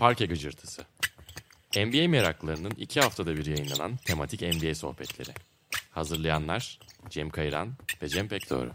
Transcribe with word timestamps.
Parke 0.00 0.26
Gıcırtısı. 0.26 0.82
NBA 1.76 2.08
meraklarının 2.08 2.70
iki 2.70 3.00
haftada 3.00 3.36
bir 3.36 3.46
yayınlanan 3.46 3.96
tematik 3.96 4.42
NBA 4.42 4.74
sohbetleri. 4.74 5.30
Hazırlayanlar 5.90 6.78
Cem 7.10 7.30
Kayran 7.30 7.72
ve 8.02 8.08
Cem 8.08 8.28
Pekdoğru. 8.28 8.70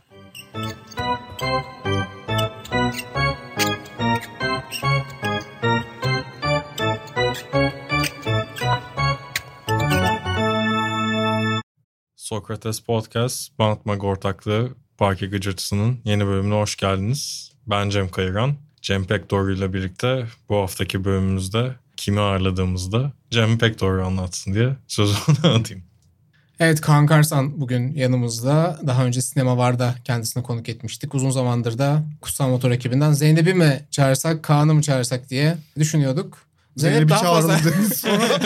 Sokrates 12.15 12.79
Podcast, 12.79 13.59
Bantmag 13.59 14.03
ortaklığı 14.03 14.75
Parke 14.97 15.25
Gıcırtısı'nın 15.25 16.01
yeni 16.03 16.25
bölümüne 16.25 16.55
hoş 16.55 16.75
geldiniz. 16.75 17.51
Ben 17.67 17.89
Cem 17.89 18.09
Kayıran. 18.09 18.64
Cem 18.85 19.05
Pekdoğru 19.05 19.53
ile 19.53 19.73
birlikte 19.73 20.25
bu 20.49 20.57
haftaki 20.57 21.05
bölümümüzde 21.05 21.75
kimi 21.97 22.19
ağırladığımızda 22.19 23.11
Cem 23.31 23.57
Pekdoğru 23.57 24.05
anlatsın 24.05 24.53
diye 24.53 24.75
sözü 24.87 25.15
ona 25.43 25.53
atayım. 25.53 25.83
Evet 26.59 26.81
Kaan 26.81 27.07
Karsan 27.07 27.61
bugün 27.61 27.93
yanımızda. 27.93 28.79
Daha 28.87 29.05
önce 29.05 29.21
Sinema 29.21 29.57
Var'da 29.57 29.95
kendisine 30.03 30.43
konuk 30.43 30.69
etmiştik. 30.69 31.15
Uzun 31.15 31.29
zamandır 31.29 31.77
da 31.77 32.03
Kutsal 32.21 32.49
Motor 32.49 32.71
ekibinden 32.71 33.13
Zeynep'i 33.13 33.53
mi 33.53 33.85
çağırsak, 33.91 34.43
Kaan'ı 34.43 34.73
mı 34.73 34.81
çağırsak 34.81 35.29
diye 35.29 35.57
düşünüyorduk. 35.79 36.37
Zeynep 36.77 37.09
daha 37.09 37.23
fazla... 37.23 37.59
sonra. 37.95 38.39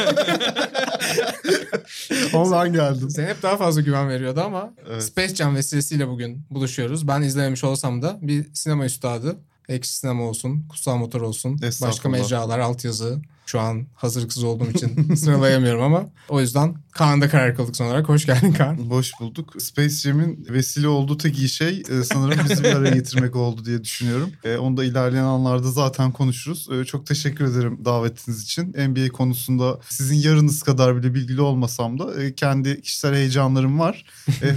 Ondan 2.33 2.73
geldim. 2.73 3.09
Zeynep 3.09 3.43
daha 3.43 3.57
fazla 3.57 3.81
güven 3.81 4.09
veriyordu 4.09 4.41
ama 4.41 4.73
Evet. 4.89 5.03
Space 5.03 5.35
Jam 5.35 5.55
vesilesiyle 5.55 6.07
bugün 6.07 6.45
buluşuyoruz. 6.49 7.07
Ben 7.07 7.21
izlememiş 7.21 7.63
olsam 7.63 8.01
da 8.01 8.19
bir 8.21 8.45
sinema 8.53 8.85
üstadı. 8.85 9.37
Ekşi 9.69 9.93
sinema 9.93 10.23
olsun, 10.23 10.65
kutsal 10.69 10.97
motor 10.97 11.21
olsun, 11.21 11.61
başka 11.81 12.09
mecralar, 12.09 12.59
altyazı. 12.59 13.21
Şu 13.45 13.59
an 13.59 13.87
hazırlıksız 13.95 14.43
olduğum 14.43 14.69
için 14.69 15.15
sıralayamıyorum 15.15 15.81
ama 15.81 16.09
o 16.29 16.41
yüzden 16.41 16.75
Kaan'da 16.91 17.29
karar 17.29 17.55
kıldık 17.55 17.75
son 17.75 17.85
olarak. 17.85 18.09
Hoş 18.09 18.25
geldin 18.25 18.53
Kaan. 18.53 18.77
Hoş 18.77 19.11
bulduk. 19.19 19.61
Space 19.61 19.89
Jam'in 19.95 20.47
vesile 20.49 20.87
olduğu 20.87 21.17
tek 21.17 21.39
iyi 21.39 21.49
şey 21.49 21.83
e, 21.89 22.03
sanırım 22.03 22.39
bizi 22.49 22.63
bir 22.63 22.75
araya 22.75 22.95
getirmek 22.95 23.35
oldu 23.35 23.65
diye 23.65 23.83
düşünüyorum. 23.83 24.31
E, 24.43 24.57
onu 24.57 24.77
da 24.77 24.83
ilerleyen 24.83 25.23
anlarda 25.23 25.71
zaten 25.71 26.11
konuşuruz. 26.11 26.69
E, 26.71 26.85
çok 26.85 27.07
teşekkür 27.07 27.45
ederim 27.45 27.85
davetiniz 27.85 28.43
için. 28.43 28.63
NBA 28.67 29.09
konusunda 29.13 29.79
sizin 29.89 30.15
yarınız 30.15 30.63
kadar 30.63 30.97
bile 30.97 31.13
bilgili 31.13 31.41
olmasam 31.41 31.99
da 31.99 32.35
kendi 32.35 32.81
kişisel 32.81 33.15
heyecanlarım 33.15 33.79
var. 33.79 34.05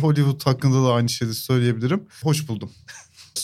Hollywood 0.00 0.46
hakkında 0.46 0.88
da 0.88 0.92
aynı 0.92 1.08
şeyi 1.08 1.34
söyleyebilirim. 1.34 2.02
Hoş 2.22 2.48
buldum. 2.48 2.70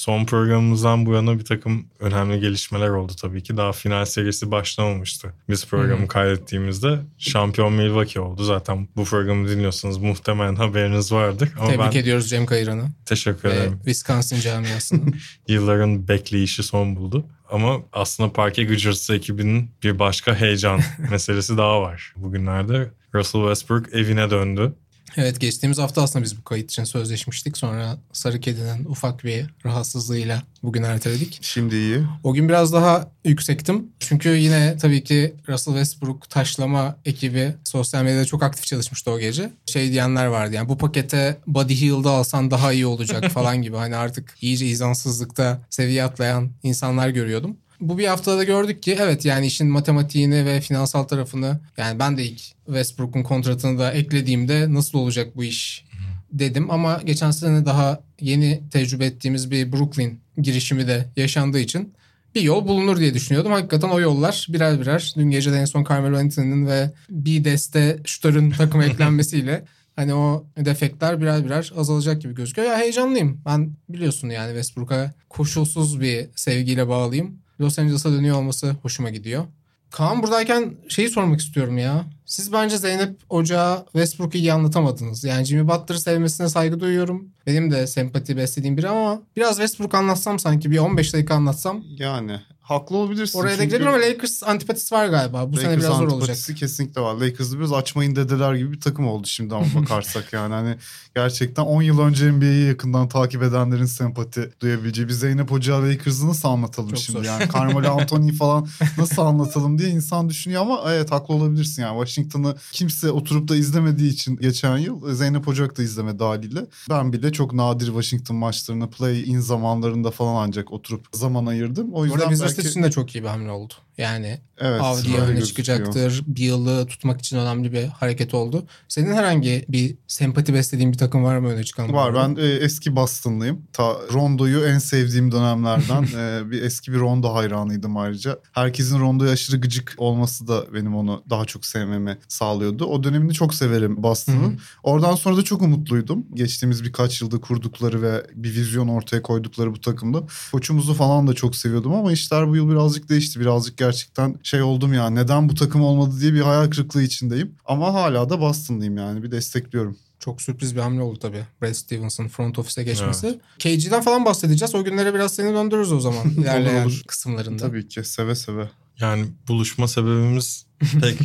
Son 0.08 0.24
programımızdan 0.24 1.06
bu 1.06 1.14
yana 1.14 1.38
bir 1.38 1.44
takım 1.44 1.86
önemli 2.00 2.40
gelişmeler 2.40 2.88
oldu 2.88 3.12
tabii 3.20 3.42
ki. 3.42 3.56
Daha 3.56 3.72
final 3.72 4.04
serisi 4.04 4.50
başlamamıştı. 4.50 5.34
Biz 5.48 5.66
programı 5.66 6.02
Hı. 6.02 6.08
kaydettiğimizde 6.08 6.98
şampiyon 7.18 7.72
Milwaukee 7.72 8.20
oldu. 8.20 8.44
Zaten 8.44 8.88
bu 8.96 9.04
programı 9.04 9.48
dinliyorsanız 9.48 9.98
muhtemelen 9.98 10.54
haberiniz 10.54 11.12
vardır. 11.12 11.48
Ama 11.58 11.68
Tebrik 11.68 11.94
ben 11.94 12.00
ediyoruz 12.00 12.30
Cem 12.30 12.46
Kayıran'ı 12.46 12.90
teşekkür 13.06 13.48
ve 13.48 13.52
ederim. 13.52 13.72
Wisconsin 13.84 14.40
camiasını. 14.40 15.00
Yılların 15.48 16.08
bekleyişi 16.08 16.62
son 16.62 16.96
buldu. 16.96 17.26
Ama 17.50 17.76
aslında 17.92 18.32
Parke 18.32 18.64
Gıcırtısı 18.64 19.14
ekibinin 19.14 19.70
bir 19.82 19.98
başka 19.98 20.34
heyecan 20.34 20.80
meselesi 21.10 21.56
daha 21.56 21.82
var. 21.82 22.12
Bugünlerde 22.16 22.90
Russell 23.14 23.40
Westbrook 23.40 23.94
evine 23.94 24.30
döndü. 24.30 24.74
Evet 25.18 25.40
geçtiğimiz 25.40 25.78
hafta 25.78 26.02
aslında 26.02 26.24
biz 26.24 26.38
bu 26.38 26.44
kayıt 26.44 26.70
için 26.70 26.84
sözleşmiştik. 26.84 27.58
Sonra 27.58 27.98
Sarı 28.12 28.40
Kedi'nin 28.40 28.84
ufak 28.84 29.24
bir 29.24 29.46
rahatsızlığıyla 29.64 30.42
bugün 30.62 30.82
erteledik. 30.82 31.38
Şimdi 31.42 31.74
iyi. 31.76 31.98
O 32.24 32.34
gün 32.34 32.48
biraz 32.48 32.72
daha 32.72 33.10
yüksektim. 33.24 33.86
Çünkü 33.98 34.28
yine 34.28 34.76
tabii 34.80 35.04
ki 35.04 35.34
Russell 35.48 35.74
Westbrook 35.74 36.30
taşlama 36.30 36.96
ekibi 37.04 37.54
sosyal 37.64 38.02
medyada 38.02 38.24
çok 38.24 38.42
aktif 38.42 38.66
çalışmıştı 38.66 39.10
o 39.10 39.18
gece. 39.18 39.52
Şey 39.66 39.92
diyenler 39.92 40.26
vardı 40.26 40.54
yani 40.54 40.68
bu 40.68 40.78
pakete 40.78 41.38
Body 41.46 41.80
Heal'da 41.80 42.10
alsan 42.10 42.50
daha 42.50 42.72
iyi 42.72 42.86
olacak 42.86 43.24
falan 43.32 43.62
gibi. 43.62 43.76
Hani 43.76 43.96
artık 43.96 44.34
iyice 44.40 44.66
izansızlıkta 44.66 45.60
seviye 45.70 46.04
atlayan 46.04 46.50
insanlar 46.62 47.08
görüyordum. 47.08 47.56
Bu 47.80 47.98
bir 47.98 48.06
haftada 48.06 48.44
gördük 48.44 48.82
ki 48.82 48.96
evet 49.00 49.24
yani 49.24 49.46
işin 49.46 49.68
matematiğini 49.68 50.46
ve 50.46 50.60
finansal 50.60 51.04
tarafını 51.04 51.60
yani 51.76 51.98
ben 51.98 52.16
de 52.16 52.24
ilk 52.24 52.40
Westbrook'un 52.66 53.22
kontratını 53.22 53.78
da 53.78 53.92
eklediğimde 53.92 54.74
nasıl 54.74 54.98
olacak 54.98 55.36
bu 55.36 55.44
iş 55.44 55.88
dedim 56.32 56.70
ama 56.70 57.00
geçen 57.04 57.30
sene 57.30 57.66
daha 57.66 58.00
yeni 58.20 58.62
tecrübe 58.70 59.06
ettiğimiz 59.06 59.50
bir 59.50 59.72
Brooklyn 59.72 60.20
girişimi 60.36 60.86
de 60.86 61.04
yaşandığı 61.16 61.58
için 61.58 61.94
bir 62.34 62.42
yol 62.42 62.68
bulunur 62.68 62.96
diye 62.98 63.14
düşünüyordum. 63.14 63.52
Hakikaten 63.52 63.88
o 63.88 64.00
yollar 64.00 64.46
birer 64.48 64.80
birer 64.80 65.12
dün 65.16 65.30
gece 65.30 65.52
de 65.52 65.56
en 65.56 65.64
son 65.64 65.84
Carmelo 65.84 66.18
Anthony'nin 66.18 66.66
ve 66.66 66.90
bir 67.10 67.44
deste 67.44 67.98
şutörün 68.04 68.50
takıma 68.58 68.84
eklenmesiyle 68.84 69.64
hani 69.96 70.14
o 70.14 70.46
defektler 70.58 71.20
birer 71.20 71.44
birer 71.44 71.72
azalacak 71.76 72.22
gibi 72.22 72.34
gözüküyor. 72.34 72.68
Ya 72.68 72.78
heyecanlıyım. 72.78 73.40
Ben 73.46 73.72
biliyorsun 73.88 74.28
yani 74.28 74.48
Westbrook'a 74.48 75.12
koşulsuz 75.28 76.00
bir 76.00 76.26
sevgiyle 76.36 76.88
bağlıyım. 76.88 77.38
Los 77.60 77.78
Angeles'a 77.78 78.12
dönüyor 78.12 78.36
olması 78.36 78.76
hoşuma 78.82 79.10
gidiyor. 79.10 79.44
Kaan 79.90 80.22
buradayken 80.22 80.76
şeyi 80.88 81.08
sormak 81.08 81.40
istiyorum 81.40 81.78
ya. 81.78 82.04
Siz 82.28 82.52
bence 82.52 82.78
Zeynep 82.78 83.16
Ocağı 83.28 83.84
Westbrook'u 83.84 84.38
iyi 84.38 84.52
anlatamadınız. 84.52 85.24
Yani 85.24 85.44
Jimmy 85.44 85.68
Butler'ı 85.68 86.00
sevmesine 86.00 86.48
saygı 86.48 86.80
duyuyorum. 86.80 87.28
Benim 87.46 87.70
de 87.70 87.86
sempati 87.86 88.36
beslediğim 88.36 88.76
biri 88.76 88.88
ama 88.88 89.22
biraz 89.36 89.56
Westbrook 89.56 89.94
anlatsam 89.94 90.38
sanki 90.38 90.70
bir 90.70 90.78
15 90.78 91.14
dakika 91.14 91.34
anlatsam. 91.34 91.84
Yani 91.98 92.40
haklı 92.68 92.96
olabilirsin. 92.96 93.38
Oraya 93.38 93.70
da 93.70 93.88
ama 93.88 94.00
Lakers 94.00 94.42
antipatisi 94.42 94.94
var 94.94 95.06
galiba. 95.06 95.52
Bu 95.52 95.56
sene 95.56 95.66
Lakers 95.66 95.84
biraz 95.84 95.96
zor 95.98 96.02
olacak. 96.02 96.14
antipatisi 96.20 96.54
kesinlikle 96.54 97.00
var. 97.00 97.14
Lakers'ı 97.14 97.58
biraz 97.58 97.72
açmayın 97.72 98.16
dedeler 98.16 98.54
gibi 98.54 98.72
bir 98.72 98.80
takım 98.80 99.08
oldu 99.08 99.26
şimdi 99.26 99.54
ama 99.54 99.66
bakarsak 99.74 100.32
yani. 100.32 100.54
Hani 100.54 100.76
gerçekten 101.14 101.62
10 101.62 101.82
yıl 101.82 102.00
önce 102.00 102.32
NBA'yi 102.32 102.68
yakından 102.68 103.08
takip 103.08 103.42
edenlerin 103.42 103.84
sempati 103.84 104.50
duyabileceği 104.60 105.08
bir 105.08 105.12
Zeynep 105.12 105.50
Hoca 105.50 105.82
Lakers'ı 105.82 106.28
nasıl 106.28 106.48
anlatalım 106.48 106.88
Çok 106.90 106.98
şimdi 106.98 107.18
zor. 107.18 107.24
yani. 107.24 107.44
Carmelo 107.54 107.90
Anthony 108.00 108.32
falan 108.32 108.68
nasıl 108.98 109.22
anlatalım 109.22 109.78
diye 109.78 109.88
insan 109.88 110.28
düşünüyor 110.28 110.62
ama 110.62 110.82
evet 110.92 111.10
haklı 111.12 111.34
olabilirsin 111.34 111.82
yani. 111.82 111.98
Washington'ı 112.18 112.56
kimse 112.72 113.10
oturup 113.10 113.48
da 113.48 113.56
izlemediği 113.56 114.12
için 114.12 114.36
geçen 114.36 114.78
yıl 114.78 115.14
Zeynep 115.14 115.48
Ocak 115.48 115.78
da 115.78 115.82
izlemedi 115.82 116.24
haliyle. 116.24 116.66
Ben 116.90 117.12
bile 117.12 117.32
çok 117.32 117.52
nadir 117.52 117.86
Washington 117.86 118.36
maçlarını 118.36 118.90
play-in 118.90 119.40
zamanlarında 119.40 120.10
falan 120.10 120.48
ancak 120.48 120.72
oturup 120.72 121.06
zaman 121.12 121.46
ayırdım. 121.46 121.92
O 121.92 122.04
yüzden 122.04 122.18
arada 122.18 122.28
Wizards 122.28 122.58
belki... 122.58 122.68
için 122.68 122.82
de 122.82 122.90
çok 122.90 123.14
iyi 123.14 123.22
bir 123.22 123.28
hamle 123.28 123.50
oldu. 123.50 123.74
Yani 123.98 124.40
Evet, 124.60 124.82
öyle 125.06 125.18
öne 125.18 125.42
çıkacaktır. 125.42 126.22
Beal'ı 126.26 126.86
tutmak 126.86 127.20
için 127.20 127.38
önemli 127.38 127.72
bir 127.72 127.86
hareket 127.86 128.34
oldu. 128.34 128.66
Senin 128.88 129.12
herhangi 129.12 129.64
bir 129.68 129.96
sempati 130.06 130.54
beslediğin 130.54 130.92
bir 130.92 130.98
takım 130.98 131.24
var 131.24 131.38
mı 131.38 131.48
öne 131.48 131.64
çıkan? 131.64 131.92
Var 131.92 132.14
ben 132.14 132.42
e, 132.42 132.46
eski 132.46 132.96
Boston'lıyım. 132.96 133.62
Ta 133.72 133.96
Rondo'yu 134.12 134.64
en 134.66 134.78
sevdiğim 134.78 135.32
dönemlerden 135.32 136.02
e, 136.18 136.50
bir 136.50 136.62
eski 136.62 136.92
bir 136.92 136.98
Rondo 136.98 137.34
hayranıydım 137.34 137.96
ayrıca. 137.96 138.38
Herkesin 138.52 139.00
Rondo'ya 139.00 139.32
aşırı 139.32 139.60
gıcık 139.60 139.94
olması 139.98 140.48
da 140.48 140.74
benim 140.74 140.96
onu 140.96 141.22
daha 141.30 141.44
çok 141.44 141.66
sevmemi 141.66 142.18
sağlıyordu. 142.28 142.84
O 142.84 143.04
dönemini 143.04 143.32
çok 143.32 143.54
severim. 143.54 144.02
Boston'ın. 144.02 144.58
Oradan 144.82 145.14
sonra 145.14 145.36
da 145.36 145.42
çok 145.42 145.62
umutluydum. 145.62 146.26
Geçtiğimiz 146.34 146.84
birkaç 146.84 147.22
yılda 147.22 147.40
kurdukları 147.40 148.02
ve 148.02 148.26
bir 148.34 148.54
vizyon 148.54 148.88
ortaya 148.88 149.22
koydukları 149.22 149.72
bu 149.72 149.80
takımda. 149.80 150.22
Koçumuzu 150.52 150.94
falan 150.94 151.26
da 151.26 151.34
çok 151.34 151.56
seviyordum 151.56 151.94
ama 151.94 152.12
işler 152.12 152.48
bu 152.48 152.56
yıl 152.56 152.70
birazcık 152.70 153.08
değişti. 153.08 153.40
Birazcık 153.40 153.76
gerçekten 153.76 154.36
şey 154.48 154.62
oldum 154.62 154.92
ya 154.92 155.10
neden 155.10 155.48
bu 155.48 155.54
takım 155.54 155.82
olmadı 155.82 156.20
diye 156.20 156.34
bir 156.34 156.40
hayal 156.40 156.70
kırıklığı 156.70 157.02
içindeyim. 157.02 157.54
Ama 157.64 157.94
hala 157.94 158.30
da 158.30 158.40
Boston'lıyım 158.40 158.96
yani 158.96 159.22
bir 159.22 159.30
destekliyorum. 159.30 159.96
Çok 160.18 160.42
sürpriz 160.42 160.76
bir 160.76 160.80
hamle 160.80 161.02
oldu 161.02 161.18
tabii. 161.18 161.44
Brad 161.62 161.72
Stevens'ın 161.72 162.28
front 162.28 162.58
office'e 162.58 162.84
geçmesi. 162.84 163.38
KG'den 163.58 164.00
falan 164.00 164.24
bahsedeceğiz. 164.24 164.74
O 164.74 164.84
günlere 164.84 165.14
biraz 165.14 165.34
seni 165.34 165.54
döndürürüz 165.54 165.92
o 165.92 166.00
zaman. 166.00 166.30
ilerleyen 166.38 166.84
olur. 166.84 167.02
kısımlarında. 167.06 167.62
Tabii 167.62 167.88
ki 167.88 168.04
seve 168.04 168.34
seve. 168.34 168.70
Yani 169.00 169.26
buluşma 169.48 169.88
sebebimiz 169.88 170.66
pek 171.00 171.18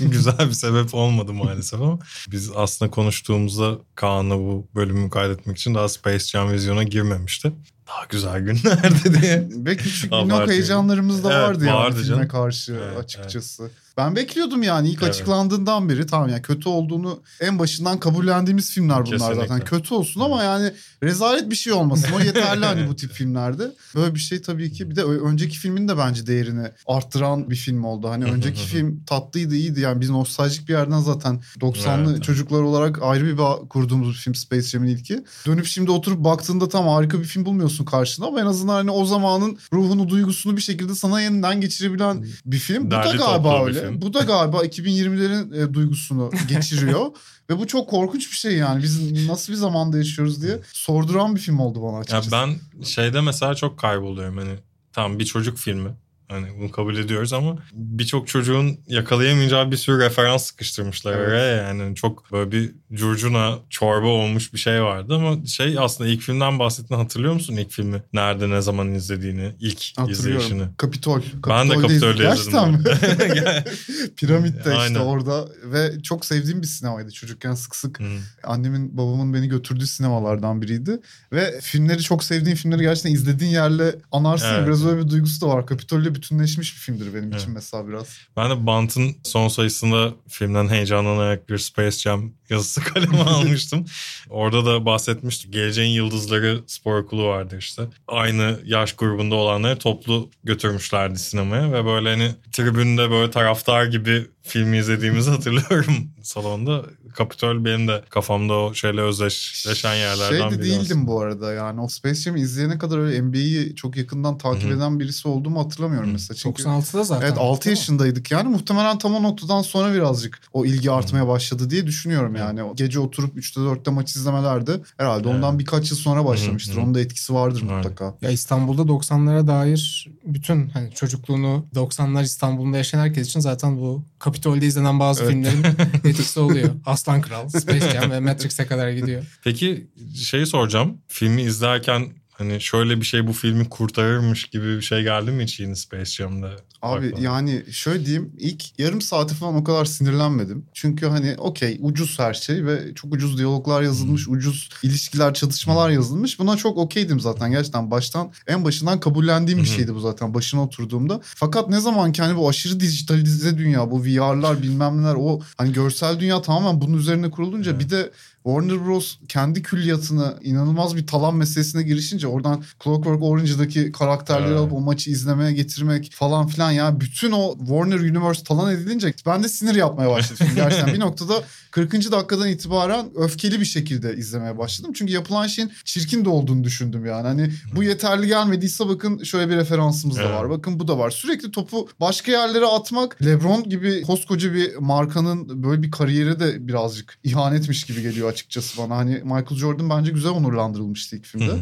güzel 0.00 0.38
bir 0.38 0.52
sebep 0.52 0.94
olmadı 0.94 1.32
maalesef 1.32 1.80
ama 1.80 1.98
biz 2.28 2.50
aslında 2.54 2.90
konuştuğumuzda 2.90 3.78
Kaan'la 3.94 4.38
bu 4.38 4.68
bölümü 4.74 5.10
kaydetmek 5.10 5.56
için 5.56 5.74
daha 5.74 5.88
Space 5.88 6.24
Jam 6.24 6.52
vizyona 6.52 6.82
girmemişti. 6.82 7.52
Daha 7.88 8.04
güzel 8.08 8.40
günlerdi 8.40 9.22
diye. 9.22 9.48
Ve 9.50 9.76
küçük 9.76 10.12
minok 10.12 10.48
heyecanlarımız 10.48 11.24
da 11.24 11.32
Evet, 11.32 11.48
vardı 11.48 11.64
yani 11.64 11.76
vardı 11.76 11.96
filme 11.96 12.08
canım. 12.08 12.28
karşı 12.28 12.72
Evet, 12.72 12.98
açıkçası. 12.98 13.70
Ben 13.98 14.16
bekliyordum 14.16 14.62
yani 14.62 14.88
ilk 14.88 15.02
Evet. 15.02 15.14
açıklandığından 15.14 15.88
beri 15.88 16.06
tamam 16.06 16.28
yani 16.28 16.42
kötü 16.42 16.68
olduğunu 16.68 17.20
en 17.40 17.58
başından 17.58 18.00
kabullendiğimiz 18.00 18.70
filmler 18.70 18.96
bunlar 19.06 19.18
Kesinlikle. 19.18 19.40
zaten. 19.48 19.64
Kötü 19.64 19.94
olsun 19.94 20.20
ama 20.20 20.42
yani 20.42 20.72
rezalet 21.02 21.50
bir 21.50 21.54
şey 21.56 21.72
olmasın. 21.72 22.08
O 22.16 22.20
yeterli 22.20 22.64
hani 22.64 22.88
bu 22.88 22.96
tip 22.96 23.12
filmlerde. 23.12 23.72
Böyle 23.94 24.14
bir 24.14 24.20
şey 24.20 24.42
tabii 24.42 24.72
ki 24.72 24.90
bir 24.90 24.96
de 24.96 25.04
önceki 25.04 25.58
filmin 25.58 25.88
de 25.88 25.98
bence 25.98 26.26
değerini 26.26 26.68
arttıran 26.86 27.50
bir 27.50 27.56
film 27.56 27.84
oldu. 27.84 28.08
Hani 28.08 28.24
önceki 28.24 28.60
film 28.66 29.04
tatlıydı 29.04 29.54
iyiydi 29.54 29.80
yani 29.80 30.00
biz 30.00 30.10
nostaljik 30.10 30.68
bir 30.68 30.72
yerden 30.72 31.00
zaten 31.00 31.40
90'lı 31.60 32.12
Evet. 32.12 32.22
çocuklar 32.22 32.60
olarak 32.60 33.02
ayrı 33.02 33.24
bir 33.26 33.38
bağ 33.38 33.58
kurduğumuz 33.68 34.08
bir 34.08 34.14
film 34.14 34.34
Space 34.34 34.62
Jam'in 34.68 34.88
ilki. 34.88 35.24
Dönüp 35.46 35.66
şimdi 35.66 35.90
oturup 35.90 36.24
baktığında 36.24 36.68
tam 36.68 36.88
harika 36.88 37.18
bir 37.18 37.24
film 37.24 37.44
bulmuyorsun 37.44 37.84
karşına 37.84 38.26
ama 38.26 38.40
en 38.40 38.46
azından 38.46 38.74
hani 38.74 38.90
o 38.90 39.04
zamanın 39.04 39.58
ruhunu 39.72 40.08
duygusunu 40.08 40.56
bir 40.56 40.62
şekilde 40.62 40.94
sana 40.94 41.20
yeniden 41.20 41.60
geçirebilen 41.60 42.26
bir 42.46 42.58
film. 42.58 42.86
Bu 42.86 42.90
da 42.90 43.14
galiba 43.18 43.64
öyle. 43.66 43.87
Film. 43.88 44.02
Bu 44.02 44.14
da 44.14 44.20
galiba 44.20 44.64
2020'lerin 44.64 45.62
e, 45.70 45.74
duygusunu 45.74 46.30
geçiriyor. 46.48 47.06
Ve 47.50 47.58
bu 47.58 47.66
çok 47.66 47.90
korkunç 47.90 48.30
bir 48.30 48.36
şey 48.36 48.56
yani. 48.56 48.82
Biz 48.82 49.26
nasıl 49.28 49.52
bir 49.52 49.58
zamanda 49.58 49.96
yaşıyoruz 49.98 50.42
diye 50.42 50.58
sorduran 50.72 51.34
bir 51.36 51.40
film 51.40 51.58
oldu 51.58 51.82
bana 51.82 51.92
Ya 51.94 51.98
açıkçası. 52.00 52.30
ben 52.32 52.56
şeyde 52.84 53.20
mesela 53.20 53.54
çok 53.54 53.78
kayboluyorum 53.78 54.36
hani 54.38 54.54
tam 54.92 55.18
bir 55.18 55.24
çocuk 55.24 55.58
filmi. 55.58 55.90
Hani 56.28 56.46
bunu 56.58 56.70
kabul 56.70 56.96
ediyoruz 56.96 57.32
ama 57.32 57.56
birçok 57.72 58.28
çocuğun 58.28 58.78
yakalayamayacağı 58.88 59.70
bir 59.70 59.76
sürü 59.76 59.98
referans 59.98 60.44
sıkıştırmışlar 60.44 61.12
Evet. 61.12 61.28
oraya. 61.28 61.56
Yani 61.56 61.94
çok 61.94 62.32
böyle 62.32 62.52
bir 62.52 62.70
curcuna 62.92 63.58
çorba 63.70 64.06
olmuş 64.06 64.52
bir 64.52 64.58
şey 64.58 64.82
vardı 64.82 65.14
ama 65.14 65.46
şey 65.46 65.76
aslında 65.78 66.10
ilk 66.10 66.20
filmden 66.22 66.58
bahsettiğini 66.58 67.02
hatırlıyor 67.02 67.34
musun 67.34 67.56
ilk 67.56 67.70
filmi? 67.70 68.02
Nerede 68.12 68.50
ne 68.50 68.60
zaman 68.60 68.94
izlediğini, 68.94 69.52
ilk 69.60 69.82
izleyişini. 69.82 70.36
Hatırlıyorum. 70.36 70.74
Kapitol. 70.76 71.20
Ben 71.48 71.70
de 71.70 71.74
Kapitol'de 71.74 72.24
Kapitol'de 72.24 72.40
izledim. 72.40 73.64
Piramitte 74.16 74.58
işte 74.58 74.70
Aynen. 74.78 75.00
orada 75.00 75.48
ve 75.64 76.02
çok 76.02 76.24
sevdiğim 76.24 76.62
bir 76.62 76.66
sinemaydı. 76.66 77.10
Çocukken 77.10 77.54
sık 77.54 77.76
sık 77.76 78.00
Hı. 78.00 78.04
annemin 78.44 78.96
babamın 78.96 79.34
beni 79.34 79.48
götürdüğü 79.48 79.86
sinemalardan 79.86 80.62
biriydi. 80.62 81.00
Ve 81.32 81.60
filmleri 81.60 82.02
çok 82.02 82.24
sevdiğin 82.24 82.56
filmleri 82.56 82.82
gerçekten 82.82 83.12
izlediğin 83.12 83.50
yerle 83.50 83.94
anarsın. 84.12 84.54
Evet. 84.54 84.66
Biraz 84.66 84.86
öyle 84.86 85.04
bir 85.04 85.10
duygusu 85.10 85.40
da 85.40 85.48
var. 85.48 85.66
Kapitol'le 85.66 86.14
bütünleşmiş 86.22 86.74
bir 86.74 86.78
filmdir 86.80 87.14
benim 87.14 87.28
Evet. 87.32 87.40
için 87.40 87.52
mesela 87.54 87.88
biraz. 87.88 88.06
Ben 88.36 88.50
de 88.50 88.66
Bant'ın 88.66 89.16
son 89.24 89.48
sayısında 89.48 90.14
filmden 90.28 90.68
heyecanlanarak 90.68 91.48
bir 91.48 91.58
Space 91.58 91.98
Jam 91.98 92.32
yazısı 92.50 92.80
kaleme 92.84 93.18
almıştım. 93.18 93.84
Orada 94.30 94.66
da 94.66 94.84
bahsetmiştik. 94.86 95.52
Geleceğin 95.52 95.90
Yıldızları 95.94 96.60
spor 96.66 96.98
okulu 97.02 97.24
vardı 97.26 97.56
işte. 97.58 97.82
Aynı 98.08 98.60
yaş 98.64 98.92
grubunda 98.92 99.34
olanları 99.34 99.78
toplu 99.78 100.30
götürmüşlerdi 100.44 101.18
sinemaya 101.18 101.72
ve 101.72 101.84
böyle 101.84 102.10
hani 102.10 102.30
tribünde 102.52 103.10
böyle 103.10 103.30
taraftar 103.30 103.84
gibi 103.86 104.26
filmi 104.42 104.78
izlediğimizi 104.78 105.30
hatırlıyorum 105.38 105.94
salonda. 106.22 106.84
Kapitol 107.14 107.64
benim 107.64 107.88
de 107.88 108.04
kafamda 108.10 108.54
o 108.54 108.74
şeyle 108.74 109.00
özdeşleşen 109.00 109.94
yerlerden 109.94 110.28
Şey 110.50 110.58
de 110.58 110.62
biri. 110.62 110.70
değildim 110.70 111.06
bu 111.06 111.20
arada 111.20 111.52
yani. 111.52 111.80
O 111.80 111.88
Space 111.88 112.14
Jam'i 112.20 112.40
izleyene 112.40 112.78
kadar 112.78 112.98
öyle 112.98 113.22
NBA'yi 113.22 113.74
çok 113.76 113.96
yakından 113.96 114.38
takip 114.38 114.62
Hı 114.64 114.68
hı. 114.68 114.76
eden 114.76 115.00
birisi 115.00 115.28
olduğumu 115.28 115.64
hatırlamıyorum. 115.64 116.07
Mesela. 116.12 116.36
Çünkü 116.36 116.62
96'da 116.62 117.04
zaten. 117.04 117.26
Evet 117.26 117.38
6 117.38 117.64
değil 117.64 117.74
mi? 117.76 117.78
yaşındaydık 117.78 118.30
yani 118.30 118.48
muhtemelen 118.48 118.98
tam 118.98 119.14
o 119.14 119.22
noktadan 119.22 119.62
sonra 119.62 119.94
birazcık 119.94 120.40
o 120.52 120.64
ilgi 120.64 120.90
artmaya 120.90 121.28
başladı 121.28 121.70
diye 121.70 121.86
düşünüyorum 121.86 122.36
yani. 122.36 122.62
O 122.62 122.76
Gece 122.76 122.98
oturup 123.00 123.36
3'te 123.36 123.60
4'te 123.60 123.90
maç 123.90 124.16
izlemelerde 124.16 124.80
herhalde 124.96 125.28
ondan 125.28 125.50
Evet. 125.50 125.60
birkaç 125.60 125.90
yıl 125.90 125.98
sonra 125.98 126.24
başlamıştır. 126.24 126.76
Onun 126.76 126.94
da 126.94 127.00
etkisi 127.00 127.34
vardır 127.34 127.62
Aynen. 127.62 127.74
mutlaka. 127.76 128.14
Ya 128.20 128.30
İstanbul'da 128.30 128.82
90'lara 128.82 129.46
dair 129.46 130.08
bütün 130.24 130.68
hani 130.68 130.90
çocukluğunu 130.90 131.66
90'lar 131.74 132.22
İstanbul'da 132.22 132.76
yaşayan 132.76 133.00
herkes 133.00 133.28
için 133.28 133.40
zaten 133.40 133.76
bu 133.80 134.04
Kapitol'de 134.18 134.66
izlenen 134.66 135.00
bazı 135.00 135.22
Evet. 135.22 135.32
filmlerin 135.32 135.64
etkisi 136.04 136.40
oluyor. 136.40 136.70
Aslan 136.86 137.20
Kral, 137.20 137.48
Space 137.48 137.90
Jam 137.90 138.10
ve 138.10 138.20
Matrix'e 138.20 138.66
kadar 138.66 138.90
gidiyor. 138.90 139.22
Peki 139.44 139.86
şeyi 140.16 140.46
soracağım. 140.46 140.98
Filmi 141.08 141.42
izlerken 141.42 142.06
hani 142.38 142.60
şöyle 142.60 143.00
bir 143.00 143.06
şey 143.06 143.26
bu 143.26 143.32
filmi 143.32 143.68
kurtarırmış 143.68 144.44
gibi 144.44 144.76
bir 144.76 144.82
şey 144.82 145.02
geldi 145.02 145.30
mi 145.30 145.42
hiç 145.42 145.60
yeni 145.60 145.76
Space 145.76 146.04
Jam'da? 146.10 146.50
Abi 146.82 147.06
Aklına? 147.06 147.20
yani 147.24 147.64
şöyle 147.70 148.06
diyeyim 148.06 148.32
ilk 148.38 148.78
yarım 148.78 149.00
saati 149.00 149.34
falan 149.34 149.54
o 149.54 149.64
kadar 149.64 149.84
sinirlenmedim. 149.84 150.64
Çünkü 150.74 151.06
hani 151.06 151.34
okey 151.38 151.78
ucuz 151.80 152.18
her 152.18 152.34
şey 152.34 152.66
ve 152.66 152.94
çok 152.94 153.14
ucuz 153.14 153.38
diyaloglar 153.38 153.82
yazılmış, 153.82 154.26
Hmm. 154.26 154.34
ucuz 154.34 154.68
ilişkiler, 154.82 155.34
çatışmalar 155.34 155.90
yazılmış. 155.90 156.38
Buna 156.38 156.56
çok 156.56 156.78
okeydim 156.78 157.20
zaten 157.20 157.50
gerçekten 157.50 157.90
baştan 157.90 158.32
en 158.46 158.64
başından 158.64 159.00
kabullendiğim 159.00 159.58
bir 159.62 159.68
hı. 159.68 159.72
şeydi 159.72 159.94
bu 159.94 160.00
zaten 160.00 160.34
başına 160.34 160.62
oturduğumda. 160.62 161.20
Fakat 161.22 161.68
ne 161.68 161.80
zaman 161.80 162.12
ki 162.12 162.22
hani 162.22 162.36
bu 162.36 162.48
aşırı 162.48 162.80
dijitalize 162.80 163.58
dünya, 163.58 163.90
bu 163.90 164.04
VR'lar 164.04 164.62
bilmem 164.62 165.02
neler 165.02 165.14
o 165.18 165.40
hani 165.56 165.72
görsel 165.72 166.20
dünya 166.20 166.42
tamamen 166.42 166.80
bunun 166.80 166.98
üzerine 166.98 167.30
kurulunca 167.30 167.70
Evet. 167.70 167.80
bir 167.80 167.90
de 167.90 168.10
Warner 168.44 168.86
Bros. 168.86 169.16
kendi 169.28 169.62
külliyatını 169.62 170.34
inanılmaz 170.42 170.96
bir 170.96 171.06
talan 171.06 171.36
meselesine 171.36 171.82
girişince 171.82 172.26
oradan 172.26 172.62
Clockwork 172.84 173.22
Orange'daki 173.22 173.92
karakterleri 173.92 174.48
Evet. 174.48 174.58
alıp 174.58 174.72
o 174.72 174.80
maçı 174.80 175.10
izlemeye 175.10 175.52
getirmek 175.52 176.10
falan 176.14 176.46
filan 176.46 176.70
ya 176.70 177.00
bütün 177.00 177.32
o 177.32 177.56
Warner 177.58 177.98
Universe 177.98 178.44
talan 178.44 178.74
edilince 178.74 179.14
ben 179.26 179.42
de 179.42 179.48
sinir 179.48 179.74
yapmaya 179.74 180.10
başladım. 180.10 180.46
Gerçekten 180.54 180.94
bir 180.94 181.00
noktada 181.08 181.42
40. 181.70 182.12
dakikadan 182.12 182.48
itibaren 182.48 183.06
öfkeli 183.16 183.60
bir 183.60 183.64
şekilde 183.64 184.16
izlemeye 184.16 184.58
başladım. 184.58 184.92
Çünkü 184.94 185.12
yapılan 185.12 185.46
şeyin 185.46 185.72
çirkin 185.84 186.24
de 186.24 186.28
olduğunu 186.28 186.64
düşündüm 186.64 187.06
yani. 187.06 187.26
Hani 187.26 187.50
bu 187.76 187.82
yeterli 187.82 188.26
gelmediyse 188.26 188.88
bakın 188.88 189.22
şöyle 189.22 189.50
bir 189.50 189.56
referansımız 189.56 190.16
da 190.16 190.22
Evet. 190.22 190.32
var. 190.34 190.50
Bakın 190.50 190.80
bu 190.80 190.88
da 190.88 190.98
var. 190.98 191.10
Sürekli 191.10 191.50
topu 191.50 191.88
başka 192.00 192.32
yerlere 192.32 192.66
atmak 192.66 193.24
LeBron 193.24 193.68
gibi 193.68 194.02
koskoca 194.02 194.54
bir 194.54 194.76
markanın 194.76 195.62
böyle 195.62 195.82
bir 195.82 195.90
kariyeri 195.90 196.40
de 196.40 196.68
birazcık 196.68 197.18
ihanetmiş 197.24 197.84
gibi 197.84 198.02
geliyor 198.02 198.27
açıkçası 198.28 198.78
bana. 198.82 198.96
Hani 198.96 199.14
Michael 199.14 199.56
Jordan 199.56 199.90
bence 199.90 200.10
güzel 200.10 200.32
onurlandırılmıştı 200.32 201.16
ilk 201.16 201.24
filmde. 201.26 201.52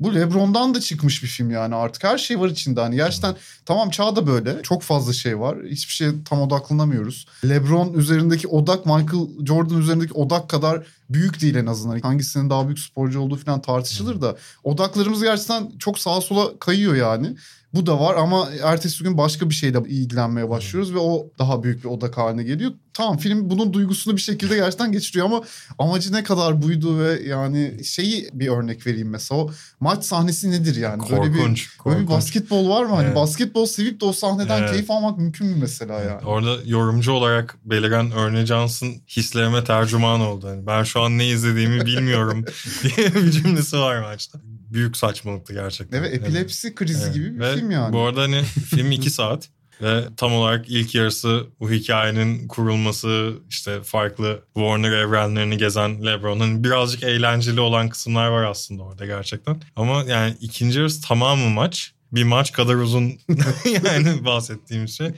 Bu 0.00 0.14
LeBron'dan 0.14 0.74
da 0.74 0.80
çıkmış 0.80 1.22
bir 1.22 1.28
film 1.28 1.50
yani 1.50 1.74
artık 1.74 2.04
her 2.04 2.18
şey 2.18 2.40
var 2.40 2.48
içinde. 2.48 2.80
Hani 2.80 2.96
gerçekten 2.96 3.36
tamam 3.66 3.90
çağda 3.90 4.26
böyle 4.26 4.62
çok 4.62 4.82
fazla 4.82 5.12
şey 5.12 5.40
var. 5.40 5.58
Hiçbir 5.70 5.92
şeye 5.92 6.10
tam 6.24 6.40
odaklanamıyoruz. 6.40 7.26
LeBron 7.44 7.92
üzerindeki 7.92 8.48
odak 8.48 8.86
Michael 8.86 9.46
Jordan 9.46 9.78
üzerindeki 9.78 10.12
odak 10.12 10.48
kadar 10.48 10.86
büyük 11.10 11.40
değil 11.40 11.54
en 11.54 11.66
azından. 11.66 12.00
Hangisinin 12.00 12.50
daha 12.50 12.66
büyük 12.66 12.78
sporcu 12.78 13.20
olduğu 13.20 13.36
falan 13.36 13.62
tartışılır 13.62 14.20
da 14.20 14.36
odaklarımız 14.64 15.22
gerçekten 15.22 15.70
çok 15.78 15.98
sağa 15.98 16.20
sola 16.20 16.58
kayıyor 16.58 16.94
yani. 16.94 17.36
Bu 17.74 17.86
da 17.86 18.00
var 18.00 18.16
ama 18.16 18.48
ertesi 18.62 19.04
gün 19.04 19.18
başka 19.18 19.50
bir 19.50 19.54
şeyle 19.54 19.78
ilgilenmeye 19.88 20.50
başlıyoruz 20.50 20.94
ve 20.94 20.98
o 20.98 21.26
daha 21.38 21.62
büyük 21.62 21.84
bir 21.84 21.88
odak 21.88 22.18
haline 22.18 22.42
geliyor. 22.42 22.72
Tamam 22.94 23.16
film 23.18 23.50
bunun 23.50 23.72
duygusunu 23.72 24.16
bir 24.16 24.20
şekilde 24.20 24.54
gerçekten 24.56 24.92
geçiriyor 24.92 25.26
ama 25.26 25.42
amacı 25.78 26.12
ne 26.12 26.22
kadar 26.24 26.62
buydu 26.62 26.98
ve 26.98 27.22
yani 27.28 27.84
şeyi 27.84 28.28
bir 28.32 28.48
örnek 28.48 28.86
vereyim 28.86 29.08
mesela 29.10 29.40
o 29.40 29.50
maç 29.80 30.04
sahnesi 30.04 30.50
nedir 30.50 30.76
yani? 30.76 31.02
Böyle 31.10 31.22
bir 31.32 31.38
Korkunç. 31.38 31.68
Böyle 31.86 32.00
bir 32.00 32.06
korkunç. 32.06 32.08
basketbol 32.10 32.68
var 32.68 32.84
mı? 32.84 32.94
Hani 32.94 33.04
Evet. 33.06 33.16
basketbol 33.16 33.66
sevip 33.66 34.00
de 34.00 34.04
o 34.04 34.12
sahneden 34.12 34.58
Evet. 34.58 34.70
keyif 34.70 34.90
almak 34.90 35.18
mümkün 35.18 35.46
mü 35.46 35.56
mesela 35.60 36.00
yani? 36.00 36.24
Orada 36.26 36.56
yorumcu 36.66 37.12
olarak 37.12 37.56
beliren 37.64 38.10
Ernie 38.16 38.46
Johnson 38.46 38.94
hislerime 39.16 39.64
tercüman 39.64 40.20
oldu. 40.20 40.46
Yani 40.46 40.66
ben 40.66 40.82
şu 40.82 41.00
an 41.02 41.18
ne 41.18 41.28
izlediğimi 41.28 41.86
bilmiyorum 41.86 42.44
diye 42.82 43.14
bir 43.14 43.30
cümlesi 43.30 43.78
var 43.78 44.00
maçta. 44.02 44.38
Büyük 44.44 44.96
saçmalıktı 44.96 45.52
gerçekten. 45.52 45.98
Evet 45.98 46.14
epilepsi 46.14 46.74
krizi 46.74 47.02
Evet. 47.04 47.14
gibi 47.14 47.34
bir 47.34 47.40
Ve 47.40 47.54
film 47.56 47.70
yani. 47.70 47.92
Bu 47.92 48.00
arada 48.00 48.22
hani 48.22 48.42
film 48.42 48.90
iki 48.90 49.10
saat 49.20 49.48
ve 49.82 50.04
tam 50.16 50.32
olarak 50.32 50.64
ilk 50.68 50.94
yarısı 50.94 51.46
bu 51.60 51.70
hikayenin 51.70 52.48
kurulması 52.48 53.32
işte 53.50 53.82
farklı 53.82 54.42
Warner 54.54 54.92
evrenlerini 54.92 55.56
gezen 55.56 56.06
LeBron'un 56.06 56.64
birazcık 56.64 57.02
eğlenceli 57.02 57.60
olan 57.60 57.88
kısımlar 57.88 58.28
var 58.28 58.44
aslında 58.44 58.82
orada 58.82 59.06
gerçekten. 59.06 59.62
Ama 59.76 60.04
yani 60.04 60.36
ikinci 60.40 60.78
yarısı 60.78 61.08
tamamı 61.08 61.50
maç. 61.50 61.92
Bir 62.12 62.24
maç 62.24 62.52
kadar 62.52 62.74
uzun 62.74 63.12
yani 63.84 64.24
bahsettiğim 64.24 64.88
şey. 64.88 65.12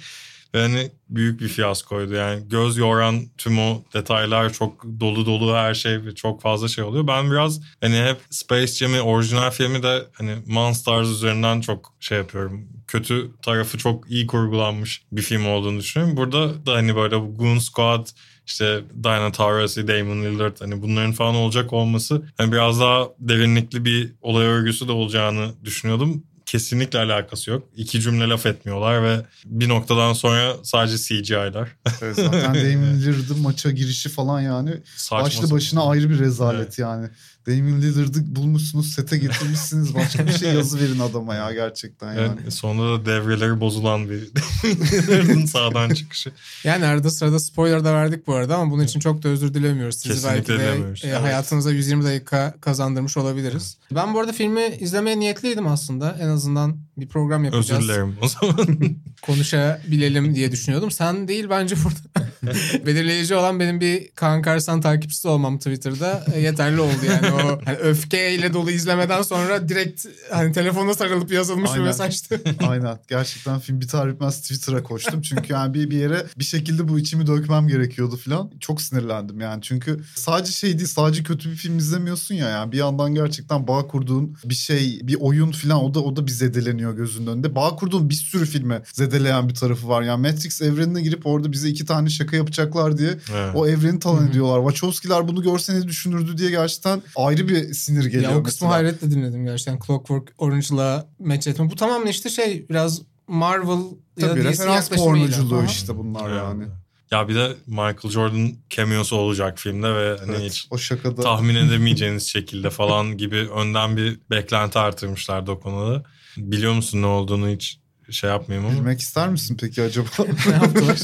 Ve 0.55 0.61
hani 0.61 0.91
büyük 1.09 1.41
bir 1.41 1.49
fiyaskoydu. 1.49 2.15
Yani 2.15 2.49
göz 2.49 2.77
yoran 2.77 3.23
tüm 3.39 3.59
o 3.59 3.83
detaylar 3.95 4.53
çok 4.53 4.85
dolu 5.01 5.27
dolu 5.27 5.55
her 5.55 5.75
şey 5.75 6.05
ve 6.05 6.15
çok 6.15 6.43
fazla 6.43 6.69
şey 6.69 6.85
oluyor. 6.85 7.07
Ben 7.07 7.31
biraz 7.31 7.61
hani 7.81 7.97
hep 7.97 8.17
Space 8.31 8.73
Jam'i 8.73 9.01
orijinal 9.01 9.51
filmi 9.51 9.83
de 9.83 10.03
hani 10.13 10.37
Monsters 10.47 11.09
üzerinden 11.09 11.61
çok 11.61 11.95
şey 12.01 12.19
yapıyorum. 12.19 12.69
Kötü 12.89 13.31
tarafı 13.43 13.79
çok 13.79 14.11
iyi 14.11 14.27
kurgulanmış 14.27 15.03
bir 15.13 15.23
film 15.23 15.47
olduğunu 15.47 15.79
düşünüyorum. 15.79 16.17
Burada 16.17 16.67
da 16.67 16.73
hani 16.73 16.97
böyle 16.97 17.17
Goon 17.17 17.59
Squad 17.59 18.07
işte 18.47 18.81
Diana 19.03 19.33
Taurasi, 19.33 19.89
Damon 19.89 20.23
Lillard 20.23 20.61
hani 20.61 20.83
bunların 20.83 21.13
falan 21.13 21.35
olacak 21.35 21.73
olması 21.73 22.23
hani 22.37 22.53
biraz 22.53 22.81
daha 22.81 23.09
derinlikli 23.19 23.85
bir 23.85 24.13
olay 24.23 24.47
örgüsü 24.47 24.89
de 24.89 24.93
olacağını 24.93 25.51
düşünüyordum 25.65 26.23
kesinlikle 26.47 26.99
alakası 26.99 27.51
yok. 27.51 27.69
İki 27.77 28.01
cümle 28.01 28.29
laf 28.29 28.47
etmiyorlar 28.47 29.03
ve 29.03 29.27
bir 29.45 29.69
noktadan 29.69 30.13
sonra 30.13 30.57
sadece 30.63 30.99
CGI'lar. 30.99 31.69
Evet, 32.03 32.17
zaten 32.17 32.55
Damon 32.55 32.95
Lillard'ın 32.95 33.41
maça 33.41 33.71
girişi 33.71 34.09
falan 34.09 34.41
yani 34.41 34.71
Saçma 34.97 35.27
başlı 35.27 35.51
başına 35.51 35.83
ayrı 35.91 36.11
bir 36.11 36.19
rezalet 36.19 36.61
Evet. 36.61 36.79
yani. 36.79 37.09
Damian 37.47 37.83
Lillard'ı 37.83 38.37
bulmuşsunuz 38.37 38.93
sete 38.95 39.19
getirmişsiniz. 39.19 39.95
Başka 39.95 40.27
bir 40.27 40.33
şey 40.33 40.55
yazı 40.55 40.81
verin 40.81 40.99
adama 40.99 41.35
ya 41.35 41.53
gerçekten 41.53 42.15
yani. 42.15 42.39
Evet, 42.43 42.53
sonunda 42.55 43.01
da 43.01 43.07
devreleri 43.07 43.61
bozulan 43.61 44.11
bir 44.11 44.21
Lillard'ın 44.65 45.47
sağdan 45.47 45.91
çıkışı. 45.95 46.31
Yani 46.65 46.87
arada 46.87 47.11
sırada 47.11 47.39
spoiler 47.39 47.85
da 47.85 47.95
verdik 47.95 48.27
bu 48.27 48.35
arada 48.35 48.57
ama 48.57 48.71
bunun 48.73 48.85
için 48.85 49.01
çok 49.01 49.23
da 49.23 49.29
özür 49.29 49.55
dilemiyoruz. 49.55 49.97
Sizi 49.97 50.15
Kesinlikle 50.15 50.59
belki 50.59 51.03
de 51.03 51.07
e, 51.07 51.11
Evet. 51.11 51.23
hayatınıza 51.23 51.71
120 51.73 52.05
dakika 52.05 52.55
kazandırmış 52.61 53.17
olabiliriz. 53.17 53.77
Ben 53.91 54.15
bu 54.15 54.21
arada 54.21 54.33
filmi 54.33 54.67
izlemeye 54.81 55.19
niyetliydim 55.19 55.67
aslında. 55.67 56.17
En 56.21 56.29
azından 56.29 56.77
bir 56.97 57.09
program 57.09 57.45
yapacağız. 57.45 57.71
Özür 57.83 57.89
dilerim 57.89 58.17
o 58.23 58.29
zaman. 58.29 58.69
konuşabilelim 59.23 60.35
diye 60.35 60.53
düşünüyordum. 60.53 60.91
Sen 60.91 61.29
değil 61.29 61.47
bence 61.51 61.77
burada. 61.85 62.26
Belirleyici 62.87 63.35
olan 63.35 63.61
benim 63.61 63.81
bir 63.81 64.09
Kaan 64.09 64.43
Karsan 64.43 64.81
takipçisi 64.81 65.29
olmam 65.29 65.59
Twitter'da 65.59 66.25
e, 66.35 66.41
yeterli 66.41 66.81
oldu 66.81 67.07
yani 67.07 67.35
o 67.35 67.61
hani 67.65 67.77
öfkeyle 67.77 68.53
dolu 68.53 68.71
izlemeden 68.71 69.23
sonra 69.23 69.69
direkt 69.69 70.07
hani 70.31 70.53
telefona 70.53 70.95
sarılıp 70.95 71.33
yazılmış 71.33 71.71
bir 71.71 71.75
Aynen. 71.75 71.87
mesajdı. 71.87 72.41
Aynen. 72.69 72.99
Gerçekten 73.09 73.59
film 73.59 73.81
biter 73.81 74.13
bitmez 74.13 74.43
Twitter'a 74.43 74.83
koştum. 74.83 75.23
Çünkü 75.23 75.53
yani 75.53 75.75
bir, 75.75 75.91
bir 75.91 75.97
yere 75.97 76.27
bir 76.39 76.45
şekilde 76.45 76.89
bu 76.89 76.99
içimi 76.99 77.27
dökmem 77.27 77.69
gerekiyordu 77.69 78.17
falan. 78.17 78.51
Çok 78.61 78.83
sinirlendim 78.83 79.41
yani. 79.41 79.63
Çünkü 79.63 80.01
sadece 80.15 80.53
şey 80.53 80.79
değil 80.79 80.89
sadece 80.89 81.23
kötü 81.23 81.51
bir 81.51 81.57
film 81.57 81.79
izlemiyorsun 81.79 82.35
ya. 82.35 82.49
Yani 82.49 82.73
bir 82.73 82.79
yandan 82.79 83.15
gerçekten 83.15 83.69
bağ 83.69 83.87
kurduğun 83.87 84.37
bir 84.45 84.55
şey 84.55 85.01
bir 85.03 85.17
oyun 85.21 85.53
falan 85.53 85.85
o 85.85 85.95
da 85.95 86.01
o 86.01 86.17
da 86.17 86.27
bir 86.27 86.33
zedeleniyor 86.33 86.97
gözünün 86.97 87.27
önünde. 87.27 87.55
Bağ 87.55 87.77
kurduğun 87.77 88.11
bir 88.11 88.15
sürü 88.15 88.47
filme 88.47 88.83
zedeleyen 88.93 89.49
bir 89.49 89.55
tarafı 89.55 89.89
var. 89.89 90.03
Yani 90.03 90.29
Matrix 90.29 90.63
evrenine 90.63 91.03
girip 91.03 91.27
orada 91.27 91.53
bize 91.53 91.69
iki 91.69 91.85
tane 91.85 92.09
şaka 92.09 92.36
yapacaklar 92.37 92.99
diye 92.99 93.09
Evet. 93.11 93.51
o 93.55 93.67
evreni 93.67 93.99
talan 93.99 94.29
ediyorlar. 94.29 94.71
Wachowski'ler 94.71 95.29
bunu 95.29 95.43
görse 95.43 95.75
ne 95.75 95.89
düşünürdü 95.89 96.39
diye 96.39 96.51
gerçekten 96.51 97.03
ayrı 97.17 97.49
bir 97.49 97.75
sinir 97.75 98.05
geliyor. 98.07 98.33
ya 98.33 98.39
o 98.39 98.43
kısmı 98.43 98.69
mesela. 98.69 98.79
hayretle 98.85 99.11
dinledim 99.11 99.45
gerçekten. 99.45 99.79
Clockwork 99.87 100.33
Orange'la 100.39 101.07
match 101.19 101.49
etme. 101.49 101.71
Bu 101.71 101.77
tamamen 101.77 102.07
işte 102.07 102.31
şey 102.31 102.67
biraz 102.69 103.03
Marvel 103.29 103.79
ya 104.19 104.29
da 104.29 104.33
Tabii 104.35 104.41
DC 104.41 104.49
referans 104.49 104.89
pornoculuğu 104.89 105.65
işte 105.65 105.97
bunlar 105.97 106.31
Evet. 106.31 106.43
yani. 106.45 106.65
Ya 107.11 107.29
bir 107.29 107.35
de 107.35 107.53
Michael 107.67 108.11
Jordan 108.11 108.53
cameo'su 108.71 109.17
olacak 109.17 109.59
filmde 109.59 109.95
ve 109.95 110.17
hani 110.19 110.31
Evet, 110.37 110.51
hiç 110.51 110.67
o 110.71 110.79
şakada. 110.79 111.23
tahmin 111.23 111.55
edemeyeceğiniz 111.55 112.23
şekilde 112.29 112.71
falan 112.71 113.17
gibi 113.17 113.37
önden 113.37 113.97
bir 113.97 114.21
beklenti 114.31 114.79
artırmışlardı 114.79 115.51
o 115.51 115.61
konuda. 115.61 116.03
Biliyor 116.37 116.73
musun 116.73 117.03
ne 117.03 117.07
olduğunu 117.07 117.49
hiç 117.49 117.79
şey 118.13 118.31
yapmayayım 118.31 118.69
ama. 118.71 118.79
Bilmek 118.79 119.01
ister 119.01 119.29
misin 119.29 119.57
peki 119.61 119.83
acaba? 119.83 120.09
ne 120.47 120.53
yaptılar? 120.53 120.99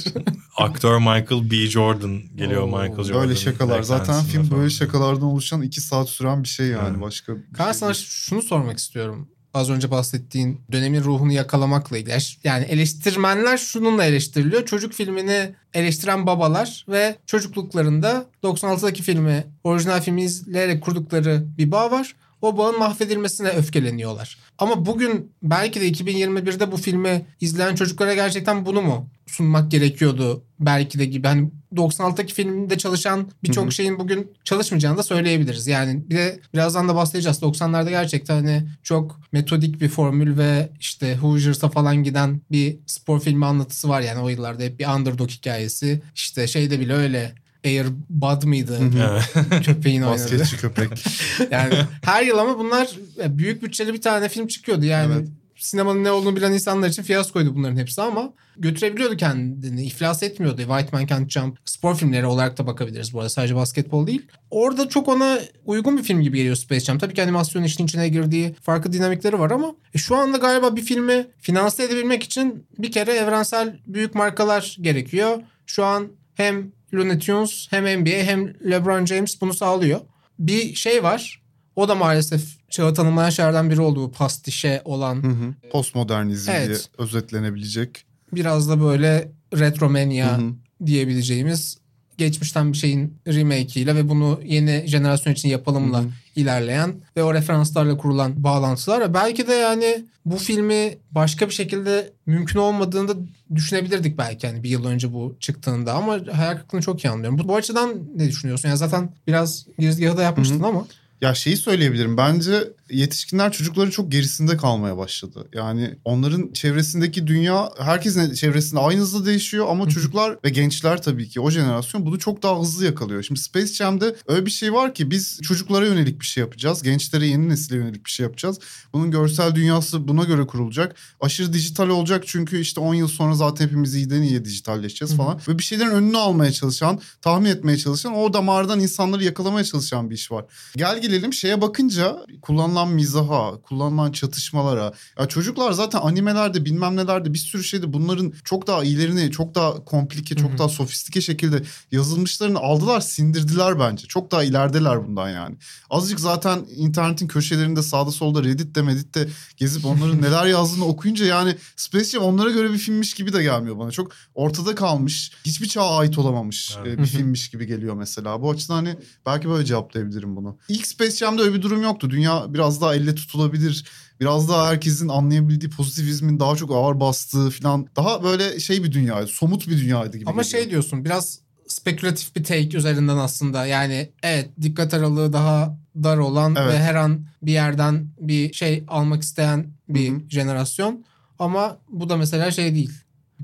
Aktör 0.56 0.98
Michael 0.98 1.50
B. 1.50 1.56
Jordan 1.56 2.22
geliyor 2.36 2.62
Oo, 2.62 2.66
Michael 2.66 3.02
Jordan. 3.04 3.22
böyle 3.22 3.36
şakalar. 3.36 3.82
Zaten 3.82 4.24
film 4.24 4.44
falan. 4.44 4.60
böyle 4.60 4.70
şakalardan 4.70 5.22
oluşan 5.22 5.62
iki 5.62 5.80
saat 5.80 6.08
süren 6.08 6.42
bir 6.42 6.48
şey 6.48 6.66
yani. 6.66 6.88
Evet. 6.90 7.00
Başka 7.00 7.36
bir 7.36 7.42
Kaan 7.54 7.64
şey 7.72 7.74
sana 7.74 7.94
şunu 7.94 8.42
sormak 8.42 8.78
istiyorum. 8.78 9.28
Az 9.54 9.70
önce 9.70 9.90
bahsettiğin 9.90 10.60
dönemin 10.72 11.00
ruhunu 11.04 11.32
yakalamakla 11.32 11.98
ilgili. 11.98 12.18
Yani 12.44 12.64
eleştirmenler 12.64 13.56
şununla 13.58 14.04
eleştiriliyor. 14.04 14.66
Çocuk 14.66 14.92
filmini 14.92 15.54
eleştiren 15.74 16.26
babalar 16.26 16.84
ve 16.88 17.16
çocukluklarında 17.26 18.26
96'daki 18.44 19.02
filmi, 19.02 19.44
orijinal 19.64 20.00
filmi 20.00 20.22
izleyerek 20.22 20.82
kurdukları 20.82 21.44
bir 21.58 21.70
bağ 21.70 21.90
var. 21.90 22.14
O 22.42 22.58
bağın 22.58 22.78
mahvedilmesine 22.78 23.48
öfkeleniyorlar. 23.48 24.38
Ama 24.58 24.86
bugün 24.86 25.32
belki 25.42 25.80
de 25.80 25.88
2021'de 25.88 26.72
bu 26.72 26.76
filmi 26.76 27.26
izleyen 27.40 27.74
çocuklara 27.74 28.14
gerçekten 28.14 28.66
bunu 28.66 28.82
mu 28.82 29.08
sunmak 29.26 29.70
gerekiyordu 29.70 30.44
belki 30.60 30.98
de 30.98 31.04
gibi. 31.04 31.26
Hani 31.26 31.50
96'daki 31.74 32.34
filmde 32.34 32.78
çalışan 32.78 33.30
birçok 33.42 33.72
şeyin 33.72 33.98
bugün 33.98 34.32
çalışmayacağını 34.44 34.98
da 34.98 35.02
söyleyebiliriz. 35.02 35.66
Yani 35.66 36.10
bir 36.10 36.16
de 36.16 36.40
birazdan 36.54 36.88
da 36.88 36.94
bahsedeceğiz. 36.94 37.42
90'larda 37.42 37.90
gerçekten 37.90 38.34
hani 38.34 38.68
çok 38.82 39.20
metodik 39.32 39.80
bir 39.80 39.88
formül 39.88 40.38
ve 40.38 40.70
işte 40.80 41.16
Hoosiers'a 41.16 41.68
falan 41.68 42.02
giden 42.02 42.40
bir 42.50 42.76
spor 42.86 43.20
filmi 43.20 43.46
anlatısı 43.46 43.88
var 43.88 44.00
yani 44.00 44.20
o 44.20 44.28
yıllarda 44.28 44.62
hep 44.62 44.78
bir 44.78 44.86
underdog 44.86 45.30
hikayesi. 45.30 46.02
İşte 46.14 46.46
şeyde 46.46 46.80
bile 46.80 46.92
öyle 46.92 47.34
Air 47.64 47.86
Bud 48.10 48.42
mıydı? 48.42 48.78
Köpeğin 49.64 50.02
oynadı. 50.02 50.22
Basketçi 50.22 50.56
köpek. 50.56 50.88
Yani 51.50 51.74
her 52.04 52.22
yıl 52.22 52.38
ama 52.38 52.58
bunlar 52.58 52.90
büyük 53.28 53.62
bütçeli 53.62 53.94
bir 53.94 54.00
tane 54.00 54.28
film 54.28 54.46
çıkıyordu. 54.46 54.84
Yani 54.84 55.14
Evet. 55.16 55.28
sinemanın 55.56 56.04
ne 56.04 56.10
olduğunu 56.10 56.36
bilen 56.36 56.52
insanlar 56.52 56.88
için 56.88 57.02
fiyaskoydu 57.02 57.54
bunların 57.54 57.76
hepsi 57.76 58.02
ama 58.02 58.32
götürebiliyordu 58.56 59.16
kendini. 59.16 59.84
iflas 59.84 60.22
etmiyordu. 60.22 60.56
White 60.62 60.88
Man 60.92 61.06
Can't 61.06 61.30
Jump 61.30 61.58
spor 61.64 61.94
filmleri 61.96 62.26
olarak 62.26 62.58
da 62.58 62.66
bakabiliriz 62.66 63.12
bu 63.12 63.18
arada. 63.18 63.28
Sadece 63.28 63.54
basketbol 63.56 64.06
değil. 64.06 64.22
Orada 64.50 64.88
çok 64.88 65.08
ona 65.08 65.38
uygun 65.64 65.98
bir 65.98 66.02
film 66.02 66.20
gibi 66.22 66.36
geliyor 66.36 66.56
Space 66.56 66.84
Jam. 66.84 66.98
Tabii 66.98 67.14
ki 67.14 67.22
animasyon 67.22 67.62
işin 67.62 67.84
içine 67.84 68.08
girdiği 68.08 68.54
farklı 68.62 68.92
dinamikleri 68.92 69.38
var 69.38 69.50
ama 69.50 69.74
e, 69.94 69.98
şu 69.98 70.16
anda 70.16 70.38
galiba 70.38 70.76
bir 70.76 70.82
filmi 70.82 71.26
finanse 71.38 71.84
edebilmek 71.84 72.22
için 72.22 72.66
bir 72.78 72.92
kere 72.92 73.12
evrensel 73.12 73.78
büyük 73.86 74.14
markalar 74.14 74.76
gerekiyor. 74.80 75.42
Şu 75.66 75.84
an 75.84 76.08
hem 76.34 76.72
Looney 76.94 77.18
Tunes 77.18 77.66
hem 77.70 78.00
NBA 78.00 78.10
hem 78.10 78.46
LeBron 78.70 79.06
James 79.06 79.40
bunu 79.40 79.54
sağlıyor. 79.54 80.00
Bir 80.38 80.74
şey 80.74 81.02
var. 81.02 81.42
O 81.76 81.88
da 81.88 81.94
maalesef 81.94 82.42
çağı 82.70 82.94
tanımlayan 82.94 83.30
şeylerden 83.30 83.70
biri 83.70 83.80
oldu 83.80 84.02
bu 84.02 84.12
pastişe 84.12 84.82
olan. 84.84 85.22
Hı 85.22 85.28
hı. 85.28 85.54
Postmodernizm 85.72 86.50
Evet. 86.50 86.66
diye 86.68 86.78
özetlenebilecek. 86.98 88.04
Biraz 88.32 88.68
da 88.68 88.80
böyle 88.82 89.32
retromania 89.54 90.38
Hı 90.38 90.42
hı. 90.42 90.52
diyebileceğimiz 90.86 91.78
geçmişten 92.18 92.72
bir 92.72 92.78
şeyin 92.78 93.14
remake'iyle 93.26 93.94
ve 93.94 94.08
bunu 94.08 94.40
yeni 94.44 94.84
jenerasyon 94.86 95.32
için 95.32 95.48
yapalımla 95.48 95.98
Hı 95.98 96.02
hı. 96.02 96.08
ilerleyen 96.36 96.94
ve 97.16 97.22
o 97.22 97.34
referanslarla 97.34 97.96
kurulan 97.96 98.44
bağlantılar. 98.44 99.00
Ve 99.00 99.14
Belki 99.14 99.46
de 99.46 99.52
yani 99.52 100.04
bu 100.24 100.36
filmi 100.36 100.98
başka 101.10 101.48
bir 101.48 101.54
şekilde 101.54 102.12
mümkün 102.26 102.58
olmadığını 102.58 103.08
da 103.08 103.14
düşünebilirdik 103.54 104.18
belki 104.18 104.46
yani 104.46 104.62
bir 104.62 104.68
yıl 104.68 104.84
önce 104.84 105.12
bu 105.12 105.36
çıktığında 105.40 105.92
ama 105.92 106.12
hayal 106.32 106.54
kırıklığını 106.56 106.82
çok 106.82 107.04
iyi 107.04 107.10
anlıyorum. 107.10 107.38
Bu, 107.38 107.48
bu 107.48 107.56
açıdan 107.56 107.94
ne 108.16 108.28
düşünüyorsun? 108.28 108.68
Yani 108.68 108.78
zaten 108.78 109.10
biraz 109.26 109.66
girizgahı 109.78 110.16
da 110.16 110.22
yapmıştın 110.22 110.60
Hı 110.60 110.64
hı. 110.64 110.66
ama. 110.66 110.86
Ya 111.22 111.34
şeyi 111.34 111.56
söyleyebilirim. 111.56 112.16
Bence 112.16 112.72
yetişkinler 112.90 113.52
çocukları 113.52 113.90
çok 113.90 114.12
gerisinde 114.12 114.56
kalmaya 114.56 114.96
başladı. 114.96 115.48
Yani 115.54 115.94
onların 116.04 116.52
çevresindeki 116.52 117.26
dünya 117.26 117.70
herkesin 117.78 118.34
çevresinde 118.34 118.80
aynı 118.80 119.00
hızla 119.00 119.26
değişiyor 119.26 119.66
ama 119.68 119.88
çocuklar 119.88 120.38
ve 120.44 120.50
gençler 120.50 121.02
tabii 121.02 121.28
ki 121.28 121.40
o 121.40 121.50
jenerasyon 121.50 122.06
bunu 122.06 122.18
çok 122.18 122.42
daha 122.42 122.60
hızlı 122.60 122.84
yakalıyor. 122.84 123.22
Şimdi 123.22 123.40
Space 123.40 123.66
Jam'de 123.74 124.16
öyle 124.26 124.46
bir 124.46 124.50
şey 124.50 124.72
var 124.72 124.94
ki 124.94 125.10
biz 125.10 125.40
çocuklara 125.42 125.86
yönelik 125.86 126.20
bir 126.20 126.26
şey 126.26 126.40
yapacağız. 126.40 126.82
Gençlere 126.82 127.26
yeni 127.26 127.48
nesile 127.48 127.76
yönelik 127.76 128.04
bir 128.04 128.10
şey 128.10 128.24
yapacağız. 128.24 128.58
Bunun 128.92 129.10
görsel 129.10 129.54
dünyası 129.54 130.08
buna 130.08 130.24
göre 130.24 130.46
kurulacak. 130.46 130.96
Aşırı 131.20 131.52
dijital 131.52 131.88
olacak 131.88 132.24
çünkü 132.26 132.60
işte 132.60 132.80
10 132.80 132.94
yıl 132.94 133.08
sonra 133.08 133.34
zaten 133.34 133.64
hepimiz 133.64 133.94
iyiden 133.94 134.22
iyiye 134.22 134.44
dijitalleşeceğiz 134.44 135.16
falan. 135.16 135.40
Ve 135.48 135.58
bir 135.58 135.62
şeylerin 135.62 135.90
önünü 135.90 136.18
almaya 136.18 136.52
çalışan, 136.52 137.00
tahmin 137.20 137.50
etmeye 137.50 137.78
çalışan, 137.78 138.14
o 138.14 138.32
damardan 138.32 138.80
insanları 138.80 139.24
yakalamaya 139.24 139.64
çalışan 139.64 140.10
bir 140.10 140.14
iş 140.14 140.32
var. 140.32 140.44
Gel 140.76 141.02
gelelim 141.12 141.32
şeye 141.32 141.60
bakınca 141.60 142.16
kullanılan 142.42 142.88
mizaha, 142.88 143.60
kullanılan 143.62 144.12
çatışmalara. 144.12 144.92
Ya 145.18 145.28
çocuklar 145.28 145.72
zaten 145.72 145.98
animelerde 145.98 146.64
bilmem 146.64 146.96
nelerde 146.96 147.34
bir 147.34 147.38
sürü 147.38 147.64
şeyde 147.64 147.92
bunların 147.92 148.32
çok 148.44 148.66
daha 148.66 148.84
iyilerini, 148.84 149.30
çok 149.30 149.54
daha 149.54 149.84
komplike, 149.84 150.36
çok 150.36 150.58
daha 150.58 150.68
sofistike 150.68 151.20
şekilde 151.20 151.62
yazılmışlarını 151.92 152.58
aldılar, 152.58 153.00
sindirdiler 153.00 153.80
bence. 153.80 154.06
Çok 154.06 154.30
daha 154.30 154.44
ilerideler 154.44 155.06
bundan 155.06 155.28
yani. 155.30 155.56
Azıcık 155.90 156.20
zaten 156.20 156.66
internetin 156.76 157.28
köşelerinde 157.28 157.82
sağda 157.82 158.10
solda 158.10 158.44
Reddit'te 158.44 158.82
Medit'te 158.82 159.28
gezip 159.56 159.86
onların 159.86 160.22
neler 160.22 160.46
yazdığını 160.46 160.84
okuyunca 160.84 161.24
yani 161.24 161.56
Space 161.76 162.04
Jam 162.04 162.22
onlara 162.22 162.50
göre 162.50 162.72
bir 162.72 162.78
filmmiş 162.78 163.14
gibi 163.14 163.32
de 163.32 163.42
gelmiyor 163.42 163.78
bana. 163.78 163.90
Çok 163.90 164.12
ortada 164.34 164.74
kalmış, 164.74 165.32
hiçbir 165.44 165.68
çağa 165.68 165.96
ait 165.96 166.18
olamamış 166.18 166.76
Evet. 166.80 166.98
e, 166.98 167.02
bir 167.02 167.06
filmmiş 167.06 167.50
gibi 167.50 167.66
geliyor 167.66 167.94
mesela. 167.94 168.42
Bu 168.42 168.50
açıdan 168.50 168.74
hani 168.74 168.96
belki 169.26 169.48
böyle 169.48 169.64
cevaplayabilirim 169.64 170.36
bunu. 170.36 170.58
İlk 170.68 170.86
Space 171.02 171.16
Jam'de 171.16 171.42
öyle 171.42 171.54
bir 171.54 171.62
durum 171.62 171.82
yoktu. 171.82 172.10
Dünya 172.10 172.54
biraz 172.54 172.80
daha 172.80 172.94
elle 172.94 173.14
tutulabilir. 173.14 173.84
Biraz 174.20 174.48
daha 174.48 174.68
herkesin 174.68 175.08
anlayabildiği 175.08 175.70
pozitivizmin 175.70 176.40
daha 176.40 176.56
çok 176.56 176.70
ağır 176.70 177.00
bastığı 177.00 177.50
falan. 177.50 177.86
Daha 177.96 178.22
böyle 178.22 178.60
şey 178.60 178.84
bir 178.84 178.92
dünyaydı. 178.92 179.26
Somut 179.26 179.68
bir 179.68 179.78
dünyaydı 179.78 180.16
gibi 180.16 180.30
Ama 180.30 180.42
geliyor. 180.42 180.60
şey 180.62 180.70
diyorsun 180.70 181.04
biraz 181.04 181.38
spekülatif 181.66 182.36
bir 182.36 182.44
take 182.44 182.76
üzerinden 182.76 183.16
aslında. 183.16 183.66
Yani 183.66 184.10
evet 184.22 184.48
dikkat 184.62 184.94
aralığı 184.94 185.32
daha 185.32 185.78
dar 186.02 186.16
olan 186.16 186.54
Evet. 186.58 186.72
ve 186.72 186.78
her 186.78 186.94
an 186.94 187.26
bir 187.42 187.52
yerden 187.52 188.06
bir 188.20 188.52
şey 188.52 188.84
almak 188.88 189.22
isteyen 189.22 189.66
bir 189.88 190.10
Hı 190.10 190.14
hı. 190.16 190.20
jenerasyon. 190.28 191.04
Ama 191.38 191.78
bu 191.88 192.08
da 192.08 192.16
mesela 192.16 192.50
şey 192.50 192.74
değil. 192.74 192.90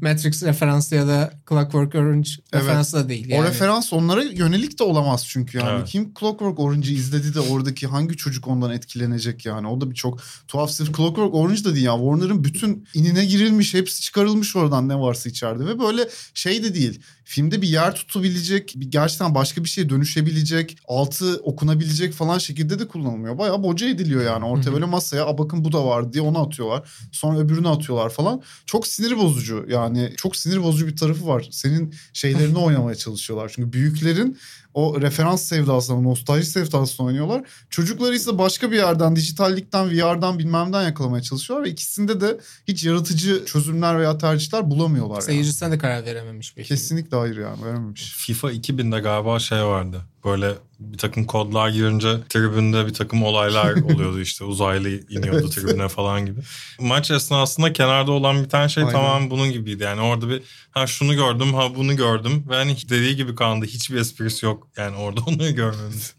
Matrix 0.01 0.43
referansı 0.43 0.95
ya 0.95 1.07
da 1.07 1.33
Clockwork 1.49 1.95
Orange 1.95 2.31
Evet. 2.53 2.65
referansı 2.65 2.97
da 2.97 3.09
değil. 3.09 3.29
Yani. 3.29 3.41
O 3.41 3.45
referans 3.45 3.93
onlara 3.93 4.23
yönelik 4.23 4.79
de 4.79 4.85
olamaz 4.85 5.27
çünkü 5.29 5.59
yani. 5.59 5.79
Evet. 5.79 5.89
Kim 5.89 6.15
Clockwork 6.21 6.61
Orange'ı 6.61 6.93
izledi 6.93 7.35
de 7.35 7.41
oradaki 7.41 7.87
hangi 7.87 8.17
çocuk 8.17 8.49
ondan 8.49 8.71
etkilenecek 8.71 9.47
yani. 9.47 9.69
O 9.69 9.81
da 9.81 9.91
bir 9.91 9.95
çok 9.95 10.21
tuhaf 10.49 10.71
sırf 10.71 10.97
Clockwork 10.97 11.35
Orange 11.35 11.65
da 11.65 11.75
değil 11.75 11.87
ya. 11.87 11.93
Warner'ın 11.93 12.45
bütün 12.45 12.87
inine 12.95 13.25
girilmiş 13.25 13.75
hepsi 13.75 14.01
çıkarılmış 14.01 14.57
oradan 14.57 14.89
ne 14.89 14.99
varsa 14.99 15.29
içeride 15.29 15.67
ve 15.67 15.79
böyle 15.79 16.09
şey 16.35 16.63
de 16.63 16.75
değil. 16.75 17.01
Filmde 17.31 17.63
bir 17.63 17.69
yer 17.69 17.95
tutabilecek, 17.95 18.73
bir 18.77 18.91
gerçekten 18.91 19.35
başka 19.35 19.65
bir 19.65 19.69
şeye 19.69 19.89
dönüşebilecek, 19.89 20.79
altı 20.89 21.41
okunabilecek 21.43 22.13
falan 22.13 22.39
şekilde 22.39 22.79
de 22.79 22.89
kullanılmıyor. 22.89 23.39
Bayağı 23.39 23.63
boca 23.63 23.89
ediliyor 23.89 24.25
yani. 24.25 24.45
Hı. 24.71 24.73
böyle 24.73 24.85
masaya 24.85 25.27
"Aa, 25.27 25.39
bakın 25.39 25.65
bu 25.65 25.73
da 25.73 25.87
var 25.87 26.13
diye 26.13 26.23
onu 26.23 26.39
atıyorlar. 26.39 26.91
Sonra 27.13 27.39
öbürünü 27.39 27.69
atıyorlar 27.69 28.11
falan. 28.11 28.43
Çok 28.67 28.87
sinir 28.87 29.19
bozucu 29.19 29.67
yani. 29.69 30.13
Çok 30.17 30.37
sinir 30.37 30.63
bozucu 30.63 30.87
bir 30.87 30.97
tarafı 30.97 31.27
var. 31.27 31.49
Senin 31.51 31.95
şeylerini 32.13 32.59
oynamaya 32.69 32.95
çalışıyorlar. 32.95 33.53
Çünkü 33.55 33.73
büyüklerin 33.73 34.39
o 34.75 35.01
referans 35.01 35.43
sevdasına, 35.43 36.01
nostalji 36.01 36.47
sevdasına 36.47 37.07
oynuyorlar. 37.07 37.43
Çocukları 37.71 38.15
ise 38.15 38.39
başka 38.39 38.71
bir 38.71 38.77
yerden, 38.77 39.17
dijitallikten, 39.17 39.91
VR'dan 39.91 40.39
bilmemden 40.39 40.83
yakalamaya 40.83 41.23
çalışıyorlar. 41.23 41.67
Ve 41.67 41.71
ikisinde 41.71 42.21
de 42.21 42.39
hiç 42.69 42.85
yaratıcı 42.85 43.45
çözümler 43.45 43.99
veya 43.99 44.19
tercihler 44.19 44.71
bulamıyorlar. 44.71 45.15
Yani. 45.15 45.25
Seyircisine 45.25 45.71
de 45.71 45.79
karar 45.79 46.05
verememiş 46.05 46.57
bir 46.57 46.65
film. 46.65 46.77
Kesinlikle 46.77 47.17
hayır 47.17 47.37
yani 47.37 47.65
verememiş. 47.65 48.15
FIFA 48.17 48.53
2000'de 48.53 49.01
galiba 49.01 49.39
şey 49.39 49.65
vardı. 49.65 50.03
Böyle 50.25 50.53
bir 50.81 50.99
takım 50.99 51.25
kodlar 51.25 51.69
girince 51.69 52.17
tribünde 52.29 52.87
bir 52.87 52.95
takım 52.95 53.23
olaylar 53.23 53.73
oluyordu 53.95 54.21
işte 54.21 54.45
uzaylı 54.45 54.89
iniyordu 54.89 55.49
tribüne 55.51 55.89
falan 55.89 56.27
gibi. 56.27 56.41
Maç 56.81 57.11
esnasında 57.11 57.73
kenarda 57.73 58.13
olan 58.13 58.45
bir 58.45 58.49
tane 58.49 58.69
şey 58.69 58.83
Aynen. 58.83 58.93
tamamen 58.95 59.31
bunun 59.31 59.53
gibiydi. 59.53 59.83
Yani 59.83 60.01
orada 60.01 60.29
bir 60.29 60.43
ha 60.71 60.87
şunu 60.87 61.15
gördüm 61.15 61.55
ha 61.55 61.75
bunu 61.77 61.97
gördüm 61.97 62.45
ve 62.49 62.55
hani 62.55 62.77
dediği 62.89 63.17
gibi 63.17 63.35
kaldı 63.35 63.67
hiçbir 63.67 63.97
esprisi 63.97 64.47
yok. 64.47 64.69
Yani 64.77 64.97
orada 64.97 65.21
onu 65.27 65.55
görmemiz. 65.55 66.15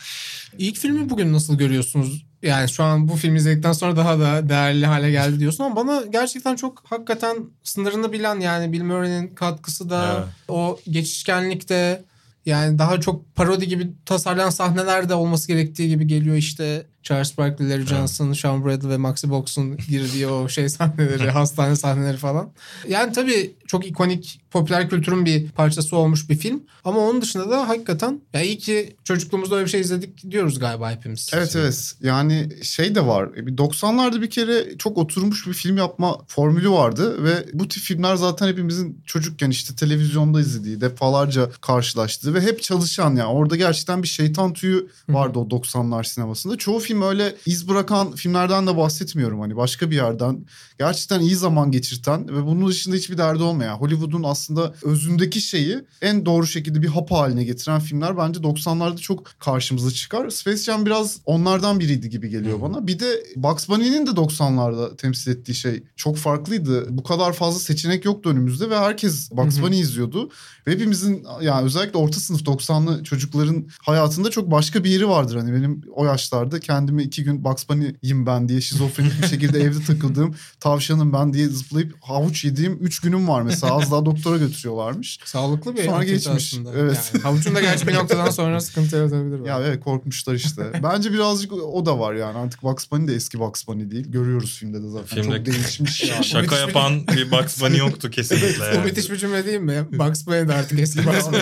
İlk 0.57 0.77
filmi 0.77 1.09
bugün 1.09 1.33
nasıl 1.33 1.57
görüyorsunuz? 1.57 2.25
Yani 2.41 2.69
şu 2.69 2.83
an 2.83 3.07
bu 3.07 3.15
filmi 3.15 3.37
izledikten 3.37 3.71
sonra 3.71 3.95
daha 3.95 4.19
da 4.19 4.49
değerli 4.49 4.85
hale 4.85 5.11
geldi 5.11 5.39
diyorsun 5.39 5.63
ama 5.63 5.75
bana 5.75 6.01
gerçekten 6.05 6.55
çok 6.55 6.83
hakikaten 6.89 7.37
sınırını 7.63 8.11
bilen 8.13 8.39
yani 8.39 8.73
Bill 8.73 8.83
Murray'nin 8.83 9.27
katkısı 9.27 9.89
da 9.89 10.15
Evet. 10.17 10.27
o 10.47 10.79
geçişkenlikte 10.89 12.05
yani 12.45 12.79
daha 12.79 12.99
çok 12.99 13.35
parodi 13.35 13.67
gibi 13.67 13.91
tasarlanan 14.05 14.49
sahneler 14.49 15.09
de 15.09 15.13
olması 15.13 15.47
gerektiği 15.47 15.89
gibi 15.89 16.07
geliyor 16.07 16.35
işte 16.35 16.87
Charles 17.03 17.37
Barkley, 17.37 17.69
Larry 17.69 17.85
Johnson, 17.85 18.33
Sean 18.33 18.65
Bradley 18.65 18.89
ve 18.89 18.97
Maxi 18.97 19.29
Box'un 19.29 19.77
girdiği 19.77 20.27
o 20.27 20.49
şey 20.49 20.69
sahneleri, 20.69 21.29
hastane 21.31 21.75
sahneleri 21.75 22.17
falan. 22.17 22.49
Yani 22.87 23.13
tabii 23.13 23.55
çok 23.67 23.87
ikonik 23.87 24.41
popüler 24.51 24.89
kültürün 24.89 25.25
bir 25.25 25.49
parçası 25.49 25.95
olmuş 25.95 26.29
bir 26.29 26.37
film. 26.37 26.63
Ama 26.85 26.99
onun 26.99 27.21
dışında 27.21 27.49
da 27.49 27.67
hakikaten 27.67 28.21
ya 28.33 28.41
iyi 28.41 28.57
ki 28.57 28.95
çocukluğumuzda 29.03 29.55
öyle 29.55 29.65
bir 29.65 29.71
şey 29.71 29.81
izledik 29.81 30.31
diyoruz 30.31 30.59
galiba 30.59 30.91
hepimiz. 30.91 31.29
Evet 31.33 31.55
evet 31.55 31.95
yani 32.01 32.49
şey 32.63 32.95
de 32.95 33.05
var 33.05 33.29
E, 33.37 33.47
bir 33.47 33.57
90'larda 33.57 34.21
bir 34.21 34.29
kere 34.29 34.77
çok 34.77 34.97
oturmuş 34.97 35.47
bir 35.47 35.53
film 35.53 35.77
yapma 35.77 36.17
formülü 36.27 36.69
vardı 36.69 37.23
ve 37.23 37.45
bu 37.53 37.67
tip 37.67 37.83
filmler 37.83 38.15
zaten 38.15 38.47
hepimizin 38.47 39.01
çocukken 39.05 39.49
işte 39.49 39.75
televizyonda 39.75 40.41
izlediği 40.41 40.81
defalarca 40.81 41.51
karşılaştığı 41.61 42.33
ve 42.33 42.41
hep 42.41 42.61
çalışan 42.61 43.15
yani 43.15 43.29
orada 43.29 43.55
gerçekten 43.55 44.03
bir 44.03 44.07
şeytan 44.07 44.53
tüyü 44.53 44.87
vardı 45.09 45.39
o 45.39 45.47
90'lar 45.47 46.03
sinemasında. 46.03 46.57
Çoğu 46.57 46.79
film 46.89 47.01
öyle 47.01 47.35
iz 47.45 47.69
bırakan 47.69 48.11
filmlerden 48.11 48.67
de 48.67 48.77
bahsetmiyorum 48.77 49.39
hani 49.39 49.55
başka 49.55 49.91
bir 49.91 49.95
yerden 49.95 50.45
gerçekten 50.79 51.19
iyi 51.19 51.35
zaman 51.35 51.71
geçirten 51.71 52.27
ve 52.27 52.45
bunun 52.45 52.67
dışında 52.67 52.95
hiçbir 52.95 53.17
derdi 53.17 53.43
olmayan 53.43 53.75
Hollywood'un 53.75 54.23
aslında 54.23 54.73
özündeki 54.83 55.41
şeyi 55.41 55.77
en 56.01 56.25
doğru 56.25 56.47
şekilde 56.47 56.81
bir 56.81 56.87
hap 56.87 57.11
haline 57.11 57.43
getiren 57.43 57.79
filmler 57.79 58.17
bence 58.17 58.39
90'larda 58.39 58.97
çok 58.97 59.39
karşımıza 59.39 59.91
çıkar. 59.91 60.29
Space 60.29 60.57
Jam 60.57 60.85
biraz 60.85 61.17
onlardan 61.25 61.79
biriydi 61.79 62.09
gibi 62.09 62.29
geliyor 62.29 62.61
bana. 62.61 62.87
Bir 62.87 62.99
de 62.99 63.23
Bugs 63.35 63.69
Bunny'nin 63.69 64.07
de 64.07 64.09
90'larda 64.09 64.97
temsil 64.97 65.31
ettiği 65.31 65.55
şey 65.55 65.83
çok 65.95 66.17
farklıydı. 66.17 66.97
Bu 66.97 67.03
kadar 67.03 67.33
fazla 67.33 67.59
seçenek 67.59 68.05
yoktu 68.05 68.29
önümüzde 68.29 68.69
ve 68.69 68.77
herkes 68.77 69.31
Bugs. 69.31 69.61
Bunny 69.61 69.79
izliyordu. 69.79 70.29
Ve 70.67 70.71
hepimizin 70.71 71.25
yani 71.41 71.65
özellikle 71.65 71.99
orta 71.99 72.19
sınıf 72.19 72.41
90'lı 72.41 73.03
çocukların 73.03 73.67
hayatında 73.81 74.31
çok 74.31 74.51
başka 74.51 74.83
bir 74.83 74.89
yeri 74.89 75.09
vardır. 75.09 75.35
Hani 75.35 75.53
benim 75.53 75.81
o 75.95 76.05
yaşlarda 76.05 76.59
kendimi 76.79 77.03
iki 77.03 77.23
gün 77.23 77.43
Bugs 77.43 77.69
Bunny'yim 77.69 78.25
ben 78.25 78.49
diye 78.49 78.61
şizofrenik 78.61 79.21
bir 79.21 79.27
şekilde 79.27 79.59
evde 79.63 79.83
takıldığım 79.83 80.35
tavşanım 80.59 81.13
ben 81.13 81.33
diye 81.33 81.47
zıplayıp 81.47 81.95
havuç 82.01 82.45
yediğim 82.45 82.77
üç 82.81 82.99
günüm 82.99 83.27
var 83.27 83.41
mesela. 83.41 83.75
Az 83.77 83.91
daha 83.91 84.05
doktora 84.05 84.37
götürüyorlarmış. 84.37 85.19
Sağlıklı 85.25 85.75
bir 85.75 85.85
Sonra 85.85 86.03
geçmiş. 86.03 86.53
aslında. 86.53 86.71
Evet. 86.77 87.11
Yani 87.13 87.23
havucun 87.23 87.55
da 87.55 87.61
gerçi 87.61 87.87
bir 87.87 87.93
noktadan 87.99 88.29
sonra 88.29 88.59
sıkıntı 88.61 88.95
yaratabilir. 88.95 89.45
Ya 89.45 89.59
evet 89.59 89.83
korkmuşlar 89.83 90.33
işte. 90.33 90.71
Bence 90.83 91.13
birazcık 91.13 91.53
o 91.53 91.85
da 91.85 91.99
var 91.99 92.13
yani. 92.13 92.37
Artık 92.37 92.63
Bugs 92.63 92.91
Bunny 92.91 93.07
de 93.07 93.15
eski 93.15 93.39
Bugs 93.39 93.67
Bunny 93.67 93.91
değil. 93.91 94.05
Görüyoruz 94.11 94.57
filmde 94.59 94.83
de 94.83 94.87
zaten. 94.89 95.21
Filmde- 95.23 95.37
Çok 95.37 95.45
değişmiş 95.45 96.03
yani. 96.11 96.25
Şaka 96.25 96.57
yapan 96.57 97.07
bir 97.07 97.31
Bugs 97.31 97.61
Bunny 97.61 97.77
yoktu 97.77 98.09
kesinlikle. 98.09 98.71
Bu 98.71 98.75
yani. 98.75 98.85
müthiş 98.85 99.09
bir 99.11 99.17
cümle 99.17 99.45
değil 99.45 99.59
mi? 99.59 99.87
Bugs 99.91 100.27
Bunny 100.27 100.47
de 100.47 100.53
artık 100.53 100.79
eski 100.79 101.05
Bugs 101.05 101.27
Bunny. 101.27 101.39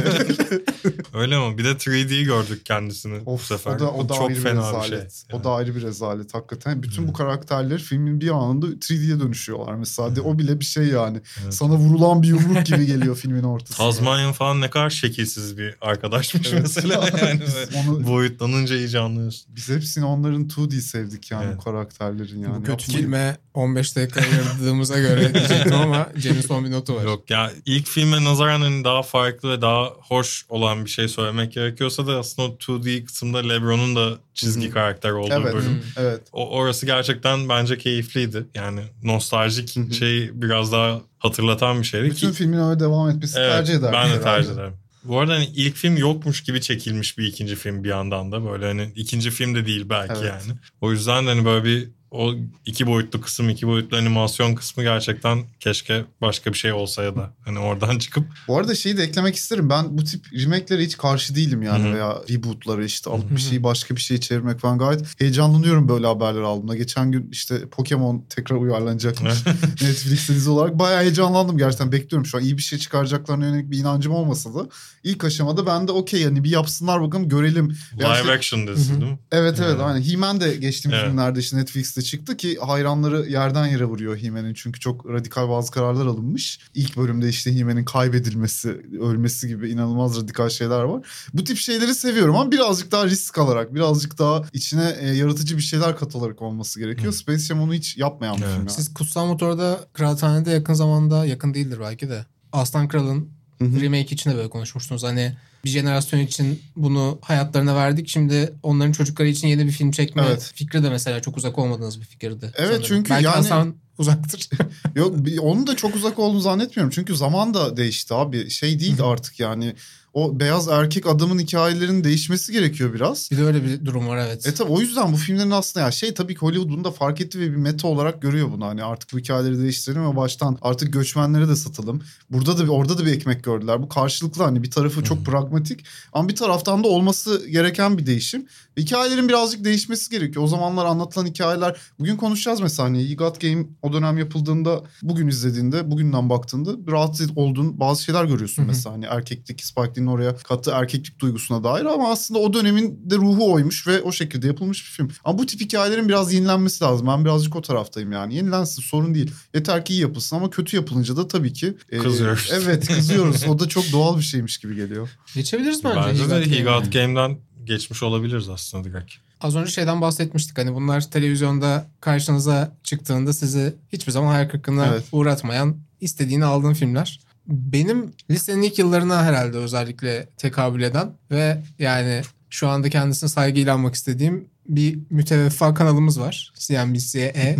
Öyle 1.13 1.37
mi? 1.49 1.57
Bir 1.57 1.63
de 1.65 1.69
3D 1.71 2.23
gördük 2.23 2.65
kendisini 2.65 3.25
bu 3.25 3.33
Of, 3.33 3.45
sefer. 3.45 3.75
o 3.75 3.79
da, 3.79 3.91
o 3.91 4.09
da 4.09 4.13
çok 4.13 4.31
fena 4.31 4.33
bir 4.33 4.43
bir 4.43 4.47
rezalet. 4.51 5.23
Şey. 5.31 5.39
O 5.39 5.43
da 5.43 5.51
ayrı 5.51 5.75
bir 5.75 5.81
rezalet 5.81 6.33
hakikaten. 6.33 6.83
Bütün 6.83 7.07
bu 7.07 7.13
karakterler 7.13 7.79
filmin 7.79 8.21
bir 8.21 8.29
anında 8.29 8.65
3D'ye 8.67 9.19
dönüşüyorlar 9.19 9.73
mesela. 9.75 10.15
De, 10.15 10.21
o 10.21 10.37
bile 10.37 10.59
bir 10.59 10.65
şey 10.65 10.83
yani. 10.87 11.21
Evet. 11.43 11.53
Sana 11.53 11.73
vurulan 11.73 12.23
bir 12.23 12.27
yumruk 12.27 12.65
gibi 12.65 12.85
geliyor 12.85 13.15
filmin 13.21 13.43
ortasında. 13.43 13.77
Tasmanian 13.77 14.33
falan 14.33 14.61
ne 14.61 14.69
kadar 14.69 14.89
şekilsiz 14.89 15.57
bir 15.57 15.75
arkadaşmış 15.81 16.47
Evet. 16.53 16.61
mesela. 16.61 17.09
Yani 17.27 17.41
onu- 17.89 18.07
boyutlanınca 18.07 18.75
iyice 18.77 18.99
anlıyorsun. 18.99 19.45
Biz 19.55 19.69
hepsini 19.69 20.05
onların 20.05 20.43
2D 20.47 20.81
sevdik 20.81 21.31
yani 21.31 21.45
Evet. 21.53 21.63
karakterlerin 21.63 22.39
yani. 22.39 22.55
Bu 22.55 22.63
kötü 22.63 22.71
Yapmayın. 22.71 23.01
filme 23.01 23.37
15 23.53 23.95
dakika 23.95 24.21
ayırdığımıza 24.21 24.99
göre 24.99 25.33
diyecektim 25.33 25.73
ama 25.73 26.09
Cem'in 26.17 26.41
son 26.41 26.65
bir 26.65 26.71
notu 26.71 26.95
var. 26.95 27.03
Yok 27.03 27.29
ya 27.29 27.51
ilk 27.65 27.87
filme 27.87 28.23
nazaran 28.23 28.61
hani 28.61 28.83
daha 28.83 29.01
farklı 29.03 29.49
ve 29.51 29.61
daha 29.61 29.85
hoş 29.85 30.45
olan 30.49 30.85
bir 30.85 30.89
şey 30.89 31.07
söylemek 31.07 31.51
gerekiyorsa 31.53 32.07
da 32.07 32.19
aslında 32.19 32.47
o 32.47 32.51
2D 32.55 33.05
kısımda 33.05 33.37
Lebron'un 33.37 33.95
da 33.95 34.17
çizgi 34.33 34.69
karakter 34.69 35.11
olduğu 35.17 35.33
Evet. 35.33 35.53
bölüm. 35.53 35.81
Evet. 35.97 36.21
O, 36.31 36.49
orası 36.49 36.85
gerçekten 36.85 37.49
bence 37.49 37.77
keyifliydi. 37.77 38.45
Yani 38.55 38.81
nostaljik 39.03 39.93
şeyi 39.93 40.41
biraz 40.41 40.71
daha 40.71 41.01
hatırlatan 41.19 41.79
bir 41.79 41.85
şeydi. 41.85 42.09
Bütün 42.09 42.29
ki, 42.29 42.37
filmin 42.37 42.57
öyle 42.57 42.79
devam 42.79 43.09
etmesi 43.09 43.39
evet, 43.39 43.51
tercih 43.51 43.73
ederdim. 43.73 43.93
Ben 43.93 44.19
de 44.19 44.21
tercih 44.21 44.51
ederim. 44.51 44.73
Bu 45.03 45.19
arada 45.19 45.33
hani 45.33 45.45
ilk 45.45 45.75
film 45.75 45.97
yokmuş 45.97 46.43
gibi 46.43 46.61
çekilmiş 46.61 47.17
bir 47.17 47.25
ikinci 47.25 47.55
film 47.55 47.83
bir 47.83 47.89
yandan 47.89 48.31
da. 48.31 48.45
Böyle 48.45 48.65
hani 48.65 48.91
ikinci 48.95 49.31
film 49.31 49.55
de 49.55 49.65
değil 49.65 49.85
belki 49.89 50.13
Evet. 50.13 50.23
yani. 50.47 50.59
O 50.81 50.91
yüzden 50.91 51.25
de 51.25 51.29
hani 51.29 51.45
böyle 51.45 51.63
bir 51.65 51.89
o 52.11 52.33
iki 52.65 52.87
boyutlu 52.87 53.21
kısım, 53.21 53.49
iki 53.49 53.67
boyutlu 53.67 53.97
animasyon 53.97 54.55
kısmı 54.55 54.83
gerçekten 54.83 55.43
keşke 55.59 56.05
başka 56.21 56.53
bir 56.53 56.57
şey 56.57 56.73
olsa 56.73 57.03
ya 57.03 57.15
da 57.15 57.33
hani 57.45 57.59
oradan 57.59 57.97
çıkıp 57.99 58.25
Bu 58.47 58.57
arada 58.57 58.75
şeyi 58.75 58.97
de 58.97 59.03
eklemek 59.03 59.35
isterim. 59.35 59.69
Ben 59.69 59.97
bu 59.97 60.03
tip 60.03 60.25
remake'lere 60.33 60.83
hiç 60.83 60.97
karşı 60.97 61.35
değilim 61.35 61.61
yani 61.61 61.83
Hı 61.85 61.89
hı. 61.89 61.93
veya 61.93 62.17
reboot'ları 62.29 62.85
işte 62.85 63.09
alıp 63.09 63.31
bir 63.31 63.41
şeyi 63.41 63.63
başka 63.63 63.95
bir 63.95 64.01
şeye 64.01 64.19
çevirmek 64.19 64.59
falan 64.59 64.77
gayet 64.77 65.19
heyecanlanıyorum 65.21 65.89
böyle 65.89 66.07
haberler 66.07 66.41
aldığımda. 66.41 66.75
Geçen 66.75 67.11
gün 67.11 67.29
işte 67.31 67.69
Pokemon 67.69 68.25
tekrar 68.29 68.55
uyarlanacakmış 68.55 69.33
Netflix'te 69.81 70.33
dizi 70.35 70.49
olarak. 70.49 70.79
Bayağı 70.79 71.01
heyecanlandım 71.01 71.57
gerçekten 71.57 71.91
bekliyorum 71.91 72.25
şu 72.25 72.37
an 72.37 72.43
iyi 72.43 72.57
bir 72.57 72.63
şey 72.63 72.79
çıkaracaklarına 72.79 73.45
yönelik 73.45 73.71
bir 73.71 73.77
inancım 73.77 74.13
olmasa 74.13 74.53
da 74.53 74.69
ilk 75.03 75.23
aşamada 75.23 75.65
ben 75.65 75.87
de 75.87 75.91
okey 75.91 76.21
yani 76.21 76.43
bir 76.43 76.49
yapsınlar 76.49 77.01
bakalım 77.01 77.29
görelim. 77.29 77.69
Live 77.99 78.13
işte- 78.19 78.31
action 78.31 78.67
dizisi 78.67 79.01
değil 79.01 79.11
mi? 79.11 79.19
Evet 79.31 79.55
evet 79.59 79.69
Evet. 79.71 79.81
aynen. 79.83 80.01
He-Man 80.01 80.41
de 80.41 80.55
geçtiğimiz 80.55 80.99
Evet. 80.99 81.11
günlerde 81.11 81.39
işte 81.39 81.57
Netflix'te 81.57 81.96
çıktı 82.01 82.37
ki 82.37 82.57
hayranları 82.61 83.29
yerden 83.29 83.65
yere 83.67 83.85
vuruyor 83.85 84.17
He-Man'in. 84.17 84.53
Çünkü 84.53 84.79
çok 84.79 85.05
radikal 85.09 85.49
bazı 85.49 85.71
kararlar 85.71 86.05
alınmış. 86.05 86.59
İlk 86.73 86.97
bölümde 86.97 87.29
işte 87.29 87.55
He-Man'in 87.59 87.85
kaybedilmesi, 87.85 88.69
ölmesi 89.01 89.47
gibi 89.47 89.69
inanılmaz 89.69 90.17
radikal 90.17 90.49
şeyler 90.49 90.81
var. 90.83 91.07
Bu 91.33 91.43
tip 91.43 91.57
şeyleri 91.57 91.95
seviyorum 91.95 92.35
ama 92.35 92.51
birazcık 92.51 92.91
daha 92.91 93.05
risk 93.05 93.37
alarak, 93.37 93.75
birazcık 93.75 94.17
daha 94.19 94.41
içine 94.53 94.95
e, 94.99 95.07
yaratıcı 95.07 95.57
bir 95.57 95.61
şeyler 95.61 95.97
katılarak 95.97 96.41
olması 96.41 96.79
gerekiyor. 96.79 97.13
Hı. 97.13 97.17
Space 97.17 97.39
Jam 97.43 97.61
onu 97.61 97.73
hiç 97.73 97.97
yapmayan 97.97 98.37
bir 98.37 98.41
Evet. 98.41 98.51
film. 98.51 98.59
yani. 98.61 98.69
Siz 98.71 98.93
Kutsal 98.93 99.25
Motor'da 99.25 99.79
Kıraathane'de 99.93 100.51
yakın 100.51 100.73
zamanda 100.73 101.25
yakın 101.25 101.53
değildir 101.53 101.77
belki 101.81 102.09
de. 102.09 102.25
Aslan 102.51 102.87
Kral'ın 102.87 103.29
remake 103.61 104.15
için 104.15 104.31
de 104.31 104.35
böyle 104.35 104.49
konuşmuştunuz. 104.49 105.03
Hani 105.03 105.37
bir 105.65 105.69
jenerasyon 105.69 106.19
için 106.19 106.61
bunu 106.75 107.19
hayatlarına 107.21 107.75
verdik. 107.75 108.07
Şimdi 108.09 108.53
onların 108.63 108.91
çocukları 108.91 109.27
için 109.27 109.47
yeni 109.47 109.65
bir 109.65 109.71
film 109.71 109.91
çekme 109.91 110.23
Evet. 110.27 110.51
fikri 110.55 110.83
de 110.83 110.89
mesela 110.89 111.19
çok 111.21 111.37
uzak 111.37 111.57
olmadığınız 111.57 111.99
bir 112.01 112.05
fikirdi. 112.05 112.51
Evet, 112.55 112.67
sanırım. 112.69 112.83
çünkü 112.83 113.09
Belki 113.09 113.25
yani- 113.25 113.35
Hasan 113.35 113.75
uzaktır. 113.97 114.49
Yok 114.95 115.15
onun 115.41 115.67
da 115.67 115.75
çok 115.75 115.95
uzak 115.95 116.19
olduğunu 116.19 116.39
zannetmiyorum. 116.41 116.91
Çünkü 116.95 117.15
zaman 117.15 117.53
da 117.53 117.77
değişti 117.77 118.13
abi. 118.13 118.49
Şey 118.49 118.79
değil 118.79 118.97
artık 119.01 119.39
yani 119.39 119.73
o 120.17 120.39
beyaz 120.39 120.67
erkek 120.67 121.07
adamın 121.07 121.39
hikayelerinin 121.39 122.03
değişmesi 122.03 122.51
gerekiyor 122.51 122.93
biraz. 122.93 123.31
Bir 123.31 123.37
de 123.37 123.43
öyle 123.43 123.63
bir 123.63 123.85
durum 123.85 124.07
var 124.07 124.17
evet. 124.17 124.47
E 124.47 124.53
tabi 124.53 124.71
o 124.71 124.81
yüzden 124.81 125.13
bu 125.13 125.17
filmlerin 125.17 125.51
aslında 125.51 125.85
ya 125.85 125.91
şey 125.91 126.13
tabii 126.13 126.33
ki 126.33 126.39
Hollywood'un 126.39 126.83
da 126.83 126.91
fark 126.91 127.21
etti 127.21 127.39
ve 127.39 127.51
bir 127.51 127.55
meta 127.55 127.87
olarak 127.87 128.21
görüyor 128.21 128.51
bunu. 128.51 128.65
Hani 128.65 128.83
artık 128.83 129.13
bu 129.13 129.19
hikayeleri 129.19 129.59
değiştirelim 129.59 130.11
ve 130.11 130.15
baştan 130.15 130.57
artık 130.61 130.93
göçmenlere 130.93 131.47
de 131.47 131.55
satalım. 131.55 132.01
Burada 132.29 132.57
da 132.57 132.63
bir 132.63 132.69
orada 132.69 132.97
da 132.97 133.05
bir 133.05 133.11
ekmek 133.11 133.43
gördüler. 133.43 133.81
Bu 133.81 133.89
karşılıklı 133.89 134.43
hani 134.43 134.63
bir 134.63 134.71
tarafı 134.71 135.03
çok 135.03 135.25
pragmatik 135.25 135.85
ama 136.13 136.29
bir 136.29 136.35
taraftan 136.35 136.83
da 136.83 136.87
olması 136.87 137.47
gereken 137.47 137.97
bir 137.97 138.05
değişim. 138.05 138.47
Hikayelerin 138.77 139.29
birazcık 139.29 139.63
değişmesi 139.63 140.09
gerekiyor. 140.09 140.45
O 140.45 140.47
zamanlar 140.47 140.85
anlatılan 140.85 141.25
hikayeler 141.25 141.77
bugün 141.99 142.17
konuşacağız 142.17 142.61
mesela 142.61 142.89
hani 142.89 143.03
You 143.03 143.17
Got 143.17 143.41
Game 143.41 143.65
o 143.81 143.93
dönem 143.93 144.17
yapıldığında 144.17 144.83
bugün 145.01 145.27
izlediğinde 145.27 145.91
bugünden 145.91 146.29
baktığında 146.29 146.91
rahatsız 146.91 147.37
olduğun 147.37 147.79
bazı 147.79 148.03
şeyler 148.03 148.25
görüyorsun 148.25 148.65
mesela 148.65 148.95
hani 148.95 149.05
erkeklik 149.05 149.65
Spike 149.65 150.06
Lee'nin 150.07 150.17
oraya 150.17 150.37
kattığı 150.37 150.71
erkeklik 150.71 151.19
duygusuna 151.19 151.63
dair 151.63 151.85
ama 151.85 152.11
aslında 152.11 152.39
o 152.39 152.53
dönemin 152.53 152.99
de 153.09 153.15
ruhu 153.15 153.51
oymuş 153.53 153.87
ve 153.87 154.01
o 154.01 154.11
şekilde 154.11 154.47
yapılmış 154.47 154.85
bir 154.85 154.89
film. 154.91 155.11
Ama 155.23 155.37
bu 155.37 155.45
tip 155.45 155.61
hikayelerin 155.61 156.09
biraz 156.09 156.33
yenilenmesi 156.33 156.83
lazım. 156.83 157.07
Ben 157.07 157.25
birazcık 157.25 157.55
o 157.55 157.61
taraftayım 157.61 158.11
yani. 158.11 158.35
Yenilensin 158.35 158.81
sorun 158.81 159.15
değil. 159.15 159.31
Yeter 159.53 159.85
ki 159.85 159.93
iyi 159.93 160.01
yapılsın 160.01 160.35
ama 160.35 160.49
kötü 160.49 160.75
yapılınca 160.75 161.17
da 161.17 161.27
tabii 161.27 161.53
ki 161.53 161.77
e, 161.91 161.97
Kızıyoruz. 161.97 162.49
Evet 162.53 162.87
kızıyoruz. 162.87 163.43
o 163.47 163.59
da 163.59 163.67
çok 163.67 163.91
doğal 163.91 164.17
bir 164.17 164.23
şeymiş 164.23 164.57
gibi 164.57 164.75
geliyor. 164.75 165.09
Geçebiliriz 165.35 165.83
bence. 165.83 165.99
Bence 165.99 166.29
de 166.29 166.57
He. 166.59 166.63
Got 166.63 166.93
Game'den 166.93 167.37
geçmiş 167.63 168.03
olabiliriz 168.03 168.49
aslında 168.49 168.83
direkt. 168.83 169.11
Az 169.41 169.55
önce 169.55 169.71
şeyden 169.71 170.01
bahsetmiştik 170.01 170.57
hani 170.57 170.75
bunlar 170.75 171.01
televizyonda 171.11 171.87
karşınıza 172.01 172.77
çıktığında 172.83 173.33
sizi 173.33 173.75
hiçbir 173.93 174.11
zaman 174.11 174.27
hayal 174.31 174.49
kırıklığına 174.49 174.85
Evet. 174.87 175.03
uğratmayan 175.11 175.77
istediğini 176.01 176.45
aldığın 176.45 176.73
filmler. 176.73 177.19
Benim 177.47 178.13
lisenin 178.31 178.61
ilk 178.61 178.79
yıllarına 178.79 179.23
herhalde 179.23 179.57
özellikle 179.57 180.27
tekabül 180.37 180.81
eden 180.81 181.11
ve 181.31 181.63
yani 181.79 182.21
şu 182.49 182.67
anda 182.67 182.89
kendisine 182.89 183.29
saygıyla 183.29 183.73
almak 183.73 183.95
istediğim 183.95 184.47
bir 184.69 184.99
müteveffa 185.09 185.73
kanalımız 185.73 186.19
var. 186.19 186.53
CNBC-E. 186.55 187.57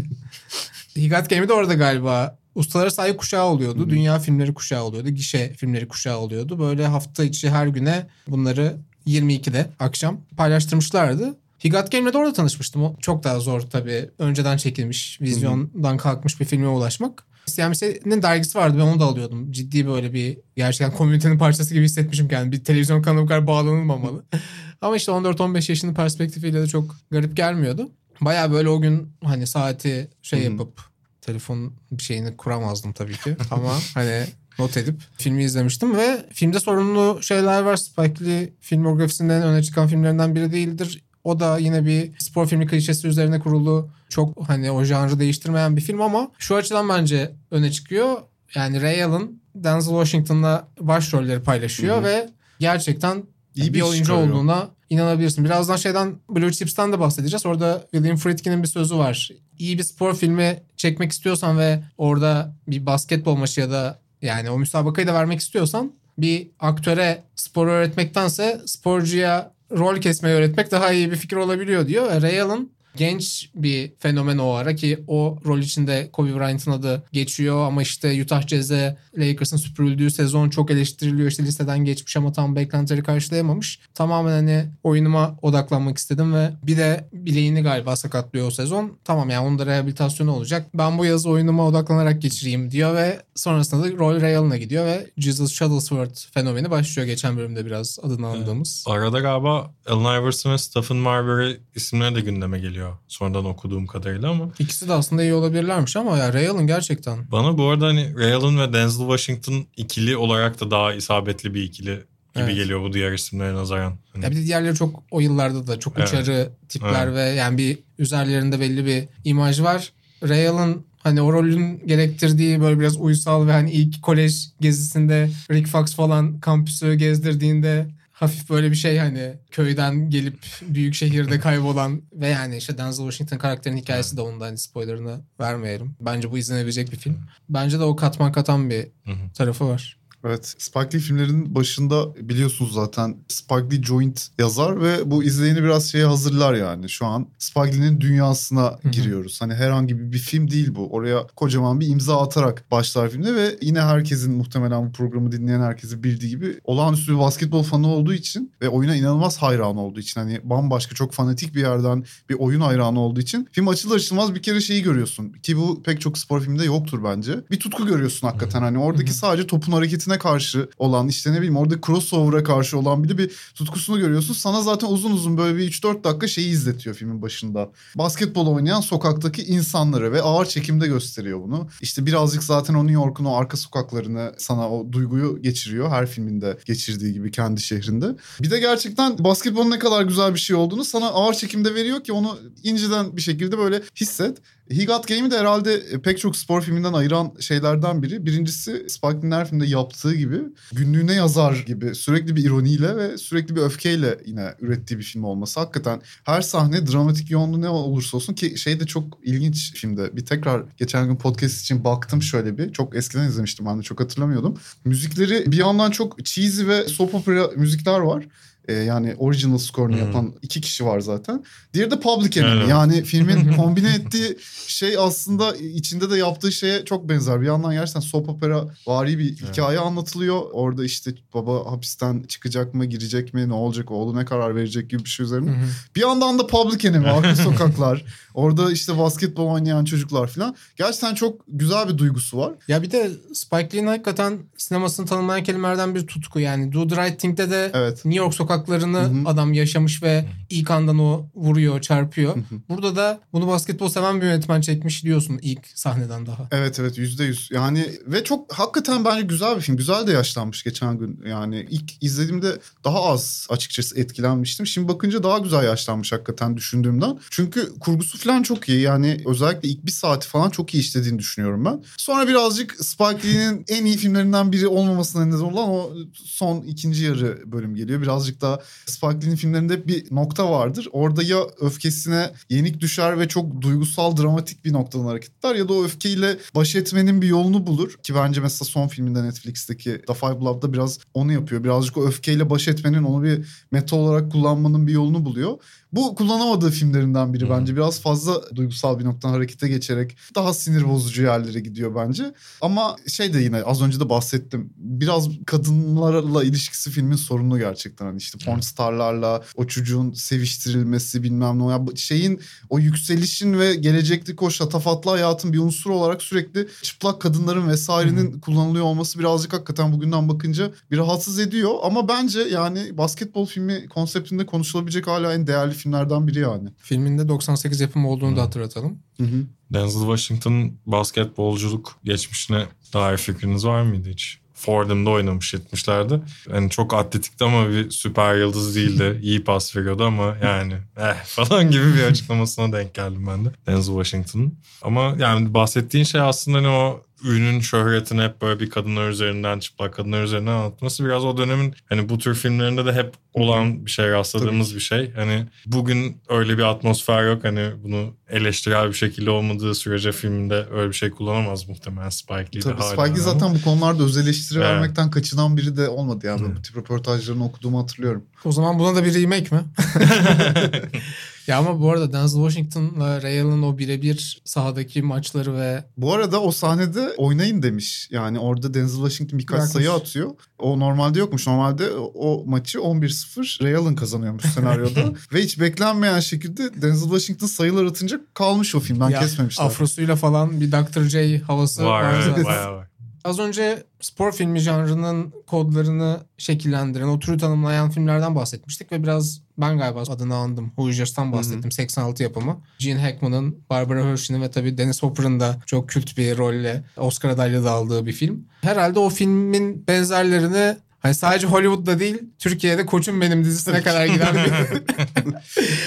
He 0.93 1.07
Got 1.07 1.29
Game'i 1.29 1.49
de 1.49 1.53
orada 1.53 1.73
galiba 1.73 2.37
ustalara 2.55 2.91
saygı 2.91 3.17
kuşağı 3.17 3.45
oluyordu. 3.45 3.85
Hı. 3.85 3.89
Dünya 3.89 4.19
filmleri 4.19 4.53
kuşağı 4.53 4.83
oluyordu. 4.83 5.09
Gişe 5.09 5.53
filmleri 5.53 5.87
kuşağı 5.87 6.17
oluyordu. 6.17 6.59
Böyle 6.59 6.87
hafta 6.87 7.23
içi 7.23 7.49
her 7.49 7.67
güne 7.67 8.07
bunları 8.27 8.77
22'de 9.07 9.69
akşam 9.79 10.21
paylaştırmışlardı. 10.37 11.35
He 11.59 11.69
Got 11.69 11.91
Game'le 11.91 12.13
de 12.13 12.17
orada 12.17 12.33
tanışmıştım. 12.33 12.83
O 12.83 12.95
çok 13.01 13.23
daha 13.23 13.39
zor 13.39 13.61
tabii. 13.61 14.09
Önceden 14.19 14.57
çekilmiş, 14.57 15.21
vizyondan 15.21 15.97
kalkmış 15.97 16.39
bir 16.39 16.45
filme 16.45 16.67
ulaşmak. 16.67 17.23
CNBC'nin 17.47 18.21
dergisi 18.21 18.57
vardı 18.57 18.77
ben 18.77 18.83
onu 18.83 18.99
da 18.99 19.05
alıyordum. 19.05 19.51
Ciddi 19.51 19.87
böyle 19.87 20.13
bir 20.13 20.37
gerçekten 20.55 20.97
komünitenin 20.97 21.37
parçası 21.37 21.73
gibi 21.73 21.85
hissetmişim 21.85 22.27
kendimi. 22.27 22.51
Bir 22.51 22.63
televizyon 22.63 23.01
kanalı 23.01 23.23
bu 23.23 23.27
kadar 23.27 23.47
bağlanılmamalı. 23.47 24.25
Ama 24.81 24.95
işte 24.95 25.11
14-15 25.11 25.71
yaşının 25.71 25.93
perspektifiyle 25.93 26.61
de 26.61 26.67
çok 26.67 26.95
garip 27.11 27.37
gelmiyordu. 27.37 27.91
Baya 28.21 28.51
böyle 28.51 28.69
o 28.69 28.81
gün 28.81 29.11
hani 29.23 29.47
saati 29.47 30.09
şey 30.21 30.39
hı. 30.39 30.43
yapıp 30.43 30.81
telefon 31.21 31.73
bir 31.91 32.03
şeyini 32.03 32.37
kuramazdım 32.37 32.93
tabii 32.93 33.17
ki. 33.17 33.37
Ama 33.51 33.73
hani 33.93 34.23
not 34.59 34.77
edip 34.77 35.01
filmi 35.17 35.43
izlemiştim 35.43 35.97
ve 35.97 36.25
filmde 36.33 36.59
sorunlu 36.59 37.23
şeyler 37.23 37.61
var. 37.61 37.77
Spike 37.77 38.25
Lee 38.25 38.53
filmografisinden 38.61 39.41
öne 39.41 39.63
çıkan 39.63 39.87
filmlerinden 39.87 40.35
biri 40.35 40.51
değildir. 40.51 41.03
O 41.27 41.39
da 41.39 41.57
yine 41.57 41.85
bir 41.85 42.11
spor 42.19 42.47
filmi 42.47 42.67
klişesi 42.67 43.07
üzerine 43.07 43.39
kurulu 43.39 43.89
çok 44.09 44.49
hani 44.49 44.71
o 44.71 44.83
janrı 44.83 45.19
değiştirmeyen 45.19 45.77
bir 45.77 45.81
film 45.81 46.01
ama 46.01 46.31
şu 46.37 46.55
açıdan 46.55 46.89
bence 46.89 47.31
öne 47.51 47.71
çıkıyor. 47.71 48.15
Yani 48.55 48.81
Ray 48.81 49.03
Allen 49.03 49.31
Denzel 49.55 49.93
Washington'la 49.93 50.67
başrolleri 50.79 51.43
paylaşıyor 51.43 51.95
Hı 51.95 51.99
hı. 51.99 52.03
ve 52.03 52.29
gerçekten 52.59 53.23
İyi 53.55 53.69
bir, 53.69 53.73
bir 53.73 53.81
oyuncu 53.81 54.05
çıkarıyor. 54.05 54.33
olduğuna 54.33 54.69
inanabilirsin. 54.89 55.45
Birazdan 55.45 55.75
şeyden 55.75 56.15
Blue 56.29 56.51
Chips'ten 56.51 56.93
de 56.93 56.99
bahsedeceğiz. 56.99 57.45
Orada 57.45 57.87
William 57.91 58.17
Friedkin'in 58.17 58.63
bir 58.63 58.67
sözü 58.67 58.97
var. 58.97 59.29
İyi 59.59 59.77
bir 59.77 59.83
spor 59.83 60.15
filmi 60.15 60.59
çekmek 60.77 61.11
istiyorsan 61.11 61.57
ve 61.59 61.83
orada 61.97 62.55
bir 62.67 62.85
basketbol 62.85 63.35
maçı 63.35 63.61
ya 63.61 63.71
da 63.71 63.99
yani 64.21 64.49
o 64.49 64.59
müsabakayı 64.59 65.07
da 65.07 65.13
vermek 65.13 65.39
istiyorsan 65.39 65.91
bir 66.17 66.47
aktöre 66.59 67.23
spor 67.35 67.67
öğretmektense 67.67 68.61
sporcuya 68.65 69.56
rol 69.71 69.97
kesmeyi 69.97 70.35
öğretmek 70.35 70.71
daha 70.71 70.91
iyi 70.91 71.11
bir 71.11 71.15
fikir 71.15 71.35
olabiliyor 71.35 71.87
diyor. 71.87 72.21
Ray 72.21 72.41
Allen 72.41 72.69
genç 72.97 73.49
bir 73.55 73.91
fenomen 73.99 74.37
o 74.37 74.51
ara 74.51 74.75
ki 74.75 75.03
o 75.07 75.39
rol 75.45 75.59
içinde 75.59 76.09
Kobe 76.13 76.35
Bryant'ın 76.35 76.71
adı 76.71 77.03
geçiyor 77.11 77.67
ama 77.67 77.81
işte 77.81 78.23
Utah 78.23 78.47
Jazz'e 78.47 78.97
Lakers'ın 79.17 79.57
süpürüldüğü 79.57 80.11
sezon 80.11 80.49
çok 80.49 80.71
eleştiriliyor. 80.71 81.29
İşte 81.29 81.43
listeden 81.43 81.85
geçmiş 81.85 82.17
ama 82.17 82.31
tam 82.31 82.55
beklentileri 82.55 83.03
karşılayamamış. 83.03 83.79
Tamamen 83.93 84.31
hani 84.31 84.65
oyunuma 84.83 85.37
odaklanmak 85.41 85.97
istedim 85.97 86.33
ve 86.33 86.51
bir 86.63 86.77
de 86.77 87.09
bileğini 87.13 87.61
galiba 87.61 87.95
sakatlıyor 87.95 88.47
o 88.47 88.51
sezon. 88.51 88.97
Tamam 89.03 89.29
yani 89.29 89.47
onun 89.47 89.59
da 89.59 89.65
rehabilitasyonu 89.65 90.31
olacak. 90.31 90.67
Ben 90.73 90.97
bu 90.97 91.05
yaz 91.05 91.25
oyunuma 91.25 91.67
odaklanarak 91.67 92.21
geçireyim 92.21 92.71
diyor 92.71 92.95
ve 92.95 93.21
sonrasında 93.35 93.83
da 93.83 93.97
Roy 93.97 94.21
Ray 94.21 94.35
Allen'a 94.35 94.57
gidiyor 94.57 94.85
ve 94.85 95.07
Jesus 95.17 95.53
Shuttlesworth 95.53 96.33
fenomeni 96.33 96.71
başlıyor 96.71 97.07
geçen 97.07 97.37
bölümde 97.37 97.65
biraz 97.65 97.99
adını 98.03 98.27
andığımız. 98.27 98.83
Arada 98.87 99.19
galiba 99.19 99.71
Allen 99.87 100.21
Iverson 100.21 100.51
ve 100.53 100.57
Stephen 100.57 100.97
Marbury 100.97 101.57
isimleri 101.75 102.15
de 102.15 102.21
gündeme 102.21 102.59
geliyor. 102.59 102.86
Sonradan 103.07 103.45
okuduğum 103.45 103.87
kadarıyla 103.87 104.29
ama. 104.29 104.49
İkisi 104.59 104.87
de 104.89 104.93
aslında 104.93 105.23
iyi 105.23 105.33
olabilirlermiş 105.33 105.95
ama 105.95 106.17
ya 106.17 106.33
Ray 106.33 106.47
Allen 106.47 106.67
gerçekten 106.67 107.31
Bana 107.31 107.57
bu 107.57 107.63
arada 107.69 107.85
hani 107.85 108.15
Ray 108.15 108.33
Allen 108.33 108.59
ve 108.59 108.73
Denzel 108.73 109.07
Washington 109.07 109.65
ikili 109.77 110.17
olarak 110.17 110.59
da 110.61 110.71
daha 110.71 110.93
isabetli 110.93 111.53
bir 111.53 111.63
ikili 111.63 111.91
gibi 112.35 112.45
Evet. 112.45 112.55
geliyor 112.55 112.81
bu 112.81 112.93
diğer 112.93 113.11
isimlere 113.11 113.53
nazaran. 113.53 113.93
Hani 114.13 114.23
Ya 114.25 114.31
bir 114.31 114.35
de 114.35 114.43
diğerleri 114.45 114.75
çok 114.75 115.03
o 115.11 115.19
yıllarda 115.19 115.67
da 115.67 115.79
çok 115.79 115.93
Evet. 115.97 116.07
uçarı 116.07 116.49
tipler 116.69 117.07
Evet. 117.07 117.15
ve 117.15 117.21
yani 117.21 117.57
bir 117.57 117.77
üzerlerinde 117.99 118.59
belli 118.59 118.85
bir 118.85 119.03
imaj 119.25 119.61
var. 119.61 119.91
Ray 120.29 120.47
Allen 120.47 120.75
hani 120.97 121.21
o 121.21 121.33
rolün 121.33 121.87
gerektirdiği 121.87 122.61
böyle 122.61 122.79
biraz 122.79 122.97
uysal 122.97 123.47
ve 123.47 123.51
hani 123.51 123.71
ilk 123.71 124.01
kolej 124.01 124.45
gezisinde 124.61 125.29
Rick 125.51 125.67
Fox 125.69 125.95
falan 125.95 126.39
kampüsü 126.39 126.93
gezdirdiğinde 126.93 127.87
hafif 128.19 128.49
böyle 128.49 128.71
bir 128.71 128.75
şey 128.75 128.97
hani 128.97 129.33
köyden 129.51 130.09
gelip 130.09 130.45
büyük 130.61 130.93
şehirde 130.93 131.39
kaybolan 131.39 132.01
ve 132.13 132.27
yani 132.27 132.57
işte 132.57 132.77
Denzel 132.77 133.05
Washington 133.05 133.37
karakterinin 133.37 133.81
hikayesi 133.81 134.17
de 134.17 134.21
onda 134.21 134.45
hani 134.45 134.57
spoilerını 134.57 135.21
vermeyelim. 135.39 135.95
Bence 136.01 136.31
bu 136.31 136.37
izlenebilecek 136.37 136.91
bir 136.91 136.97
film. 136.97 137.17
Bence 137.49 137.79
de 137.79 137.83
o 137.83 137.95
katman 137.95 138.31
katan 138.31 138.69
bir 138.69 138.87
tarafı 139.33 139.67
var. 139.67 139.97
Evet 140.27 140.55
Spike 140.57 140.97
Lee 140.97 140.99
filmlerinin 140.99 141.55
başında 141.55 142.15
biliyorsunuz 142.15 142.73
zaten 142.73 143.17
Spike 143.27 143.71
Lee 143.71 143.83
joint 143.83 144.27
yazar 144.37 144.81
ve 144.81 145.11
bu 145.11 145.23
izleyeni 145.23 145.63
biraz 145.63 145.91
şeye 145.91 146.05
hazırlar 146.05 146.53
yani. 146.53 146.89
Şu 146.89 147.05
an 147.05 147.27
Spike 147.37 147.77
Lee'nin 147.77 148.01
dünyasına 148.01 148.79
giriyoruz. 148.91 149.41
Hani 149.41 149.53
herhangi 149.53 149.99
bir, 149.99 150.11
bir 150.11 150.17
film 150.17 150.51
değil 150.51 150.75
bu. 150.75 150.87
Oraya 150.91 151.27
kocaman 151.27 151.79
bir 151.79 151.87
imza 151.87 152.21
atarak 152.21 152.71
başlar 152.71 153.09
filmde 153.09 153.35
ve 153.35 153.57
yine 153.61 153.81
herkesin 153.81 154.33
muhtemelen 154.33 154.87
bu 154.87 154.91
programı 154.91 155.31
dinleyen 155.31 155.61
herkesin 155.61 156.03
bildiği 156.03 156.29
gibi 156.29 156.59
olağanüstü 156.63 157.13
bir 157.13 157.19
basketbol 157.19 157.63
fanı 157.63 157.87
olduğu 157.87 158.13
için 158.13 158.51
ve 158.61 158.69
oyuna 158.69 158.95
inanılmaz 158.95 159.37
hayran 159.37 159.77
olduğu 159.77 159.99
için 159.99 160.21
hani 160.21 160.39
bambaşka 160.43 160.95
çok 160.95 161.13
fanatik 161.13 161.55
bir 161.55 161.61
yerden 161.61 162.03
bir 162.29 162.35
oyun 162.35 162.61
hayranı 162.61 162.99
olduğu 162.99 163.19
için 163.19 163.47
film 163.51 163.67
açılır 163.67 163.95
açılmaz 163.95 164.35
bir 164.35 164.41
kere 164.41 164.61
şeyi 164.61 164.83
görüyorsun 164.83 165.33
ki 165.33 165.57
bu 165.57 165.83
pek 165.83 166.01
çok 166.01 166.17
spor 166.17 166.41
filmde 166.41 166.63
yoktur 166.63 167.03
bence. 167.03 167.33
Bir 167.51 167.59
tutku 167.59 167.85
görüyorsun 167.85 168.27
hakikaten 168.27 168.61
hani 168.61 168.77
oradaki 168.77 169.13
sadece 169.13 169.47
topun 169.47 169.71
hareketine 169.71 170.16
karşı 170.17 170.69
olan 170.77 171.07
işte 171.07 171.31
ne 171.31 171.37
bileyim 171.37 171.57
orada 171.57 171.75
crossover'a 171.85 172.43
karşı 172.43 172.77
olan 172.77 173.03
bir 173.03 173.09
de 173.09 173.17
bir 173.17 173.31
tutkusunu 173.55 173.99
görüyorsun. 173.99 174.33
Sana 174.33 174.61
zaten 174.61 174.87
uzun 174.87 175.11
uzun 175.11 175.37
böyle 175.37 175.57
bir 175.57 175.71
3-4 175.71 176.03
dakika 176.03 176.27
şeyi 176.27 176.49
izletiyor 176.49 176.95
filmin 176.95 177.21
başında. 177.21 177.69
Basketbol 177.95 178.47
oynayan 178.47 178.81
sokaktaki 178.81 179.43
insanları 179.43 180.11
ve 180.11 180.21
ağır 180.21 180.45
çekimde 180.45 180.87
gösteriyor 180.87 181.43
bunu. 181.43 181.67
İşte 181.81 182.05
birazcık 182.05 182.43
zaten 182.43 182.73
o 182.73 182.83
New 182.83 182.93
York'un 182.93 183.25
o 183.25 183.35
arka 183.35 183.57
sokaklarını 183.57 184.33
sana 184.37 184.69
o 184.69 184.91
duyguyu 184.91 185.41
geçiriyor. 185.41 185.89
Her 185.89 186.07
filminde 186.07 186.57
geçirdiği 186.65 187.13
gibi 187.13 187.31
kendi 187.31 187.61
şehrinde. 187.61 188.15
Bir 188.41 188.51
de 188.51 188.59
gerçekten 188.59 189.23
basketbolun 189.23 189.71
ne 189.71 189.79
kadar 189.79 190.03
güzel 190.03 190.33
bir 190.33 190.39
şey 190.39 190.55
olduğunu 190.55 190.85
sana 190.85 191.07
ağır 191.07 191.33
çekimde 191.33 191.75
veriyor 191.75 192.03
ki 192.03 192.13
onu 192.13 192.39
inceden 192.63 193.17
bir 193.17 193.21
şekilde 193.21 193.57
böyle 193.57 193.81
hisset. 193.95 194.37
He 194.69 194.85
Got 194.85 195.07
Game'i 195.07 195.31
de 195.31 195.37
herhalde 195.37 195.73
e, 195.73 196.01
pek 196.01 196.19
çok 196.19 196.35
spor 196.35 196.61
filminden 196.61 196.93
ayıran 196.93 197.33
şeylerden 197.39 198.03
biri. 198.03 198.25
Birincisi 198.25 198.85
Spike 198.89 199.27
her 199.29 199.49
filmde 199.49 199.65
yaptığı 199.65 200.15
gibi 200.15 200.41
günlüğüne 200.71 201.13
yazar 201.13 201.63
gibi 201.67 201.95
sürekli 201.95 202.35
bir 202.35 202.45
ironiyle 202.45 202.97
ve 202.97 203.17
sürekli 203.17 203.55
bir 203.55 203.61
öfkeyle 203.61 204.17
yine 204.25 204.53
ürettiği 204.61 204.99
bir 204.99 205.03
film 205.03 205.23
olması. 205.23 205.59
Hakikaten 205.59 206.01
her 206.23 206.41
sahne 206.41 206.87
dramatik 206.87 207.31
yoğunluğu 207.31 207.61
ne 207.61 207.69
olursa 207.69 208.17
olsun 208.17 208.33
ki 208.33 208.57
şey 208.57 208.79
de 208.79 208.85
çok 208.85 209.19
ilginç 209.23 209.73
filmde. 209.73 210.17
Bir 210.17 210.25
tekrar 210.25 210.63
geçen 210.77 211.07
gün 211.07 211.15
podcast 211.15 211.61
için 211.61 211.83
baktım 211.83 212.21
şöyle 212.21 212.57
bir. 212.57 212.73
Çok 212.73 212.95
eskiden 212.95 213.27
izlemiştim 213.27 213.65
ben 213.65 213.79
de 213.79 213.83
çok 213.83 213.99
hatırlamıyordum. 213.99 214.57
Müzikleri 214.85 215.51
bir 215.51 215.57
yandan 215.57 215.91
çok 215.91 216.25
cheesy 216.25 216.67
ve 216.67 216.87
soap 216.87 217.15
opera 217.15 217.47
müzikler 217.55 217.99
var. 217.99 218.25
E, 218.67 218.73
yani 218.73 219.15
original 219.17 219.57
score'unu 219.57 219.97
Hmm. 219.97 220.05
yapan 220.05 220.33
iki 220.41 220.61
kişi 220.61 220.85
var 220.85 220.99
zaten. 220.99 221.43
Diğeri 221.73 221.91
de 221.91 221.99
Public 221.99 222.39
Enemy. 222.39 222.57
Evet. 222.59 222.69
Yani 222.69 223.03
filmin 223.03 223.53
kombine 223.57 223.89
ettiği 223.95 224.37
şey 224.67 224.97
aslında 224.97 225.55
içinde 225.55 226.09
de 226.09 226.17
yaptığı 226.17 226.51
şeye 226.51 226.85
çok 226.85 227.09
benzer. 227.09 227.41
Bir 227.41 227.45
yandan 227.45 227.73
gerçekten 227.73 228.01
soap 228.01 228.29
opera 228.29 228.65
vari 228.87 229.19
bir 229.19 229.29
Evet. 229.29 229.51
hikaye 229.51 229.79
anlatılıyor. 229.79 230.41
Orada 230.51 230.85
işte 230.85 231.11
baba 231.33 231.71
hapisten 231.71 232.23
çıkacak 232.27 232.73
mı, 232.73 232.85
girecek 232.85 233.33
mi, 233.33 233.49
ne 233.49 233.53
olacak, 233.53 233.91
oğlu 233.91 234.15
ne 234.15 234.25
karar 234.25 234.55
verecek 234.55 234.89
gibi 234.89 235.03
bir 235.05 235.09
şey 235.09 235.23
üzerine. 235.25 235.55
Bir 235.95 236.01
yandan 236.01 236.39
da 236.39 236.47
Public 236.47 236.87
Enemy, 236.87 237.09
arka 237.09 237.35
sokaklar. 237.43 238.03
Orada 238.33 238.71
işte 238.71 238.97
basketbol 238.97 239.47
oynayan 239.47 239.85
çocuklar 239.85 240.27
falan. 240.27 240.55
Gerçekten 240.75 241.15
çok 241.15 241.41
güzel 241.47 241.89
bir 241.89 241.97
duygusu 241.97 242.37
var. 242.37 242.53
Ya 242.67 242.81
bir 242.83 242.91
de 242.91 243.11
Spike 243.33 243.69
Lee'nin 243.77 243.87
hakikaten 243.87 244.37
sinemasını 244.57 245.05
tanımlayan 245.05 245.43
kelimelerden 245.43 245.95
bir 245.95 246.07
tutku. 246.07 246.39
Yani 246.39 246.73
Do 246.73 246.87
the 246.87 246.95
Right 247.05 247.19
Thing'de 247.19 247.49
de 247.49 247.71
Evet. 247.73 248.05
New 248.05 248.23
York 248.23 248.33
sokaklarını 248.57 248.97
Hı 248.97 249.01
hı. 249.01 249.29
adam 249.29 249.53
yaşamış 249.53 250.03
ve 250.03 250.25
ilk 250.49 250.71
andan 250.71 250.99
o 250.99 251.25
vuruyor, 251.35 251.81
çarpıyor. 251.81 252.35
Hı 252.35 252.39
hı. 252.39 252.59
Burada 252.69 252.95
da 252.95 253.19
bunu 253.33 253.47
basketbol 253.47 253.89
seven 253.89 254.21
bir 254.21 254.25
yönetmen 254.25 254.61
çekmiş 254.61 255.03
diyorsun 255.03 255.39
ilk 255.41 255.67
sahneden 255.75 256.25
daha. 256.25 256.47
Evet 256.51 256.79
evet 256.79 256.97
yüzde 256.97 257.23
yüz. 257.23 257.49
Yani 257.51 257.85
ve 258.07 258.23
çok 258.23 258.53
hakikaten 258.53 259.05
bence 259.05 259.21
güzel 259.21 259.55
bir 259.55 259.61
film. 259.61 259.77
Güzel 259.77 260.07
de 260.07 260.11
yaşlanmış 260.11 260.63
geçen 260.63 260.97
gün. 260.97 261.19
Yani 261.27 261.67
ilk 261.69 262.03
izlediğimde 262.03 262.59
daha 262.83 263.03
az 263.03 263.47
açıkçası 263.49 263.99
etkilenmiştim. 263.99 264.67
Şimdi 264.67 264.87
bakınca 264.87 265.23
daha 265.23 265.37
güzel 265.37 265.63
yaşlanmış 265.63 266.11
hakikaten 266.11 266.57
düşündüğümden. 266.57 267.19
Çünkü 267.29 267.79
kurgusu 267.79 268.17
falan 268.17 268.43
çok 268.43 268.69
iyi. 268.69 268.81
Yani 268.81 269.21
özellikle 269.25 269.69
ilk 269.69 269.85
bir 269.85 269.91
saati 269.91 270.27
falan 270.27 270.49
çok 270.49 270.73
iyi 270.73 270.79
işlediğini 270.79 271.19
düşünüyorum 271.19 271.65
ben. 271.65 271.83
Sonra 271.97 272.27
birazcık 272.27 272.85
Spike 272.85 273.27
Lee'nin 273.27 273.65
en 273.67 273.85
iyi 273.85 273.97
filmlerinden 273.97 274.51
biri 274.51 274.67
olmamasına 274.67 275.25
neden 275.25 275.37
olan 275.37 275.69
o 275.69 275.93
son 276.13 276.61
ikinci 276.61 277.03
yarı 277.03 277.51
bölüm 277.51 277.75
geliyor. 277.75 278.01
Birazcık 278.01 278.41
daha 278.41 278.46
Spike 278.85 279.21
Lee'nin 279.21 279.35
filmlerinde 279.35 279.87
bir 279.87 280.15
nokta 280.15 280.51
vardır. 280.51 280.87
Orada 280.91 281.23
ya 281.23 281.37
öfkesine 281.59 282.31
yenik 282.49 282.79
düşer 282.79 283.19
ve 283.19 283.27
çok 283.27 283.61
duygusal, 283.61 284.17
dramatik 284.17 284.65
bir 284.65 284.73
noktadan 284.73 285.05
hareket 285.05 285.31
eder 285.39 285.55
ya 285.55 285.69
da 285.69 285.73
o 285.73 285.83
öfkeyle 285.83 286.37
baş 286.55 286.75
etmenin 286.75 287.21
bir 287.21 287.27
yolunu 287.27 287.67
bulur. 287.67 287.93
Ki 288.03 288.15
bence 288.15 288.41
mesela 288.41 288.65
son 288.65 288.87
filminde 288.87 289.23
Netflix'teki 289.23 290.01
The 290.07 290.13
Five 290.13 290.41
Blood'da 290.41 290.73
biraz 290.73 290.99
onu 291.13 291.31
yapıyor. 291.31 291.63
Birazcık 291.63 291.97
o 291.97 292.05
öfkeyle 292.05 292.49
baş 292.49 292.67
etmenin, 292.67 293.03
onu 293.03 293.23
bir 293.23 293.47
meta 293.71 293.95
olarak 293.95 294.31
kullanmanın 294.31 294.87
bir 294.87 294.93
yolunu 294.93 295.25
buluyor. 295.25 295.57
Bu 295.93 296.15
kullanamadığı 296.15 296.69
filmlerinden 296.69 297.33
biri 297.33 297.43
Hmm. 297.45 297.51
bence. 297.51 297.75
Biraz 297.75 297.99
fazla 297.99 298.55
duygusal 298.55 298.99
bir 298.99 299.05
noktadan 299.05 299.33
harekete 299.33 299.67
geçerek 299.67 300.17
daha 300.35 300.53
sinir 300.53 300.89
bozucu 300.89 301.23
yerlere 301.23 301.59
gidiyor 301.59 301.95
bence. 301.95 302.33
Ama 302.61 302.95
şey 303.07 303.33
de 303.33 303.39
yine 303.39 303.63
az 303.63 303.81
önce 303.81 303.99
de 303.99 304.09
bahsettim. 304.09 304.73
Biraz 304.77 305.27
kadınlarla 305.45 306.43
ilişkisi 306.43 306.91
filmin 306.91 307.15
sorunu 307.15 307.59
gerçekten. 307.59 308.05
Hani 308.05 308.17
işte 308.17 308.37
porn 308.45 308.59
starlarla 308.59 309.43
o 309.55 309.67
çocuğun 309.67 310.13
seviştirilmesi 310.13 311.23
bilmem 311.23 311.59
ne. 311.59 311.63
o. 311.63 311.71
Ya 311.71 311.85
şeyin 311.95 312.41
o 312.69 312.79
yükselişin 312.79 313.59
ve 313.59 313.75
gelecekteki 313.75 314.45
o 314.45 314.49
şatafatlı 314.49 315.11
hayatın 315.11 315.53
bir 315.53 315.59
unsuru 315.59 315.95
olarak 315.95 316.21
sürekli 316.21 316.67
çıplak 316.81 317.21
kadınların 317.21 317.67
vesairenin 317.67 318.39
kullanılıyor 318.39 318.85
olması 318.85 319.19
birazcık 319.19 319.53
hakikaten 319.53 319.93
bugünden 319.93 320.29
bakınca 320.29 320.71
bir 320.91 320.97
rahatsız 320.97 321.39
ediyor. 321.39 321.71
Ama 321.83 322.07
bence 322.07 322.39
yani 322.41 322.97
basketbol 322.97 323.45
filmi 323.45 323.87
konseptinde 323.89 324.45
konuşulabilecek 324.45 325.07
hala 325.07 325.33
en 325.33 325.47
değerli 325.47 325.73
filmlerden 325.77 326.27
biri 326.27 326.39
yani. 326.39 326.69
Filminde 326.77 327.27
98 327.27 327.81
yapımı 327.81 328.09
olduğunu 328.09 328.37
da 328.37 328.41
hatırlatalım. 328.41 328.99
Hı 329.17 329.23
hı. 329.23 329.43
Denzel 329.73 330.01
Washington'ın 330.01 330.73
basketbolculuk 330.85 331.99
geçmişine 332.03 332.65
dair 332.93 333.17
fikriniz 333.17 333.65
var 333.65 333.81
mıydı 333.81 334.09
hiç? 334.09 334.39
Fordham'da 334.53 335.09
oynamış 335.09 335.53
70'lerde. 335.53 336.19
Yani 336.53 336.69
çok 336.69 336.93
atletikti 336.93 337.43
ama 337.43 337.69
bir 337.69 337.91
süper 337.91 338.35
yıldız 338.35 338.75
değildi. 338.75 339.19
İyi 339.23 339.43
pas 339.43 339.75
veriyordu 339.75 340.05
ama 340.05 340.37
yani 340.43 340.73
eh 340.97 341.23
falan 341.23 341.71
gibi 341.71 341.93
bir 341.93 342.03
açıklamasına 342.11 342.77
denk 342.77 342.93
geldim 342.93 343.27
ben 343.27 343.45
de. 343.45 343.49
Denzel 343.67 343.95
Washington'ın. 343.95 344.53
Ama 344.81 345.15
yani 345.19 345.53
bahsettiğin 345.53 346.03
şey 346.03 346.21
aslında 346.21 346.57
hani 346.57 346.67
o 346.67 347.06
ünün 347.25 347.59
şöhretini 347.59 348.21
hep 348.21 348.41
böyle 348.41 348.59
bir 348.59 348.69
kadınlar 348.69 349.09
üzerinden, 349.09 349.59
çıplak 349.59 349.93
kadınlar 349.93 350.23
üzerinden 350.23 350.51
anlatması 350.51 351.05
biraz 351.05 351.25
o 351.25 351.37
dönemin 351.37 351.75
hani 351.89 352.09
bu 352.09 352.17
tür 352.17 352.35
filmlerinde 352.35 352.85
de 352.85 352.93
hep 352.93 353.13
olan 353.33 353.85
bir 353.85 353.91
şey 353.91 354.11
rastladığımız 354.11 354.75
bir 354.75 354.79
şey. 354.79 355.11
Hani 355.13 355.45
bugün 355.65 356.17
öyle 356.29 356.57
bir 356.57 356.63
atmosfer 356.63 357.23
yok. 357.23 357.43
Hani 357.43 357.69
bunu 357.83 358.13
eleştirel 358.29 358.87
bir 358.87 358.93
şekilde 358.93 359.29
olmadığı 359.29 359.75
sürece 359.75 360.11
filminde 360.11 360.65
öyle 360.71 360.89
bir 360.89 360.95
şey 360.95 361.09
kullanamaz 361.09 361.69
muhtemelen 361.69 362.09
Spike 362.09 362.33
Lee'de 362.35 362.59
Tabii 362.59 362.81
Spike 362.83 363.01
Lee 363.01 363.07
ama. 363.07 363.17
zaten 363.17 363.55
bu 363.55 363.61
konularda 363.61 364.03
öz 364.03 364.17
eleştiri 364.17 364.59
Evet. 364.59 364.67
vermekten 364.69 365.11
kaçınan 365.11 365.57
biri 365.57 365.77
de 365.77 365.87
olmadı 365.89 366.27
yani. 366.27 366.41
Ben 366.43 366.49
Hı. 366.51 366.55
bu 366.55 366.61
tip 366.61 366.77
röportajlarını 366.77 367.45
okuduğumu 367.45 367.81
hatırlıyorum. 367.83 368.23
O 368.45 368.51
zaman 368.51 368.79
buna 368.79 368.95
da 368.95 369.05
bir 369.05 369.13
remake 369.21 369.55
mi? 369.55 369.61
ya 371.47 371.57
ama 371.57 371.79
bu 371.79 371.91
arada 371.91 372.13
Denzel 372.13 372.41
Washington'la 372.49 373.21
Ray 373.21 373.41
Allen'ın 373.41 373.63
o 373.63 373.77
birebir 373.77 374.41
sahadaki 374.45 375.01
maçları 375.01 375.55
ve 375.57 375.83
Bu 375.97 376.13
arada 376.13 376.41
o 376.41 376.51
sahnede 376.51 377.13
oynayın 377.17 377.63
demiş. 377.63 378.07
Yani 378.11 378.39
orada 378.39 378.73
Denzel 378.73 378.95
Washington 378.95 379.39
birkaç 379.39 379.57
Bırakmış. 379.57 379.73
sayı 379.73 379.91
atıyor. 379.91 380.31
O 380.59 380.79
normalde 380.79 381.19
yokmuş. 381.19 381.47
Normalde 381.47 381.91
o, 382.13 382.43
maçı 382.45 382.77
11-0 382.77 383.63
Ray 383.63 383.75
Allen 383.75 383.95
kazanıyormuş 383.95 384.43
senaryoda. 384.43 385.13
Ve 385.33 385.41
hiç 385.41 385.59
beklenmeyen 385.59 386.19
şekilde 386.19 386.81
Denzel 386.81 387.09
Washington 387.09 387.47
sayılar 387.47 387.85
atınca 387.85 388.21
kalmış 388.33 388.75
o 388.75 388.79
filmden 388.79 389.09
ya 389.09 389.19
kesmemişler. 389.19 389.65
afrosuyla 389.65 390.15
falan 390.15 390.61
bir 390.61 390.71
Dr. 390.71 391.01
J 391.03 391.39
havası 391.39 391.85
var, 391.85 392.03
var. 392.03 392.33
evet, 392.35 392.45
bayağı 392.45 392.73
var. 392.75 392.87
Az 393.27 393.39
önce 393.39 393.83
spor 394.01 394.31
filmi 394.31 394.59
janrının 394.59 395.33
kodlarını 395.47 396.19
şekillendiren, 396.37 397.07
o 397.07 397.19
türü 397.19 397.37
tanımlayan 397.37 397.89
filmlerden 397.89 398.35
bahsetmiştik 398.35 398.91
ve 398.91 399.03
biraz 399.03 399.41
ben 399.57 399.77
galiba 399.77 400.01
adını 400.01 400.35
andım. 400.35 400.71
Hoosiers'tan 400.75 401.31
bahsettim. 401.31 401.71
86 401.71 402.23
yapımı. 402.23 402.61
Gene 402.79 402.99
Hackman'ın, 402.99 403.59
Barbara 403.69 404.03
Hershey'nin 404.03 404.41
ve 404.41 404.51
tabii 404.51 404.77
Dennis 404.77 405.03
Hopper'ın 405.03 405.39
da 405.39 405.57
çok 405.65 405.89
kült 405.89 406.17
bir 406.17 406.37
rolle 406.37 406.83
Oscar 406.97 407.29
adaylığı 407.29 407.63
da 407.63 407.71
aldığı 407.71 408.05
bir 408.05 408.13
film. 408.13 408.45
Herhalde 408.61 408.99
o 408.99 409.09
filmin 409.09 409.87
benzerlerini 409.87 410.77
Hani 411.07 411.15
sadece 411.15 411.47
Hollywood'da 411.47 411.99
değil, 411.99 412.23
Türkiye'de 412.39 412.85
Koçum 412.85 413.21
Benim 413.21 413.43
dizisine 413.43 413.81
kadar 413.81 414.05
giden 414.05 414.35
bir... 414.35 414.83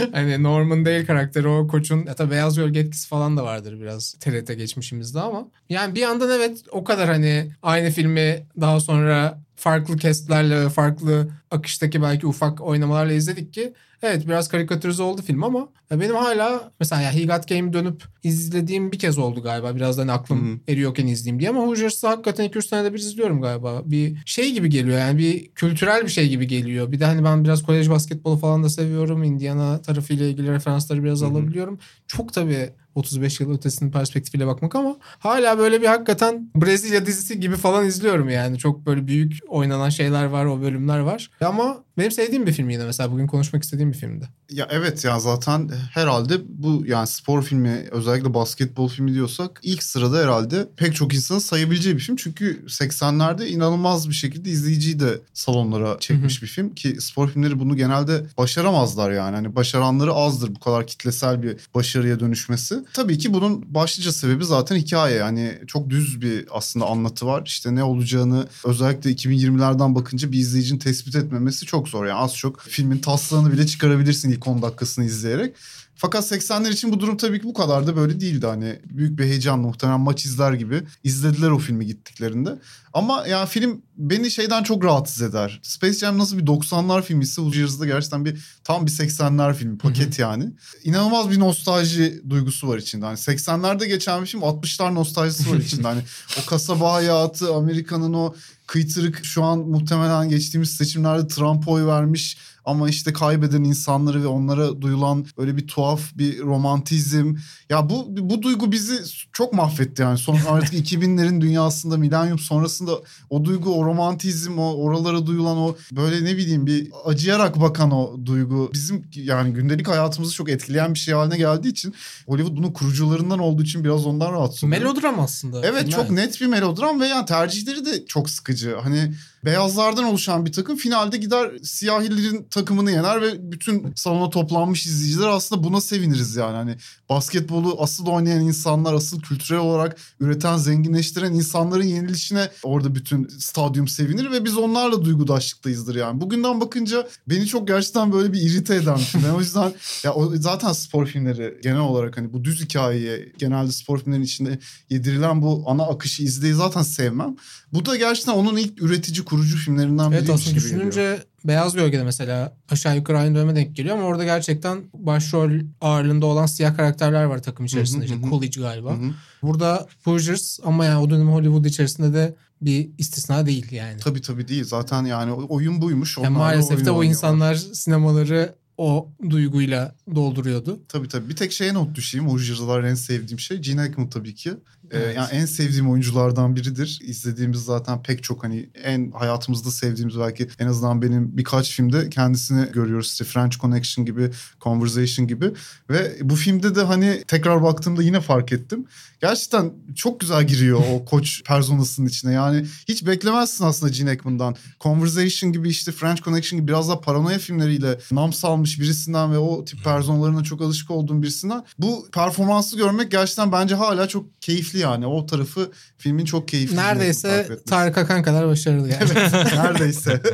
hani 0.12 0.42
Norman 0.42 0.85
Dale 0.85 1.04
karakteri 1.04 1.48
o 1.48 1.68
Koç'un... 1.68 2.06
Ya 2.06 2.14
tabii 2.14 2.30
Beyaz 2.30 2.56
Gölge 2.56 2.80
etkisi 2.80 3.09
falan 3.09 3.37
da 3.37 3.44
vardır 3.44 3.80
biraz 3.80 4.12
TRT 4.12 4.56
geçmişimizde 4.56 5.20
ama. 5.20 5.48
Yani 5.68 5.94
bir 5.94 6.00
yandan 6.00 6.30
evet 6.30 6.59
o 6.70 6.85
kadar 6.85 7.09
hani 7.09 7.52
aynı 7.62 7.90
filmi 7.90 8.46
daha 8.61 8.80
sonra 8.80 9.40
farklı 9.56 9.96
kestlerle 9.96 10.64
ve 10.64 10.68
farklı 10.68 11.28
akıştaki 11.50 12.02
belki 12.02 12.26
ufak 12.26 12.61
oynamalarla 12.61 13.12
izledik 13.12 13.54
ki 13.54 13.74
evet 14.02 14.26
biraz 14.26 14.48
karikatürize 14.48 15.02
oldu 15.02 15.22
film 15.22 15.44
ama 15.44 15.68
ya 15.90 16.00
benim 16.00 16.14
hala 16.14 16.70
mesela 16.80 17.02
ya 17.02 17.14
He 17.14 17.24
Got 17.24 17.48
Game'i 17.48 17.72
dönüp 17.72 18.04
izlediğim 18.22 18.92
bir 18.92 18.98
kez 18.98 19.18
oldu 19.18 19.42
galiba. 19.42 19.76
Biraz 19.76 19.98
da 19.98 20.02
hani 20.02 20.12
aklım 20.12 20.54
Hı. 20.54 20.72
eriyorken 20.72 21.06
izleyeyim 21.06 21.40
diye 21.40 21.50
ama 21.50 21.60
Hoosiers'ı 21.60 22.06
hakikaten 22.08 22.46
2-3 22.46 22.68
senede 22.68 22.92
bir 22.94 22.98
izliyorum 22.98 23.42
galiba. 23.42 23.82
Bir 23.84 24.16
şey 24.26 24.52
gibi 24.52 24.70
geliyor 24.70 24.98
yani 24.98 25.18
bir 25.18 25.48
kültürel 25.48 26.02
bir 26.04 26.10
şey 26.10 26.28
gibi 26.28 26.46
geliyor. 26.46 26.92
Bir 26.92 27.00
de 27.00 27.04
hani 27.04 27.24
ben 27.24 27.44
biraz 27.44 27.62
kolej 27.62 27.90
basketbolu 27.90 28.36
falan 28.36 28.64
da 28.64 28.68
seviyorum. 28.68 29.24
Indiana 29.24 29.82
tarafıyla 29.82 30.26
ilgili 30.26 30.52
referansları 30.52 31.04
biraz 31.04 31.20
hı. 31.20 31.26
alabiliyorum. 31.26 31.78
Çok 32.06 32.32
tabii 32.32 32.70
35 32.94 33.40
yıl 33.40 33.54
ötesinin 33.54 33.90
perspektifiyle 33.90 34.46
bakmak 34.46 34.74
ama 34.74 34.96
hala 35.00 35.58
böyle 35.58 35.82
bir 35.82 35.86
hakikaten 35.86 36.50
Brezilya 36.56 37.06
dizisi 37.06 37.40
gibi 37.40 37.56
falan 37.56 37.86
izliyorum 37.86 38.28
yani. 38.28 38.58
Çok 38.58 38.86
böyle 38.86 39.06
büyük 39.06 39.38
oynanan 39.48 39.88
şeyler 39.88 40.24
var, 40.24 40.44
o 40.44 40.62
bölümler 40.62 40.98
var. 40.98 41.30
Ama 41.40 41.84
benim 41.98 42.10
sevdiğim 42.10 42.46
bir 42.46 42.52
film 42.52 42.70
yine 42.70 42.84
mesela 42.84 43.12
bugün 43.12 43.26
konuşmak 43.26 43.62
istediğim 43.62 43.89
bir 43.92 43.98
filmdi. 43.98 44.29
Ya 44.50 44.68
evet 44.70 45.05
ya 45.05 45.20
zaten 45.20 45.70
herhalde 45.92 46.35
bu 46.48 46.85
yani 46.87 47.07
spor 47.07 47.42
filmi 47.42 47.85
özellikle 47.90 48.35
basketbol 48.35 48.88
filmi 48.88 49.14
diyorsak 49.14 49.61
ilk 49.62 49.83
sırada 49.83 50.18
herhalde 50.18 50.68
pek 50.76 50.94
çok 50.94 51.14
insanın 51.14 51.38
sayabileceği 51.38 51.96
bir 51.96 52.00
film. 52.00 52.16
Çünkü 52.16 52.64
80'lerde 52.66 53.46
inanılmaz 53.46 54.09
bir 54.09 54.14
şekilde 54.14 54.50
izleyiciyi 54.50 55.00
de 55.00 55.20
salonlara 55.35 55.96
çekmiş 56.00 56.42
bir 56.42 56.46
film 56.46 56.74
ki 56.74 56.96
spor 57.00 57.29
filmleri 57.29 57.59
bunu 57.59 57.76
genelde 57.76 58.26
başaramazlar 58.38 59.11
yani. 59.11 59.35
Hani 59.35 59.57
başaranları 59.57 60.12
azdır 60.12 60.55
bu 60.55 60.61
kadar 60.61 60.87
kitlesel 60.87 61.42
bir 61.42 61.57
başarıya 61.74 62.20
dönüşmesi. 62.20 62.85
Tabii 62.92 63.18
ki 63.18 63.35
bunun 63.35 63.74
başlıca 63.74 64.12
sebebi 64.12 64.44
zaten 64.44 64.76
hikaye. 64.76 65.16
Yani 65.16 65.59
çok 65.66 65.90
düz 65.90 66.20
bir 66.20 66.46
aslında 66.50 66.87
anlatı 66.87 67.26
var. 67.26 67.42
İşte 67.46 67.74
ne 67.74 67.83
olacağını 67.85 68.48
özellikle 68.64 69.11
2020'lerden 69.11 69.94
bakınca 69.94 70.33
bir 70.33 70.38
izleyicinin 70.38 70.79
tespit 70.79 71.16
etmemesi 71.16 71.66
çok 71.66 71.88
zor. 71.88 72.07
Yani 72.07 72.18
az 72.18 72.37
çok 72.37 72.61
filmin 72.61 72.98
taslağını 72.98 73.53
bile 73.53 73.66
çıkarabilirsin 73.81 74.31
ilk 74.31 74.47
10 74.47 74.62
dakikasını 74.62 75.05
izleyerek. 75.05 75.57
Fakat 75.95 76.33
80'ler 76.33 76.71
için 76.71 76.93
bu 76.93 77.01
durum 77.01 77.16
tabii 77.16 77.40
ki 77.40 77.45
bu 77.45 77.55
kadar 77.55 77.87
da 77.87 77.97
böyle 77.97 78.21
değildi. 78.21 78.47
Hani 78.47 78.81
büyük 78.85 79.19
bir 79.19 79.25
heyecanla 79.25 79.66
muhtemelen 79.66 80.01
maç 80.01 80.25
izler 80.25 80.53
gibi 80.53 80.83
izlediler 81.05 81.51
o 81.51 81.59
filmi 81.59 81.87
gittiklerinde. 81.87 82.59
Ama 82.93 83.27
ya 83.27 83.47
film 83.47 83.83
beni 83.97 84.31
şeyden 84.31 84.62
çok 84.62 84.85
rahatsız 84.85 85.23
eder. 85.23 85.61
Space 85.62 85.99
Jam 85.99 86.19
nasıl 86.19 86.38
bir 86.38 86.47
90'lar 86.47 87.03
filmi 87.03 87.25
ise 87.25 87.43
Hoosiers'da 87.43 87.87
gerçekten 87.87 88.25
bir 88.25 88.45
tam 88.64 88.87
bir 88.87 88.90
80'ler 88.90 89.55
filmi 89.55 89.79
paket 89.79 90.19
yani. 90.19 90.53
İnanılmaz 90.85 91.31
bir 91.31 91.40
nostalji 91.40 92.23
duygusu 92.31 92.69
var 92.69 92.79
içinde. 92.79 93.05
Hani 93.05 93.16
80'lerde 93.16 93.87
geçen 93.87 94.23
bir 94.23 94.27
film 94.27 94.40
60'lar 94.40 94.95
nostaljisi 94.95 95.51
var 95.51 95.57
içinde. 95.57 95.88
Hani 95.88 96.03
o 96.43 96.47
kasaba 96.47 96.93
hayatı, 96.93 97.55
Amerika'nın 97.55 98.12
o 98.12 98.35
kıytırık 98.66 99.25
şu 99.25 99.45
an 99.45 99.59
muhtemelen 99.59 100.29
geçtiğimiz 100.29 100.71
seçimlerde 100.71 101.29
Trump 101.29 101.69
oy 101.69 101.87
vermiş 101.87 102.37
ama 102.70 102.88
işte 102.88 103.12
kaybeden 103.12 103.64
insanları 103.64 104.22
ve 104.22 104.26
onlara 104.26 104.83
duyulan 104.83 105.26
böyle 105.38 105.56
bir 105.56 105.66
tuhaf 105.66 106.00
bir 106.14 106.38
romantizm. 106.38 107.35
Ya 107.70 107.90
bu 107.90 108.06
bu 108.09 108.42
duygu 108.42 108.72
bizi 108.72 109.00
çok 109.33 109.52
mahvetti 109.52 110.02
yani. 110.02 110.18
Son 110.18 110.38
artık 110.48 110.74
2000'lerin 110.74 111.40
dünyasında 111.40 111.96
milenyum 111.96 112.38
sonrasında 112.38 112.92
o 113.30 113.44
duygu, 113.44 113.74
o 113.74 113.85
romantizm, 113.85 114.59
o 114.59 114.74
oralara 114.74 115.26
duyulan 115.26 115.56
o 115.56 115.76
böyle 115.92 116.24
ne 116.24 116.37
bileyim 116.37 116.66
bir 116.66 116.90
acıyarak 117.04 117.61
bakan 117.61 117.90
o 117.90 118.26
duygu 118.26 118.70
bizim 118.72 119.04
yani 119.14 119.52
gündelik 119.52 119.88
hayatımızı 119.88 120.35
çok 120.35 120.50
etkileyen 120.50 120.94
bir 120.94 120.98
şey 120.98 121.14
haline 121.14 121.37
geldiği 121.37 121.68
için 121.68 121.94
Hollywood 122.26 122.56
bunun 122.56 122.72
kurucularından 122.72 123.38
olduğu 123.38 123.62
için 123.62 123.85
biraz 123.85 124.06
ondan 124.06 124.33
rahatsız 124.33 124.64
oluyor. 124.64 124.80
Melodram 124.80 125.20
aslında. 125.20 125.61
Evet 125.64 125.90
çok 125.90 126.11
net 126.11 126.40
bir 126.40 126.46
melodram 126.46 127.00
ve 127.00 127.06
yani 127.06 127.26
tercihleri 127.26 127.85
de 127.85 128.06
çok 128.06 128.30
sıkıcı. 128.30 128.76
Hani 128.83 129.12
beyazlardan 129.44 130.05
oluşan 130.05 130.46
bir 130.46 130.53
takım 130.53 130.76
finalde 130.76 131.16
gider 131.16 131.50
siyahilerin 131.62 132.46
takımını 132.50 132.90
yener 132.90 133.22
ve 133.22 133.53
bütün 133.53 133.92
salona 133.96 134.31
toplanmış 134.31 134.87
izleyiciler 134.87 135.29
aslında 135.29 135.64
buna 135.64 135.81
seviniriz 135.81 136.37
yani. 136.37 136.57
Hani 136.57 136.76
basketbolu 137.09 137.76
asıl 137.83 138.07
oynayan 138.07 138.40
insanlar, 138.40 138.94
asıl 138.94 139.20
kültürel 139.20 139.61
olarak 139.61 139.96
üreten, 140.20 140.57
zenginleştiren 140.57 141.33
insanların 141.33 141.85
yenilişine 141.85 142.48
orada 142.62 142.94
bütün 142.94 143.29
stadyum 143.29 143.88
sevinir 143.88 144.31
ve 144.31 144.44
biz 144.44 144.57
onlarla 144.57 145.05
duygudaşlıktayızdır 145.05 145.94
yani. 145.94 146.20
Bugünden 146.20 146.61
bakınca 146.61 147.09
beni 147.29 147.46
çok 147.46 147.68
gerçekten 147.68 148.12
böyle 148.12 148.33
bir 148.33 148.40
irite 148.40 148.74
eden 148.74 148.98
bir. 148.98 149.24
Ben 149.24 149.31
o 149.31 149.40
yüzden 149.40 149.72
ya 150.05 150.14
o, 150.14 150.37
zaten 150.37 150.72
spor 150.72 151.07
filmleri 151.07 151.59
genel 151.62 151.81
olarak 151.81 152.16
hani 152.16 152.33
bu 152.33 152.44
düz 152.44 152.64
hikayeye 152.64 153.33
genelde 153.38 153.72
spor 153.72 153.98
filmlerinin 153.98 154.24
içinde 154.24 154.59
yedirilen 154.90 155.42
bu 155.42 155.64
ana 155.66 155.83
akışı 155.83 156.22
izleyi 156.22 156.55
zaten 156.55 156.83
sevmem. 156.83 157.37
Bu 157.72 157.85
da 157.85 157.96
gerçekten 157.96 158.33
onun 158.33 158.57
ilk 158.57 158.83
üretici 158.83 159.24
kurucu 159.31 159.57
filmlerinden 159.57 160.11
Evet 160.12 160.23
biriymiş 160.23 160.40
aslında 160.43 160.59
gibi 160.59 160.69
geliyor. 160.69 160.87
düşününce 160.93 161.25
Beyaz 161.45 161.75
Gölge'de 161.75 162.05
mesela 162.05 162.57
aşağı 162.71 162.97
yukarı 162.97 163.19
aynı 163.19 163.35
döneme 163.35 163.57
denk 163.57 163.77
geliyor 163.77 163.97
ama 163.97 164.07
orada 164.07 164.25
gerçekten 164.25 164.79
başrol 164.95 165.51
ağırlığında 165.81 166.27
olan 166.27 166.47
siyah 166.47 166.77
karakterler 166.77 167.25
var 167.25 167.43
takım 167.43 167.66
içerisinde. 167.66 168.07
Hı 168.07 168.09
hı 168.11 168.14
İşte 168.14 168.27
hı. 168.27 168.31
Coolidge 168.31 168.61
galiba. 168.61 168.90
Hı 168.90 168.95
hı. 168.95 169.11
Burada 169.43 169.87
Hoosiers 170.05 170.59
ama 170.64 170.85
yani 170.85 170.99
o 170.99 171.11
dönem 171.11 171.29
Hollywood 171.29 171.64
içerisinde 171.64 172.14
de 172.14 172.35
bir 172.62 172.88
istisna 172.99 173.47
değil 173.47 173.73
yani. 173.73 174.01
Tabii 174.01 174.21
tabii 174.21 174.49
değil. 174.49 174.64
Zaten 174.64 175.05
yani 175.05 175.33
oyun 175.33 175.83
buymuş. 175.83 176.19
Yani 176.19 176.37
maalesef 176.37 176.85
de 176.85 176.90
o 176.90 177.05
insanlar 177.05 177.55
sinemaları 177.55 178.55
o 178.79 179.09
duyguyla 179.31 179.95
dolduruyordu. 180.14 180.81
Tabii 180.88 181.09
tabii. 181.09 181.29
Bir 181.29 181.37
tek 181.37 181.53
şeye 181.53 181.75
not 181.75 181.95
düşeyim. 181.95 182.29
Hoosiers'lar 182.29 182.85
en 182.85 182.95
sevdiğim 182.95 183.38
şey. 183.38 183.59
Gene 183.59 183.81
Hackman 183.81 184.11
tabii 184.11 184.35
ki. 184.35 184.53
Ee, 184.90 184.98
Evet. 184.98 185.16
yani 185.16 185.29
en 185.33 185.46
sevdiğim 185.46 185.90
oyunculardan 185.90 186.57
biridir. 186.57 186.98
İzlediğimiz 187.03 187.61
zaten 187.61 188.03
pek 188.03 188.22
çok 188.22 188.44
hani 188.44 188.68
en 188.85 189.11
hayatımızda 189.11 189.70
sevdiğimiz 189.70 190.18
belki 190.18 190.48
en 190.59 190.66
azından 190.66 191.03
benim 191.03 191.37
birkaç 191.37 191.70
filmde 191.70 192.11
kendisini 192.11 192.72
görüyoruz. 192.72 193.07
İşte 193.07 193.24
French 193.24 193.57
Connection 193.59 194.07
gibi, 194.07 194.31
Conversation 194.61 195.26
gibi. 195.26 195.53
Ve 195.90 196.16
bu 196.22 196.37
filmde 196.37 196.74
de 196.74 196.83
hani 196.83 197.24
tekrar 197.26 197.62
baktığımda 197.62 198.03
yine 198.03 198.20
fark 198.20 198.53
ettim. 198.53 198.85
Gerçekten 199.20 199.72
çok 199.96 200.20
güzel 200.20 200.46
giriyor 200.46 200.81
o 200.92 201.05
koç 201.11 201.42
personasının 201.44 202.07
içine. 202.07 202.33
Yani 202.33 202.66
hiç 202.88 203.07
beklemezsin 203.07 203.64
aslında 203.64 203.92
Gene 203.92 204.11
Hackman'dan. 204.11 204.57
Conversation 204.81 205.53
gibi 205.53 205.68
işte 205.68 205.92
French 205.92 206.22
Connection 206.22 206.61
gibi 206.61 206.68
biraz 206.68 206.88
daha 206.88 207.00
paranoya 207.00 207.38
filmleriyle 207.38 207.98
nam 208.12 208.33
salmış 208.33 208.81
birisinden 208.81 209.33
ve 209.33 209.38
o 209.38 209.64
tip 209.64 209.85
personalarına 209.85 210.44
çok 210.44 210.61
alışık 210.61 210.90
olduğum 210.90 211.22
birisinden. 211.22 211.64
Bu 211.79 212.09
performansı 212.12 212.76
görmek 212.76 213.11
gerçekten 213.11 213.53
bence 213.53 213.74
hala 213.74 214.09
çok 214.09 214.42
keyifli 214.42 214.80
yani. 214.81 215.07
O 215.07 215.27
tarafı 215.27 215.71
filmin 215.99 216.25
çok 216.25 216.49
keyifli. 216.49 216.77
Neredeyse. 216.77 217.59
Tarık 217.69 217.99
Akan 217.99 218.23
kadar 218.23 218.49
başarılı 218.49 218.88
yani. 218.88 219.14
Neredeyse. 219.57 220.23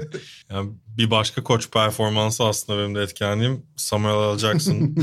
Yani 0.50 0.70
bir 0.98 1.10
başka 1.10 1.42
koç 1.42 1.70
performansı 1.70 2.44
aslında 2.44 2.78
benim 2.78 2.94
de 2.94 3.02
etkilendiğim 3.02 3.62
Samuel 3.76 4.34
L. 4.34 4.38
Jackson. 4.38 4.96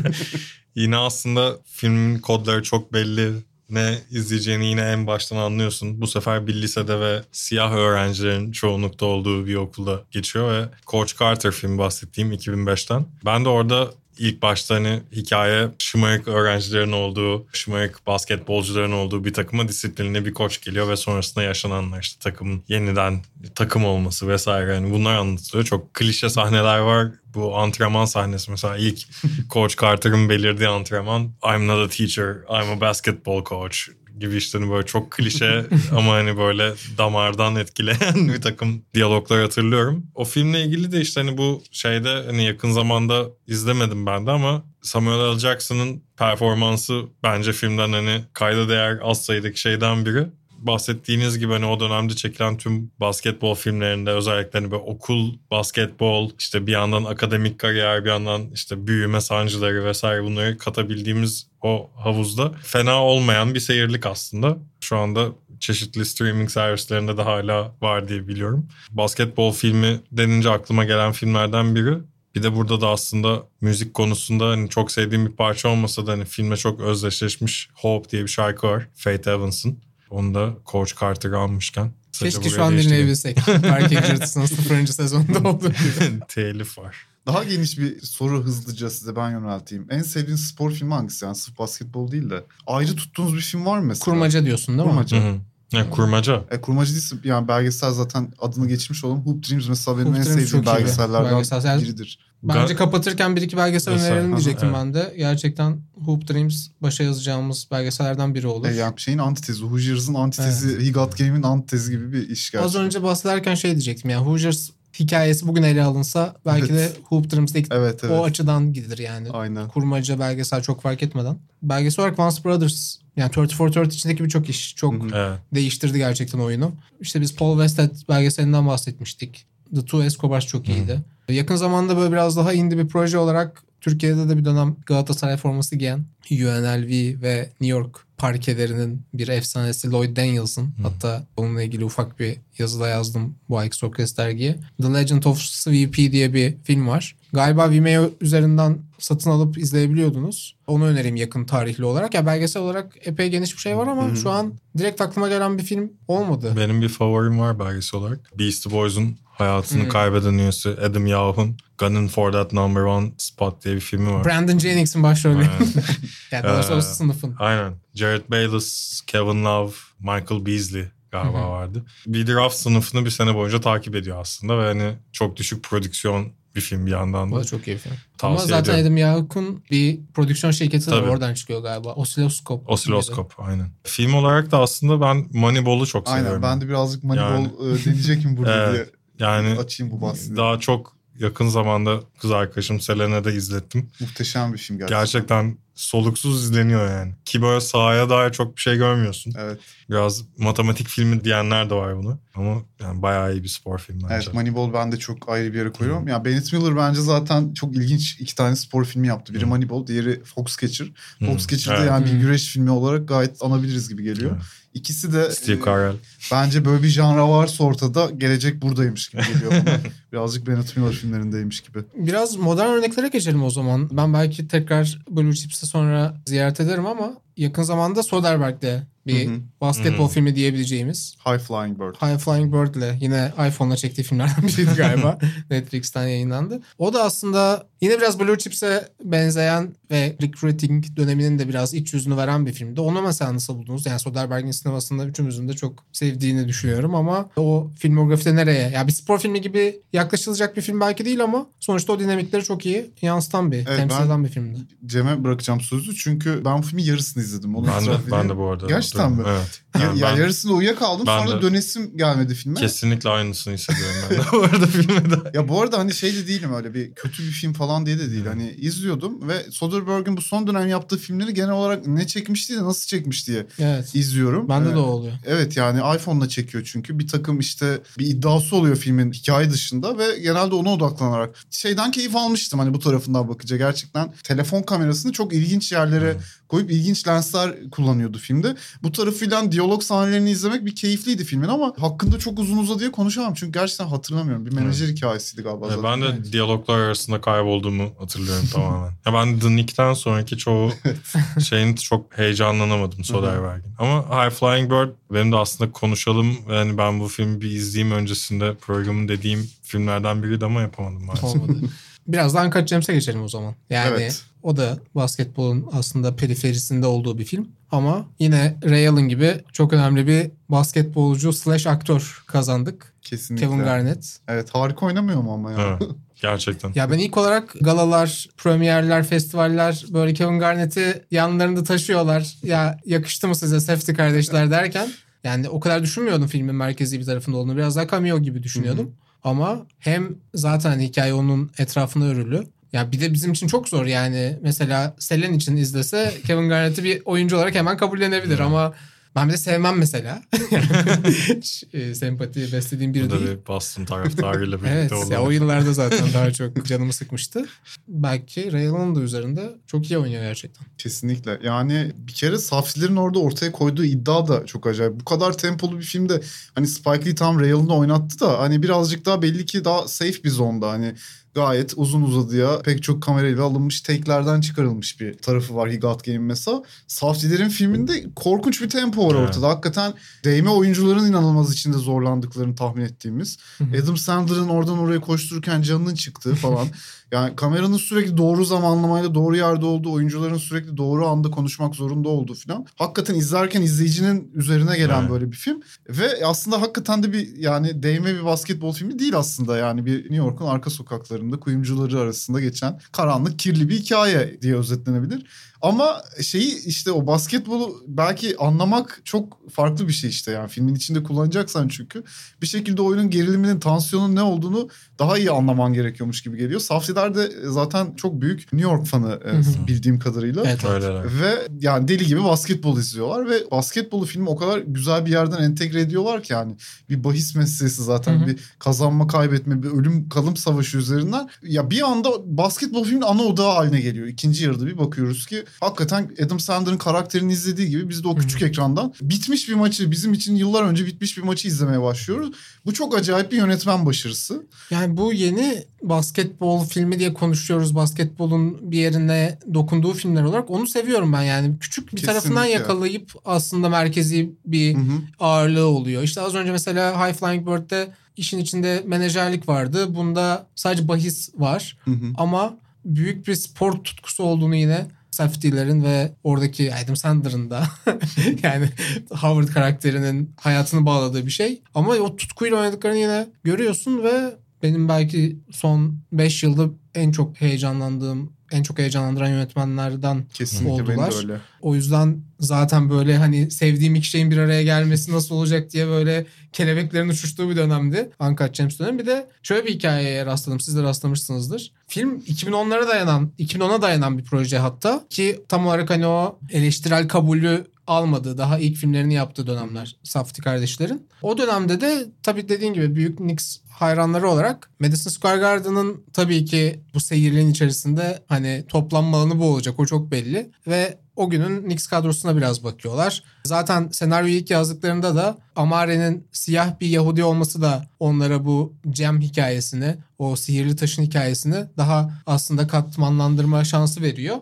yine 0.74 0.96
aslında 0.96 1.58
filmin 1.64 2.18
kodları 2.18 2.62
çok 2.62 2.92
belli. 2.92 3.32
Ne 3.70 3.98
izleyeceğini 4.10 4.66
yine 4.66 4.80
en 4.80 5.06
baştan 5.06 5.36
anlıyorsun. 5.36 6.00
Bu 6.00 6.06
sefer 6.06 6.46
bir 6.46 6.54
lisede 6.54 7.00
ve 7.00 7.22
siyah 7.32 7.72
öğrencilerin 7.72 8.52
çoğunlukta 8.52 9.06
olduğu 9.06 9.46
bir 9.46 9.54
okulda 9.54 10.02
geçiyor 10.10 10.52
ve 10.52 10.68
Coach 10.86 11.20
Carter 11.20 11.52
filmi 11.52 11.78
bahsettiğim 11.78 12.32
2005'ten. 12.32 13.06
Ben 13.24 13.44
de 13.44 13.48
orada 13.48 13.90
ilk 14.20 14.42
başta 14.42 14.74
hani 14.74 15.00
hikaye 15.12 15.68
şımarık 15.78 16.28
öğrencilerin 16.28 16.92
olduğu, 16.92 17.46
şımarık 17.52 18.06
basketbolcuların 18.06 18.92
olduğu 18.92 19.24
bir 19.24 19.34
takıma 19.34 19.68
disiplinli 19.68 20.26
bir 20.26 20.34
koç 20.34 20.64
geliyor 20.64 20.88
ve 20.88 20.96
sonrasında 20.96 21.44
yaşananlar 21.44 22.00
işte 22.00 22.20
takımın 22.20 22.62
yeniden 22.68 23.22
takım 23.54 23.84
olması 23.84 24.28
vesaire. 24.28 24.74
Yani 24.74 24.92
bunlar 24.92 25.14
anlatılıyor. 25.14 25.64
Çok 25.64 25.94
klişe 25.94 26.28
sahneler 26.28 26.78
var. 26.78 27.08
Bu 27.34 27.56
antrenman 27.56 28.04
sahnesi 28.04 28.50
mesela 28.50 28.76
ilk 28.76 28.98
Coach 29.50 29.80
Carter'ın 29.80 30.28
belirdiği 30.28 30.68
antrenman 30.68 31.22
I'm 31.22 31.66
not 31.66 31.86
a 31.86 31.96
teacher, 31.96 32.34
I'm 32.34 32.70
a 32.70 32.80
basketball 32.80 33.44
coach 33.44 33.76
gibi 34.20 34.36
işte 34.36 34.58
hani 34.58 34.70
böyle 34.70 34.86
çok 34.86 35.10
klişe 35.10 35.66
ama 35.96 36.12
hani 36.12 36.36
böyle 36.36 36.72
damardan 36.98 37.56
etkileyen 37.56 38.28
bir 38.34 38.42
takım 38.42 38.82
diyaloglar 38.94 39.40
hatırlıyorum. 39.42 40.06
O 40.14 40.24
filmle 40.24 40.62
ilgili 40.62 40.92
de 40.92 41.00
işte 41.00 41.20
hani 41.20 41.38
bu 41.38 41.62
şeyde 41.70 42.22
hani 42.26 42.44
yakın 42.44 42.70
zamanda 42.70 43.26
izlemedim 43.46 44.06
ben 44.06 44.26
de 44.26 44.30
ama 44.30 44.64
Samuel 44.82 45.36
L. 45.36 45.38
Jackson'ın 45.38 46.02
performansı 46.16 47.02
bence 47.22 47.52
filmden 47.52 47.92
hani 47.92 48.24
kayda 48.32 48.68
değer 48.68 48.98
az 49.02 49.24
sayıdaki 49.24 49.60
şeyden 49.60 50.06
biri 50.06 50.26
bahsettiğiniz 50.66 51.38
gibi 51.38 51.52
hani 51.52 51.66
o 51.66 51.80
dönemde 51.80 52.14
çekilen 52.14 52.56
tüm 52.56 52.90
basketbol 53.00 53.54
filmlerinde 53.54 54.10
özellikle 54.10 54.58
hani 54.58 54.70
böyle 54.70 54.82
okul 54.82 55.34
basketbol 55.50 56.30
işte 56.38 56.66
bir 56.66 56.72
yandan 56.72 57.04
akademik 57.04 57.58
kariyer 57.58 58.04
bir 58.04 58.10
yandan 58.10 58.50
işte 58.54 58.86
büyüme 58.86 59.20
sancıları 59.20 59.84
vesaire 59.84 60.24
bunları 60.24 60.58
katabildiğimiz 60.58 61.46
o 61.62 61.90
havuzda 61.96 62.52
fena 62.62 63.04
olmayan 63.04 63.54
bir 63.54 63.60
seyirlik 63.60 64.06
aslında. 64.06 64.58
Şu 64.80 64.96
anda 64.96 65.28
çeşitli 65.60 66.04
streaming 66.04 66.50
servislerinde 66.50 67.16
de 67.16 67.22
hala 67.22 67.74
var 67.80 68.08
diye 68.08 68.28
biliyorum. 68.28 68.68
Basketbol 68.90 69.52
filmi 69.52 70.00
denince 70.12 70.50
aklıma 70.50 70.84
gelen 70.84 71.12
filmlerden 71.12 71.74
biri. 71.74 71.98
Bir 72.34 72.42
de 72.42 72.56
burada 72.56 72.80
da 72.80 72.88
aslında 72.88 73.42
müzik 73.60 73.94
konusunda 73.94 74.48
hani 74.48 74.68
çok 74.68 74.92
sevdiğim 74.92 75.26
bir 75.26 75.32
parça 75.32 75.68
olmasa 75.68 76.06
da 76.06 76.12
hani 76.12 76.24
filme 76.24 76.56
çok 76.56 76.80
özdeşleşmiş 76.80 77.68
Hope 77.74 78.10
diye 78.10 78.22
bir 78.22 78.28
şarkı 78.28 78.66
var. 78.66 78.88
Faith 78.94 79.28
Evans'ın. 79.28 79.89
Onu 80.10 80.34
da 80.34 80.54
Coach 80.66 81.00
Carter 81.00 81.32
almışken. 81.32 81.92
Keşke 82.12 82.50
şu 82.50 82.64
an 82.64 82.78
dinleyebilsek. 82.78 83.36
Park 83.46 83.92
Exertis'ın 83.92 84.46
0. 84.46 84.86
sezonunda 84.86 85.48
olduğu 85.48 85.68
gibi. 85.68 86.20
Telif 86.28 86.78
var. 86.78 86.96
Daha 87.26 87.44
geniş 87.44 87.78
bir 87.78 88.00
soru 88.00 88.44
hızlıca 88.44 88.90
size 88.90 89.16
ben 89.16 89.30
yönelteyim. 89.30 89.86
En 89.90 90.02
sevdiğiniz 90.02 90.46
spor 90.46 90.70
filmi 90.72 90.94
hangisi? 90.94 91.24
Yani 91.24 91.34
sırf 91.34 91.58
basketbol 91.58 92.10
değil 92.10 92.30
de. 92.30 92.44
Ayrı 92.66 92.96
tuttuğunuz 92.96 93.34
bir 93.34 93.40
film 93.40 93.66
var 93.66 93.78
mı 93.78 93.84
mesela? 93.84 94.04
Kurmaca 94.04 94.44
diyorsun 94.44 94.78
değil 94.78 94.86
mi? 94.88 94.92
Kurmaca. 94.92 95.16
Hı 95.16 95.30
hı. 95.30 95.36
Ya, 95.72 95.90
kurmaca. 95.90 96.44
E, 96.50 96.60
kurmacı 96.60 96.92
değilse 96.92 97.16
yani 97.24 97.48
belgesel 97.48 97.90
zaten 97.92 98.32
adını 98.38 98.68
geçmiş 98.68 99.04
olan 99.04 99.16
Hoop 99.16 99.48
Dreams 99.48 99.68
mesela 99.68 99.96
benim 99.96 100.08
Hoop 100.08 100.16
en 100.16 100.24
Dreams 100.24 100.40
sevdiğim 100.40 100.66
belgesellerden 100.66 101.32
belgesel. 101.32 101.82
biridir. 101.82 102.18
Bence 102.42 102.74
kapatırken 102.74 103.36
bir 103.36 103.42
iki 103.42 103.56
belgesel 103.56 103.92
Mesela, 103.92 104.12
önerelim 104.12 104.32
diyecektim 104.32 104.68
evet. 104.68 104.78
ben 104.78 104.94
de. 104.94 105.14
Gerçekten 105.16 105.80
Hoop 106.04 106.28
Dreams 106.28 106.68
başa 106.80 107.04
yazacağımız 107.04 107.68
belgesellerden 107.70 108.34
biri 108.34 108.46
olur. 108.46 108.68
E, 108.68 108.74
yani 108.74 109.00
şeyin 109.00 109.18
antitezi, 109.18 109.62
Hoosiers'ın 109.62 110.14
antitezi, 110.14 110.86
He 110.86 110.90
Got 110.90 111.18
Game'in 111.18 111.42
antitezi 111.42 111.90
gibi 111.90 112.12
bir 112.12 112.28
iş 112.28 112.50
gerçekten. 112.50 112.62
Az 112.62 112.74
önce 112.74 113.02
bahsederken 113.02 113.54
şey 113.54 113.70
diyecektim 113.70 114.10
yani 114.10 114.26
Hoosiers 114.26 114.70
hikayesi 115.00 115.46
bugün 115.48 115.62
ele 115.62 115.82
alınsa 115.82 116.36
belki 116.46 116.72
Evet. 116.72 116.96
de 116.96 117.00
Hoop 117.04 117.32
Dreams'deki 117.32 117.68
Evet 117.72 118.04
evet. 118.04 118.12
o 118.18 118.24
açıdan 118.24 118.72
gidilir 118.72 118.98
yani. 118.98 119.30
Aynen. 119.30 119.68
Kurmaca 119.68 120.18
belgesel 120.18 120.62
çok 120.62 120.82
fark 120.82 121.02
etmeden. 121.02 121.38
Belgesel 121.62 122.04
olarak 122.04 122.18
Once 122.18 122.44
Brothers 122.44 122.96
yani 123.16 123.30
30 123.36 123.56
for 123.56 123.68
30 123.68 123.94
içindeki 123.94 124.24
birçok 124.24 124.48
iş 124.48 124.74
çok 124.76 124.94
Hı 124.94 125.06
hı. 125.06 125.10
Evet. 125.14 125.38
değiştirdi 125.54 125.98
gerçekten 125.98 126.38
oyunu. 126.38 126.72
İşte 127.00 127.20
biz 127.20 127.36
Paul 127.36 127.52
Westhead 127.52 128.08
belgeselinden 128.08 128.66
bahsetmiştik. 128.66 129.46
The 129.74 129.80
Two 129.84 130.04
Escobars 130.04 130.46
çok 130.46 130.68
iyiydi. 130.68 131.00
Yakın 131.32 131.56
zamanda 131.56 131.96
böyle 131.96 132.12
biraz 132.12 132.36
daha 132.36 132.52
indie 132.52 132.78
bir 132.78 132.88
proje 132.88 133.18
olarak 133.18 133.62
Türkiye'de 133.80 134.28
de 134.28 134.36
bir 134.36 134.44
dönem 134.44 134.76
Galatasaray 134.86 135.36
forması 135.36 135.76
giyen 135.76 136.04
UNLV 136.30 137.22
ve 137.22 137.50
New 137.60 137.66
York 137.66 138.06
parkelerinin 138.18 139.02
bir 139.14 139.28
efsanesi 139.28 139.92
Lloyd 139.92 140.16
Daniels'ın. 140.16 140.74
Hatta 140.82 141.22
onunla 141.36 141.62
ilgili 141.62 141.84
ufak 141.84 142.20
bir 142.20 142.36
yazıda 142.58 142.88
yazdım 142.88 143.34
bu 143.48 143.58
ayki 143.58 143.76
Sokrates 143.76 144.16
dergiye. 144.16 144.56
The 144.82 144.94
Legend 144.94 145.22
of 145.22 145.38
SVP 145.38 145.96
diye 145.96 146.34
bir 146.34 146.54
film 146.64 146.88
var. 146.88 147.16
Galiba 147.32 147.70
Vimeo 147.70 148.10
üzerinden 148.20 148.78
satın 148.98 149.30
alıp 149.30 149.58
izleyebiliyordunuz. 149.58 150.56
Onu 150.66 150.84
önereyim 150.84 151.16
yakın 151.16 151.44
tarihli 151.44 151.84
olarak. 151.84 152.14
Ya 152.14 152.26
belgesel 152.26 152.62
olarak 152.62 152.92
epey 153.04 153.28
geniş 153.28 153.52
bir 153.52 153.60
şey 153.60 153.76
var 153.76 153.86
ama 153.86 154.10
hı. 154.10 154.16
şu 154.16 154.30
an 154.30 154.54
direkt 154.78 155.00
aklıma 155.00 155.28
gelen 155.28 155.58
bir 155.58 155.62
film 155.62 155.92
olmadı. 156.08 156.54
Benim 156.56 156.82
bir 156.82 156.88
favorim 156.88 157.38
var 157.38 157.58
belgesel 157.58 158.00
olarak. 158.00 158.38
Beastie 158.38 158.72
Boys'un 158.72 159.16
hayatını 159.40 159.82
Hmm. 159.82 159.88
kaybeden 159.88 160.32
üyesi 160.38 160.68
Adam 160.68 161.06
Yauch'un 161.06 161.56
Gunning 161.78 162.10
for 162.10 162.32
That 162.32 162.52
Number 162.52 162.80
One 162.80 163.10
Spot 163.18 163.64
diye 163.64 163.74
bir 163.74 163.80
filmi 163.80 164.12
var. 164.12 164.24
Brandon 164.24 164.58
Jennings'in 164.58 165.02
başrolü. 165.02 165.36
Aynen. 165.36 165.50
yani 166.30 166.44
doğrusu 166.44 166.74
o 166.74 166.78
Ee, 166.78 166.82
sınıfın. 166.82 167.34
Aynen. 167.38 167.72
Jared 167.94 168.30
Bayless, 168.30 169.00
Kevin 169.06 169.44
Love, 169.44 169.72
Michael 170.00 170.46
Beasley 170.46 170.84
galiba 171.12 171.38
Hı 171.40 171.44
hı. 171.44 171.48
vardı. 171.48 171.84
Bir 172.06 172.26
draft 172.26 172.56
sınıfını 172.56 173.04
bir 173.04 173.10
sene 173.10 173.34
boyunca 173.34 173.60
takip 173.60 173.94
ediyor 173.96 174.20
aslında 174.20 174.58
ve 174.58 174.62
hani 174.66 174.92
çok 175.12 175.36
düşük 175.36 175.64
prodüksiyon 175.64 176.32
bir 176.56 176.60
film 176.60 176.86
bir 176.86 176.90
yandan 176.90 177.30
Bu 177.30 177.36
da. 177.36 177.40
da 177.40 177.44
çok 177.44 177.66
iyi 177.68 177.72
bir 177.72 177.78
film. 177.78 177.92
Tavsiye 178.18 178.38
Ama 178.54 178.62
zaten 178.62 178.72
ediyorum. 178.78 178.86
Adam 178.86 178.96
Yawkun 178.96 179.64
bir 179.70 180.00
prodüksiyon 180.14 180.50
şirketi 180.50 180.86
de 180.86 180.90
Tabii. 180.90 181.08
oradan 181.10 181.34
çıkıyor 181.34 181.62
galiba. 181.62 181.92
Osiloskop. 181.94 182.70
Osiloskop 182.70 183.34
aynen. 183.38 183.68
Film 183.84 184.14
olarak 184.14 184.50
da 184.50 184.58
aslında 184.58 185.00
ben 185.00 185.26
Moneyball'u 185.32 185.86
çok 185.86 186.08
Aynen 186.08 186.18
seviyorum. 186.18 186.42
ben 186.42 186.60
de 186.60 186.68
birazcık 186.68 187.04
Moneyball 187.04 187.30
Yani. 187.42 187.80
e, 187.80 187.84
deneyecektim 187.84 188.36
burada 188.36 188.66
Evet. 188.70 188.90
Yani 189.20 189.58
açayım 189.58 189.92
bu 189.92 190.00
bahsini. 190.00 190.36
daha 190.36 190.60
çok 190.60 190.96
yakın 191.18 191.48
zamanda 191.48 192.00
kız 192.20 192.30
arkadaşım 192.30 192.80
Selena'da 192.80 193.24
da 193.24 193.32
izlettim. 193.32 193.90
Muhteşem 194.00 194.52
bir 194.52 194.58
film 194.58 194.78
gerçekten. 194.78 195.00
Gerçekten 195.00 195.56
soluksuz 195.74 196.44
izleniyor 196.44 196.90
yani. 196.90 197.12
Ki 197.24 197.42
böyle 197.42 197.60
sahaya 197.60 198.10
dair 198.10 198.32
çok 198.32 198.56
bir 198.56 198.60
şey 198.60 198.76
görmüyorsun. 198.76 199.34
Evet. 199.38 199.60
Biraz 199.90 200.22
matematik 200.38 200.88
filmi 200.88 201.24
diyenler 201.24 201.70
de 201.70 201.74
var 201.74 201.96
bunu. 201.96 202.18
Ama 202.34 202.62
yani 202.80 203.02
bayağı 203.02 203.32
iyi 203.32 203.42
bir 203.42 203.48
spor 203.48 203.78
film 203.78 204.00
bence. 204.02 204.14
Evet 204.14 204.34
Moneyball 204.34 204.72
ben 204.72 204.92
de 204.92 204.96
çok 204.96 205.28
ayrı 205.28 205.52
bir 205.52 205.58
yere 205.58 205.72
koyuyorum. 205.72 206.08
Ya 206.08 206.24
Bennett 206.24 206.52
Miller 206.52 206.76
bence 206.76 207.00
zaten 207.00 207.54
çok 207.54 207.76
ilginç 207.76 208.20
iki 208.20 208.34
tane 208.34 208.56
spor 208.56 208.84
filmi 208.84 209.06
yaptı. 209.06 209.34
Biri 209.34 209.42
Hı. 209.42 209.46
Moneyball, 209.46 209.86
diğeri 209.86 210.24
Foxcatcher. 210.24 210.86
Hı, 211.18 211.26
Foxcatcher'da 211.26 211.78
evet. 211.78 211.90
yani 211.90 212.06
bir 212.06 212.12
güreş 212.12 212.46
filmi 212.46 212.70
olarak 212.70 213.08
gayet 213.08 213.42
anabiliriz 213.42 213.88
gibi 213.88 214.02
geliyor. 214.02 214.30
Evet. 214.34 214.59
İkisi 214.74 215.12
de 215.12 215.30
Steve 215.30 215.60
e, 215.60 215.64
Carell. 215.64 215.94
bence 216.32 216.64
böyle 216.64 216.82
bir 216.82 216.88
janra 216.88 217.28
varsa 217.28 217.64
ortada 217.64 218.10
gelecek 218.10 218.62
buradaymış 218.62 219.08
gibi 219.08 219.22
geliyor 219.22 219.52
bana. 219.52 219.78
Birazcık 220.12 220.46
Bennett 220.46 220.76
Miller 220.76 220.92
filmlerindeymiş 220.92 221.60
gibi. 221.60 221.78
Biraz 221.94 222.36
modern 222.36 222.68
örneklere 222.68 223.08
geçelim 223.08 223.42
o 223.42 223.50
zaman. 223.50 223.88
Ben 223.92 224.14
belki 224.14 224.48
tekrar 224.48 224.98
Blue 225.10 225.34
Chips'i 225.34 225.66
sonra 225.66 226.14
ziyaret 226.26 226.60
ederim 226.60 226.86
ama 226.86 227.12
yakın 227.36 227.62
zamanda 227.62 228.02
Soderbergh'de 228.02 228.82
bir 229.06 229.30
basketbol 229.60 230.08
filmi 230.08 230.34
diyebileceğimiz 230.36 231.16
High 231.26 231.38
Flying 231.38 231.80
Bird. 231.80 231.94
High 231.94 232.18
Flying 232.18 232.54
Bird'le 232.54 233.02
yine 233.02 233.32
iPhone'la 233.48 233.76
çektiği 233.76 234.02
filmlerden 234.02 234.42
biriydi 234.42 234.70
galiba. 234.76 235.18
Netflix'ten 235.50 236.02
yayınlandı. 236.02 236.60
O 236.78 236.92
da 236.92 237.02
aslında 237.02 237.66
yine 237.80 237.98
biraz 237.98 238.20
Blue 238.20 238.38
Chips'e 238.38 238.88
benzeyen 239.04 239.74
ve 239.90 240.16
recruiting 240.22 240.84
döneminin 240.96 241.38
de 241.38 241.48
biraz 241.48 241.74
iç 241.74 241.94
yüzünü 241.94 242.16
veren 242.16 242.46
bir 242.46 242.52
filmdi. 242.52 242.80
Onu 242.80 243.02
mesela 243.02 243.34
nasıl 243.34 243.58
buldunuz? 243.58 243.86
Yani 243.86 244.00
Soderbergh'in 244.00 244.50
sinemasında 244.50 245.06
üçümüzün 245.06 245.48
de 245.48 245.52
çok 245.52 245.84
sevdiğini 245.92 246.48
düşünüyorum 246.48 246.94
ama 246.94 247.30
o 247.36 247.70
filmografide 247.78 248.36
nereye? 248.36 248.70
Ya 248.70 248.86
bir 248.86 248.92
spor 248.92 249.18
filmi 249.18 249.40
gibi 249.40 249.80
yaklaşılacak 249.92 250.56
bir 250.56 250.62
film 250.62 250.80
belki 250.80 251.04
değil 251.04 251.22
ama 251.22 251.46
sonuçta 251.60 251.92
o 251.92 252.00
dinamikleri 252.00 252.44
çok 252.44 252.66
iyi 252.66 252.90
yansıtan 253.02 253.52
bir, 253.52 253.56
Evet, 253.56 253.76
temsil 253.76 254.04
eden 254.06 254.24
bir 254.24 254.28
filmdi. 254.28 254.58
Cem'e 254.86 255.24
bırakacağım 255.24 255.60
sözü 255.60 255.96
çünkü 255.96 256.42
ben 256.44 256.58
bu 256.58 256.62
filmin 256.62 256.84
yarısını 256.84 257.19
izledim. 257.20 257.56
Onu 257.56 257.66
Ben 257.66 257.86
de, 257.86 257.90
ben 258.10 258.28
de 258.28 258.36
bu 258.36 258.48
arada. 258.50 258.66
Gerçekten 258.66 259.12
mi? 259.12 259.22
Evet. 259.28 259.60
Ya, 259.74 259.80
Yani 259.82 259.98
ya 259.98 260.06
ben 260.12 260.16
yarısında 260.20 260.52
uyuyakaldım 260.52 261.06
ben 261.06 261.18
sonra 261.26 261.38
de- 261.38 261.42
dönesim 261.42 261.96
gelmedi 261.96 262.34
filme. 262.34 262.60
kesinlikle 262.60 263.10
aynısını 263.10 263.54
hissediyorum 263.54 263.94
ben 264.10 264.16
de 264.18 264.22
bu 264.32 264.42
arada 264.42 264.66
filmde. 264.66 265.14
Ya 265.34 265.48
bu 265.48 265.62
arada 265.62 265.78
hani 265.78 265.94
şey 265.94 266.14
de 266.16 266.26
değilim 266.26 266.54
öyle 266.54 266.74
bir 266.74 266.94
kötü 266.94 267.22
bir 267.22 267.30
film 267.30 267.52
falan 267.52 267.86
diye 267.86 267.98
de 267.98 268.10
değil. 268.10 268.26
Hani 268.26 268.50
izliyordum 268.50 269.28
ve 269.28 269.34
Soderbergh'in 269.50 270.16
bu 270.16 270.22
son 270.22 270.46
dönem 270.46 270.68
yaptığı 270.68 270.98
filmleri 270.98 271.34
genel 271.34 271.50
olarak 271.50 271.86
ne 271.86 272.06
çekmiş 272.06 272.48
diye 272.48 272.62
nasıl 272.62 272.86
çekmiş 272.86 273.26
diye 273.28 273.46
Evet. 273.58 273.94
izliyorum. 273.94 274.48
Bende 274.48 274.68
Ee, 274.70 274.72
de 274.72 274.78
o 274.78 274.82
oluyor. 274.82 275.12
Evet 275.26 275.56
yani 275.56 275.96
iPhone'la 275.96 276.28
çekiyor 276.28 276.68
çünkü 276.72 276.98
bir 276.98 277.08
takım 277.08 277.38
işte 277.40 277.78
bir 277.98 278.06
iddiası 278.06 278.56
oluyor 278.56 278.76
filmin 278.76 279.12
hikaye 279.12 279.50
dışında 279.50 279.98
ve 279.98 280.18
genelde 280.18 280.54
ona 280.54 280.72
odaklanarak 280.72 281.34
şeyden 281.50 281.90
keyif 281.90 282.16
almıştım 282.16 282.58
hani 282.58 282.74
bu 282.74 282.78
tarafından 282.78 283.28
bakınca 283.28 283.56
gerçekten 283.56 284.12
telefon 284.24 284.62
kamerasını 284.62 285.12
çok 285.12 285.32
ilginç 285.32 285.72
yerlere 285.72 286.16
koyup 286.50 286.70
ilginç 286.70 287.08
lensler 287.08 287.70
kullanıyordu 287.70 288.18
filmde. 288.18 288.56
Bu 288.82 288.92
tarafıyla 288.92 289.52
diyalog 289.52 289.82
sahnelerini 289.82 290.30
izlemek 290.30 290.66
bir 290.66 290.74
keyifliydi 290.76 291.24
filmin 291.24 291.48
ama 291.48 291.72
hakkında 291.78 292.18
çok 292.18 292.38
uzun 292.38 292.58
uzadıya 292.58 292.92
konuşamam 292.92 293.34
çünkü 293.34 293.52
gerçekten 293.58 293.86
hatırlamıyorum. 293.86 294.46
Bir 294.46 294.52
menajer 294.52 294.88
hikayesiydi 294.88 295.42
galiba 295.42 295.66
Ya 295.68 295.76
zaten. 295.76 295.84
ben 295.84 296.02
de 296.02 296.06
Evet. 296.16 296.32
diyaloglar 296.32 296.78
arasında 296.78 297.20
kaybolduğumu 297.20 297.90
hatırlıyorum 297.98 298.44
tamamen. 298.52 298.92
Ya 299.06 299.12
ben 299.14 299.38
The 299.38 299.56
Nick'ten 299.56 299.92
sonraki 299.94 300.36
çoğu 300.38 300.72
şeyin 301.48 301.74
çok 301.74 302.18
heyecanlanamadım 302.18 303.04
Soderbergh'in. 303.04 303.74
Ama 303.78 304.02
High 304.02 304.30
Flying 304.34 304.70
Bird 304.70 304.90
benim 305.12 305.32
de 305.32 305.36
aslında 305.36 305.72
konuşalım. 305.72 306.36
Yani 306.50 306.78
ben 306.78 307.00
bu 307.00 307.08
filmi 307.08 307.40
bir 307.40 307.50
izleyeyim 307.50 307.96
öncesinde 307.96 308.54
programın 308.54 309.08
dediğim 309.08 309.50
filmlerden 309.62 310.22
biriydi 310.22 310.44
ama 310.44 310.60
yapamadım 310.60 311.04
maalesef. 311.04 311.24
Olmadı. 311.24 311.52
Biraz 312.06 312.34
da 312.34 312.42
Uncut 312.44 312.68
James'e 312.68 312.92
geçelim 312.94 313.22
o 313.22 313.28
zaman. 313.28 313.54
Yani 313.70 313.88
Evet. 313.90 314.22
o 314.42 314.56
da 314.56 314.78
basketbolun 314.94 315.68
aslında 315.72 316.16
periferisinde 316.16 316.86
olduğu 316.86 317.18
bir 317.18 317.24
film. 317.24 317.48
Ama 317.70 318.06
yine 318.18 318.56
Ray 318.64 318.88
Allen 318.88 319.08
gibi 319.08 319.34
çok 319.52 319.72
önemli 319.72 320.06
bir 320.06 320.30
basketbolcu 320.48 321.32
slash 321.32 321.66
aktör 321.66 322.22
kazandık. 322.26 322.94
Kesinlikle. 323.02 323.46
Kevin 323.46 323.58
Garnett. 323.58 324.18
Evet 324.28 324.50
harika 324.50 324.86
oynamıyor 324.86 325.20
mu 325.20 325.32
ama 325.32 325.52
ya? 325.52 325.78
Evet, 325.80 325.90
gerçekten. 326.22 326.72
Ya 326.74 326.90
ben 326.90 326.98
ilk 326.98 327.16
olarak 327.16 327.54
galalar, 327.60 328.28
premierler, 328.36 329.04
festivaller 329.04 329.84
böyle 329.88 330.14
Kevin 330.14 330.38
Garnett'i 330.38 331.04
yanlarında 331.10 331.64
taşıyorlar. 331.64 332.36
Ya 332.42 332.78
yakıştı 332.86 333.28
mı 333.28 333.34
size 333.34 333.60
Safety 333.60 333.92
kardeşler 333.92 334.50
derken 334.50 334.88
yani 335.24 335.48
o 335.48 335.60
kadar 335.60 335.82
düşünmüyordum 335.82 336.26
filmin 336.26 336.54
merkezi 336.54 337.00
bir 337.00 337.04
tarafında 337.04 337.36
olduğunu. 337.36 337.56
Biraz 337.56 337.76
daha 337.76 337.88
cameo 337.88 338.18
gibi 338.18 338.42
düşünüyordum. 338.42 338.94
Ama 339.24 339.66
hem 339.78 340.16
zaten 340.34 340.80
hikaye 340.80 341.14
onun 341.14 341.50
etrafına 341.58 342.04
örülü. 342.04 342.46
Ya 342.72 342.92
bir 342.92 343.00
de 343.00 343.12
bizim 343.12 343.32
için 343.32 343.46
çok 343.46 343.68
zor 343.68 343.86
yani. 343.86 344.38
Mesela 344.42 344.94
Selen 344.98 345.32
için 345.32 345.56
izlese 345.56 346.12
Kevin 346.26 346.48
Garnett'i 346.48 346.84
bir 346.84 347.02
oyuncu 347.04 347.36
olarak 347.36 347.54
hemen 347.54 347.76
kabullenebilir 347.76 348.38
ama 348.38 348.74
ben 349.14 349.28
bir 349.28 349.32
de 349.32 349.36
sevmem 349.36 349.78
mesela. 349.78 350.22
Hiç 351.28 351.64
e, 351.72 351.94
sempati 351.94 352.52
beslediğim 352.52 352.94
biri 352.94 353.04
Bu 353.06 353.10
da 353.10 353.18
değil. 353.18 353.30
bir 353.30 353.46
Boston 353.46 353.84
taraftarıyla 353.84 354.58
birlikte 354.58 354.78
Evet 354.78 354.92
olan. 354.92 355.06
ya 355.10 355.22
o 355.22 355.30
yıllarda 355.30 355.72
zaten 355.72 356.06
daha 356.14 356.30
çok 356.32 356.66
canımı 356.66 356.92
sıkmıştı. 356.92 357.46
Belki 357.88 358.52
Ray 358.52 358.68
Allen 358.68 358.94
da 358.94 359.00
üzerinde 359.00 359.50
çok 359.66 359.90
iyi 359.90 359.98
oynuyor 359.98 360.22
gerçekten. 360.22 360.66
Kesinlikle. 360.78 361.38
Yani 361.44 361.92
bir 361.96 362.12
kere 362.12 362.38
Safsilerin 362.38 362.96
orada 362.96 363.18
ortaya 363.18 363.52
koyduğu 363.52 363.84
iddia 363.84 364.28
da 364.28 364.46
çok 364.46 364.66
acayip. 364.66 365.00
Bu 365.00 365.04
kadar 365.04 365.38
tempolu 365.38 365.78
bir 365.78 365.84
filmde 365.84 366.20
hani 366.54 366.66
Spike 366.66 367.06
Lee 367.06 367.14
tam 367.14 367.40
Ray 367.40 367.52
Allen'ı 367.52 367.74
oynattı 367.76 368.20
da 368.20 368.38
hani 368.38 368.62
birazcık 368.62 369.06
daha 369.06 369.22
belli 369.22 369.46
ki 369.46 369.64
daha 369.64 369.88
safe 369.88 370.24
bir 370.24 370.30
zonda. 370.30 370.70
Hani 370.70 370.94
gayet 371.34 371.72
uzun 371.76 372.02
uzadıya 372.02 372.58
pek 372.62 372.82
çok 372.82 373.02
kamerayla 373.02 373.42
alınmış 373.44 373.80
take'lerden 373.80 374.40
çıkarılmış 374.40 375.00
bir 375.00 375.18
tarafı 375.18 375.56
var 375.56 375.70
He 375.70 375.76
Got 375.76 376.04
Game 376.04 376.18
mesela. 376.18 376.62
Safsilerin 376.86 377.48
filminde 377.48 378.04
korkunç 378.16 378.62
bir 378.62 378.68
tempo 378.68 379.08
var 379.08 379.14
Evet. 379.14 379.28
ortada. 379.28 379.48
Hakikaten 379.48 379.94
değme 380.24 380.50
oyuncuların 380.50 381.06
inanılmaz 381.06 381.52
içinde 381.52 381.78
zorlandıklarını 381.78 382.54
tahmin 382.54 382.84
ettiğimiz. 382.84 383.38
Adam 383.84 383.96
Sandler'ın 383.96 384.48
oradan 384.48 384.78
oraya 384.78 385.00
koştururken 385.00 385.62
canının 385.62 385.94
çıktığı 385.94 386.34
falan. 386.34 386.68
Yani 387.12 387.36
kameranın 387.36 387.76
sürekli 387.76 388.16
doğru 388.16 388.44
zamanlamayla 388.44 389.14
doğru 389.14 389.36
yerde 389.36 389.66
olduğu, 389.66 389.92
oyuncuların 389.92 390.36
sürekli 390.36 390.76
doğru 390.76 391.06
anda 391.06 391.30
konuşmak 391.30 391.74
zorunda 391.74 392.08
olduğu 392.08 392.34
falan. 392.34 392.66
Hakikaten 392.76 393.14
izlerken 393.14 393.62
izleyicinin 393.62 394.30
üzerine 394.34 394.76
gelen 394.76 395.00
Evet. 395.00 395.10
böyle 395.10 395.30
bir 395.30 395.36
film. 395.36 395.60
Ve 395.88 396.26
aslında 396.26 396.60
hakikaten 396.60 397.02
de 397.02 397.12
bir 397.12 397.36
yani 397.36 397.82
değme 397.82 398.14
bir 398.14 398.24
basketbol 398.24 398.72
filmi 398.72 398.98
değil 398.98 399.16
aslında. 399.16 399.56
Yani 399.56 399.86
bir 399.86 399.96
New 399.96 400.16
York'un 400.16 400.46
arka 400.46 400.70
sokaklarında 400.70 401.40
kuyumcuları 401.40 401.98
arasında 401.98 402.40
geçen 402.40 402.80
karanlık 402.92 403.38
kirli 403.38 403.68
bir 403.68 403.78
hikaye 403.78 404.38
diye 404.42 404.56
özetlenebilir. 404.56 405.26
Ama 405.62 406.02
şeyi 406.22 406.64
işte 406.64 406.92
o 406.92 407.06
basketbolu 407.06 407.84
belki 407.86 408.36
anlamak 408.38 409.00
çok 409.04 409.50
farklı 409.50 409.88
bir 409.88 409.92
şey 409.92 410.10
işte 410.10 410.32
yani 410.32 410.48
filmin 410.48 410.74
içinde 410.74 411.02
kullanacaksan 411.02 411.68
çünkü 411.68 412.04
bir 412.42 412.46
şekilde 412.46 412.82
oyunun 412.82 413.10
geriliminin, 413.10 413.60
tansiyonun 413.60 414.16
ne 414.16 414.22
olduğunu 414.22 414.68
daha 414.98 415.18
iyi 415.18 415.30
anlaman 415.30 415.72
gerekiyormuş 415.72 416.22
gibi 416.22 416.38
geliyor. 416.38 416.60
Safsiler 416.60 417.14
de 417.14 417.30
zaten 417.44 417.94
çok 417.94 418.20
büyük 418.20 418.52
New 418.52 418.70
York 418.70 418.86
fanı 418.86 419.20
e, 419.24 419.66
bildiğim 419.66 419.98
kadarıyla. 419.98 420.42
Evet. 420.46 420.64
Öyleler. 420.64 421.04
Ve 421.04 421.48
yani 421.60 421.88
deli 421.88 422.06
gibi 422.06 422.24
basketbol 422.24 422.78
izliyorlar 422.78 423.30
ve 423.30 423.50
basketbolu 423.50 424.04
filmi 424.04 424.28
o 424.28 424.36
kadar 424.36 424.58
güzel 424.58 425.06
bir 425.06 425.10
yerden 425.10 425.42
entegre 425.42 425.80
ediyorlar 425.80 426.22
ki 426.22 426.32
yani 426.32 426.56
bir 426.90 427.04
bahis 427.04 427.34
meselesi 427.34 427.82
zaten 427.82 428.26
bir 428.26 428.40
kazanma 428.58 429.06
kaybetme 429.06 429.62
bir 429.62 429.68
ölüm 429.68 430.08
kalım 430.08 430.36
savaşı 430.36 430.78
üzerinden 430.78 431.28
ya 431.42 431.70
bir 431.70 431.82
anda 431.82 432.08
basketbol 432.24 432.84
filmin 432.84 433.02
ana 433.02 433.22
odağı 433.22 433.52
haline 433.52 433.80
geliyor. 433.80 434.06
İkinci 434.06 434.44
yarıda 434.44 434.66
bir 434.66 434.78
bakıyoruz 434.78 435.26
ki 435.26 435.44
hakikaten 435.60 436.10
Adam 436.24 436.40
Sandler'ın 436.40 436.78
karakterini 436.78 437.32
izlediği 437.32 437.68
gibi 437.68 437.88
biz 437.88 438.04
de 438.04 438.08
o 438.08 438.16
küçük 438.16 438.42
ekrandan 438.42 438.94
bitmiş 439.02 439.48
bir 439.48 439.54
maçı 439.54 439.90
bizim 439.90 440.12
için 440.12 440.36
yıllar 440.36 440.62
önce 440.62 440.86
bitmiş 440.86 441.16
bir 441.16 441.22
maçı 441.22 441.48
izlemeye 441.48 441.82
başlıyoruz. 441.82 442.30
Bu 442.66 442.74
çok 442.74 442.98
acayip 442.98 443.32
bir 443.32 443.36
yönetmen 443.36 443.86
başarısı. 443.86 444.46
Yani 444.70 444.96
bu 444.96 445.12
yeni 445.12 445.64
basketbol 445.82 446.64
filmi 446.64 446.98
diye 446.98 447.14
konuşuyoruz. 447.14 447.74
Basketbolun 447.74 448.70
bir 448.72 448.78
yerine 448.78 449.38
dokunduğu 449.54 449.92
filmler 449.92 450.22
olarak 450.22 450.50
onu 450.50 450.66
seviyorum 450.66 451.12
ben 451.12 451.22
yani. 451.22 451.58
Küçük 451.60 451.96
bir 451.96 452.02
tarafından 452.02 452.34
Kesinlikle. 452.42 452.62
yakalayıp 452.62 453.12
aslında 453.24 453.68
merkezi 453.68 454.32
bir 454.46 454.74
Hı 454.74 454.80
hı. 454.80 455.00
ağırlığı 455.20 455.66
oluyor. 455.66 456.02
İşte 456.02 456.20
az 456.20 456.34
önce 456.34 456.52
mesela 456.52 457.08
High 457.08 457.14
Flying 457.14 457.46
Bird'de 457.46 457.94
işin 458.16 458.38
içinde 458.38 458.82
menajerlik 458.86 459.48
vardı. 459.48 459.94
Bunda 459.94 460.46
sadece 460.54 460.88
bahis 460.88 461.30
var. 461.34 461.78
Hı 461.84 461.90
hı. 461.90 462.06
Ama 462.16 462.56
büyük 462.84 463.26
bir 463.28 463.34
spor 463.34 463.72
tutkusu 463.72 464.24
olduğunu 464.24 464.56
yine 464.56 464.86
Safdie'lerin 465.10 465.84
ve 465.84 466.12
oradaki 466.24 466.74
Adam 466.74 466.96
Sandler'ın 466.96 467.50
da 467.50 467.62
yani 468.42 468.68
Howard 469.10 469.48
karakterinin 469.48 470.34
hayatını 470.40 470.86
bağladığı 470.86 471.26
bir 471.26 471.30
şey. 471.30 471.62
Ama 471.74 471.92
o 471.92 472.16
tutkuyla 472.16 472.56
oynadıklarını 472.56 472.98
yine 472.98 473.26
görüyorsun 473.44 474.04
ve 474.04 474.34
benim 474.62 474.88
belki 474.88 475.38
son 475.50 476.00
5 476.12 476.42
yılda 476.42 476.70
en 476.94 477.12
çok 477.12 477.40
heyecanlandığım, 477.40 478.32
en 478.50 478.62
çok 478.62 478.78
heyecanlandıran 478.78 479.28
yönetmenlerden 479.28 480.24
Kesinlikle 480.34 480.86
de 480.86 480.92
oldular. 480.92 481.14
öyle. 481.22 481.40
O 481.60 481.74
yüzden 481.74 482.22
zaten 482.40 482.90
böyle 482.90 483.16
hani 483.16 483.50
sevdiğim 483.50 483.94
iki 483.94 484.06
şeyin 484.06 484.30
bir 484.30 484.36
araya 484.38 484.62
gelmesi 484.62 485.12
nasıl 485.12 485.34
olacak 485.34 485.72
diye 485.72 485.86
böyle 485.86 486.26
kelebeklerin 486.52 487.08
uçuştuğu 487.08 487.50
bir 487.50 487.56
dönemdi. 487.56 488.10
Uncut 488.20 488.54
Gems 488.54 488.78
dönemi. 488.78 488.98
Bir 488.98 489.06
de 489.06 489.28
şöyle 489.42 489.66
bir 489.66 489.74
hikayeye 489.74 490.26
rastladım. 490.26 490.60
Siz 490.60 490.76
de 490.76 490.82
rastlamışsınızdır. 490.82 491.72
Film 491.88 492.18
2010'lara 492.18 492.88
dayanan, 492.88 493.32
2010'a 493.38 493.82
dayanan 493.82 494.18
bir 494.18 494.24
proje 494.24 494.58
hatta. 494.58 495.04
Ki 495.10 495.40
tam 495.48 495.66
olarak 495.66 495.90
hani 495.90 496.06
o 496.06 496.38
eleştirel 496.50 497.08
kabulü 497.08 497.66
almadığı, 497.86 498.38
daha 498.38 498.58
ilk 498.58 498.76
filmlerini 498.76 499.14
yaptığı 499.14 499.46
dönemler 499.46 499.96
Safdie 500.02 500.42
kardeşlerin. 500.44 501.06
O 501.22 501.38
dönemde 501.38 501.80
de 501.80 502.06
tabii 502.22 502.48
dediğin 502.48 502.72
gibi 502.72 502.94
büyük 502.94 503.18
Knicks 503.18 503.58
hayranları 503.80 504.28
olarak 504.28 504.70
Madison 504.80 505.10
Square 505.10 505.38
Garden'ın 505.38 506.04
tabii 506.12 506.44
ki 506.44 506.80
bu 506.94 507.00
seyirliğin 507.00 507.50
içerisinde 507.50 508.22
hani 508.28 508.64
toplanma 508.68 509.18
alanı 509.18 509.38
bu 509.38 509.44
olacak. 509.44 509.80
O 509.80 509.86
çok 509.86 510.10
belli. 510.10 510.50
Ve 510.66 510.98
o 511.16 511.30
günün 511.30 511.62
Knicks 511.62 511.86
kadrosuna 511.86 512.36
biraz 512.36 512.64
bakıyorlar. 512.64 513.24
Zaten 513.44 513.88
senaryoyu 513.88 514.34
ilk 514.34 514.50
yazdıklarında 514.50 515.16
da 515.16 515.38
Amare'nin 515.56 516.28
siyah 516.32 516.80
bir 516.80 516.86
Yahudi 516.86 517.24
olması 517.24 517.62
da 517.62 517.86
onlara 518.00 518.44
bu 518.44 518.74
Cem 518.90 519.20
hikayesini, 519.20 519.96
o 520.18 520.36
sihirli 520.36 520.76
taşın 520.76 521.02
hikayesini 521.02 521.64
daha 521.76 522.10
aslında 522.26 522.66
katmanlandırma 522.66 523.64
şansı 523.64 524.02
veriyor. 524.02 524.36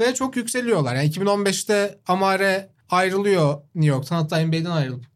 Ve 0.00 0.14
çok 0.14 0.36
yükseliyorlar. 0.36 0.94
Yani 0.94 1.10
2015'te 1.10 1.98
Amare 2.06 2.70
ayrılıyor 2.90 3.54
New 3.74 3.94
York'tan 3.94 4.16
hatta 4.16 4.46
NBA'den 4.46 4.70
ayrılıp 4.70 5.13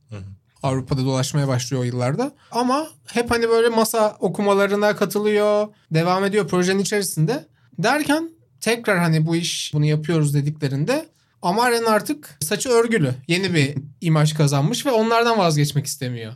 Avrupa'da 0.63 1.05
dolaşmaya 1.05 1.49
başlıyor 1.49 1.83
o 1.83 1.85
yıllarda. 1.85 2.33
Ama 2.51 2.87
hep 3.07 3.31
hani 3.31 3.49
böyle 3.49 3.69
masa 3.69 4.17
okumalarına 4.21 4.97
katılıyor, 4.97 5.69
devam 5.91 6.25
ediyor 6.25 6.49
projenin 6.49 6.79
içerisinde. 6.79 7.47
Derken 7.79 8.31
tekrar 8.61 8.99
hani 8.99 9.27
bu 9.27 9.37
iş 9.37 9.71
bunu 9.75 9.85
yapıyoruz 9.85 10.35
dediklerinde 10.35 11.07
Amare'nin 11.43 11.87
artık 11.87 12.39
saçı 12.41 12.69
örgülü. 12.69 13.15
Yeni 13.29 13.55
bir 13.55 13.75
imaj 14.01 14.35
kazanmış 14.35 14.87
ve 14.87 14.91
onlardan 14.91 15.39
vazgeçmek 15.39 15.87
istemiyor. 15.87 16.33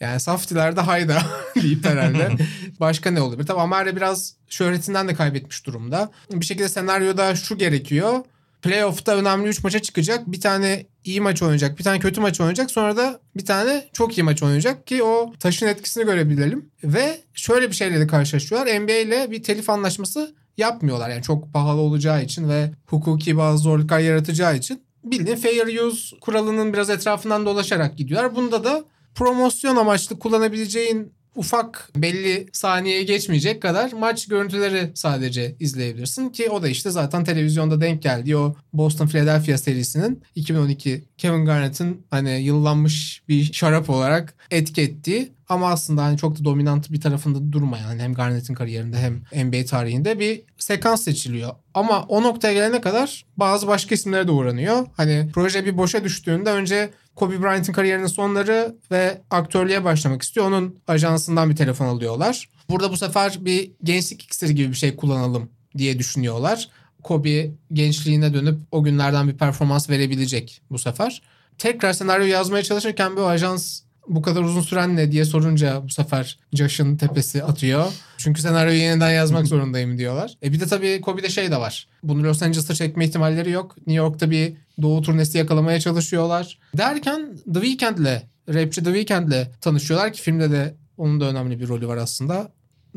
Yani 0.00 0.20
Saftiler'de 0.20 0.80
hayda 0.80 1.22
deyip 1.62 1.84
herhalde. 1.86 2.30
Başka 2.80 3.10
ne 3.10 3.20
olabilir? 3.20 3.46
Tabii 3.46 3.60
Amare 3.60 3.96
biraz 3.96 4.34
şöhretinden 4.48 5.08
de 5.08 5.14
kaybetmiş 5.14 5.66
durumda. 5.66 6.10
Bir 6.32 6.46
şekilde 6.46 6.68
senaryoda 6.68 7.36
şu 7.36 7.58
gerekiyor. 7.58 8.24
Playoff'ta 8.62 9.16
önemli 9.16 9.48
3 9.48 9.64
maça 9.64 9.78
çıkacak. 9.78 10.32
Bir 10.32 10.40
tane 10.40 10.86
iyi 11.04 11.20
maç 11.20 11.42
oynayacak. 11.42 11.78
Bir 11.78 11.84
tane 11.84 11.98
kötü 11.98 12.20
maç 12.20 12.40
oynayacak. 12.40 12.70
Sonra 12.70 12.96
da 12.96 13.20
bir 13.36 13.44
tane 13.44 13.88
çok 13.92 14.18
iyi 14.18 14.22
maç 14.22 14.42
oynayacak 14.42 14.86
ki 14.86 15.02
o 15.02 15.32
taşın 15.40 15.66
etkisini 15.66 16.04
görebilelim. 16.04 16.70
Ve 16.84 17.20
şöyle 17.34 17.70
bir 17.70 17.74
şeyle 17.74 18.00
de 18.00 18.06
karşılaşıyorlar. 18.06 18.80
NBA 18.80 18.92
ile 18.92 19.30
bir 19.30 19.42
telif 19.42 19.70
anlaşması 19.70 20.34
yapmıyorlar. 20.56 21.10
Yani 21.10 21.22
çok 21.22 21.52
pahalı 21.52 21.80
olacağı 21.80 22.22
için 22.22 22.48
ve 22.48 22.70
hukuki 22.86 23.36
bazı 23.36 23.62
zorluklar 23.62 23.98
yaratacağı 23.98 24.56
için 24.56 24.82
bildiğin 25.04 25.36
fair 25.36 25.80
use 25.80 26.16
kuralının 26.20 26.72
biraz 26.72 26.90
etrafından 26.90 27.46
dolaşarak 27.46 27.98
gidiyorlar. 27.98 28.36
Bunda 28.36 28.64
da 28.64 28.84
promosyon 29.14 29.76
amaçlı 29.76 30.18
kullanabileceğin 30.18 31.12
ufak 31.38 31.90
belli 31.96 32.46
saniyeye 32.52 33.02
geçmeyecek 33.02 33.62
kadar 33.62 33.92
maç 33.92 34.28
görüntüleri 34.28 34.90
sadece 34.94 35.56
izleyebilirsin 35.60 36.28
ki 36.28 36.50
o 36.50 36.62
da 36.62 36.68
işte 36.68 36.90
zaten 36.90 37.24
televizyonda 37.24 37.80
denk 37.80 38.02
geldiği 38.02 38.36
o 38.36 38.56
Boston 38.72 39.06
Philadelphia 39.06 39.58
serisinin 39.58 40.22
2012 40.34 41.04
Kevin 41.18 41.44
Garnett'in 41.44 42.06
hani 42.10 42.42
yıllanmış 42.42 43.22
bir 43.28 43.52
şarap 43.52 43.90
olarak 43.90 44.34
etki 44.50 44.82
ettiği 44.82 45.32
ama 45.48 45.70
aslında 45.70 46.04
hani 46.04 46.18
çok 46.18 46.38
da 46.38 46.44
dominant 46.44 46.92
bir 46.92 47.00
tarafında 47.00 47.52
durmayan 47.52 47.84
hani 47.84 48.02
hem 48.02 48.14
Garnett'in 48.14 48.54
kariyerinde 48.54 48.96
hem 48.98 49.46
NBA 49.46 49.64
tarihinde 49.64 50.18
bir 50.20 50.42
sekans 50.58 51.02
seçiliyor. 51.02 51.50
Ama 51.74 52.02
o 52.02 52.22
noktaya 52.22 52.54
gelene 52.54 52.80
kadar 52.80 53.24
bazı 53.36 53.66
başka 53.66 53.94
isimlere 53.94 54.28
de 54.28 54.32
uğranıyor. 54.32 54.86
Hani 54.96 55.30
proje 55.34 55.64
bir 55.64 55.76
boşa 55.76 56.04
düştüğünde 56.04 56.50
önce 56.50 56.90
Kobe 57.18 57.42
Bryant'ın 57.42 57.72
kariyerinin 57.72 58.06
sonları 58.06 58.76
ve 58.90 59.20
aktörlüğe 59.30 59.84
başlamak 59.84 60.22
istiyor. 60.22 60.46
Onun 60.46 60.78
ajansından 60.88 61.50
bir 61.50 61.56
telefon 61.56 61.86
alıyorlar. 61.86 62.48
Burada 62.70 62.90
bu 62.92 62.96
sefer 62.96 63.38
bir 63.40 63.70
gençlik 63.82 64.22
iksiri 64.22 64.54
gibi 64.54 64.68
bir 64.68 64.76
şey 64.76 64.96
kullanalım 64.96 65.50
diye 65.78 65.98
düşünüyorlar. 65.98 66.68
Kobe 67.02 67.50
gençliğine 67.72 68.34
dönüp 68.34 68.58
o 68.72 68.84
günlerden 68.84 69.28
bir 69.28 69.36
performans 69.36 69.90
verebilecek 69.90 70.60
bu 70.70 70.78
sefer. 70.78 71.22
Tekrar 71.58 71.92
senaryo 71.92 72.26
yazmaya 72.26 72.62
çalışırken 72.62 73.16
bu 73.16 73.26
ajans 73.26 73.80
bu 74.08 74.22
kadar 74.22 74.42
uzun 74.42 74.60
süren 74.60 74.96
ne 74.96 75.12
diye 75.12 75.24
sorunca 75.24 75.84
bu 75.84 75.88
sefer 75.88 76.38
Josh'ın 76.52 76.96
tepesi 76.96 77.44
atıyor. 77.44 77.92
Çünkü 78.18 78.42
senaryoyu 78.42 78.78
yeniden 78.78 79.10
yazmak 79.10 79.46
zorundayım 79.46 79.98
diyorlar. 79.98 80.34
E 80.42 80.52
bir 80.52 80.60
de 80.60 80.66
tabii 80.66 81.00
Kobe'de 81.00 81.28
şey 81.28 81.50
de 81.50 81.56
var. 81.56 81.88
Bunu 82.02 82.24
Los 82.24 82.42
Angeles'ta 82.42 82.74
çekme 82.74 83.04
ihtimalleri 83.04 83.50
yok. 83.50 83.76
New 83.76 83.92
York'ta 83.92 84.30
bir 84.30 84.52
doğu 84.82 85.02
turnesi 85.02 85.38
yakalamaya 85.38 85.80
çalışıyorlar. 85.80 86.58
Derken 86.76 87.36
The 87.54 87.60
Weeknd'le, 87.60 88.22
rapçi 88.48 88.84
The 88.84 88.94
Weeknd'le 88.94 89.60
tanışıyorlar 89.60 90.12
ki 90.12 90.22
filmde 90.22 90.50
de 90.50 90.74
onun 90.96 91.20
da 91.20 91.24
önemli 91.24 91.60
bir 91.60 91.68
rolü 91.68 91.88
var 91.88 91.96
aslında. 91.96 92.52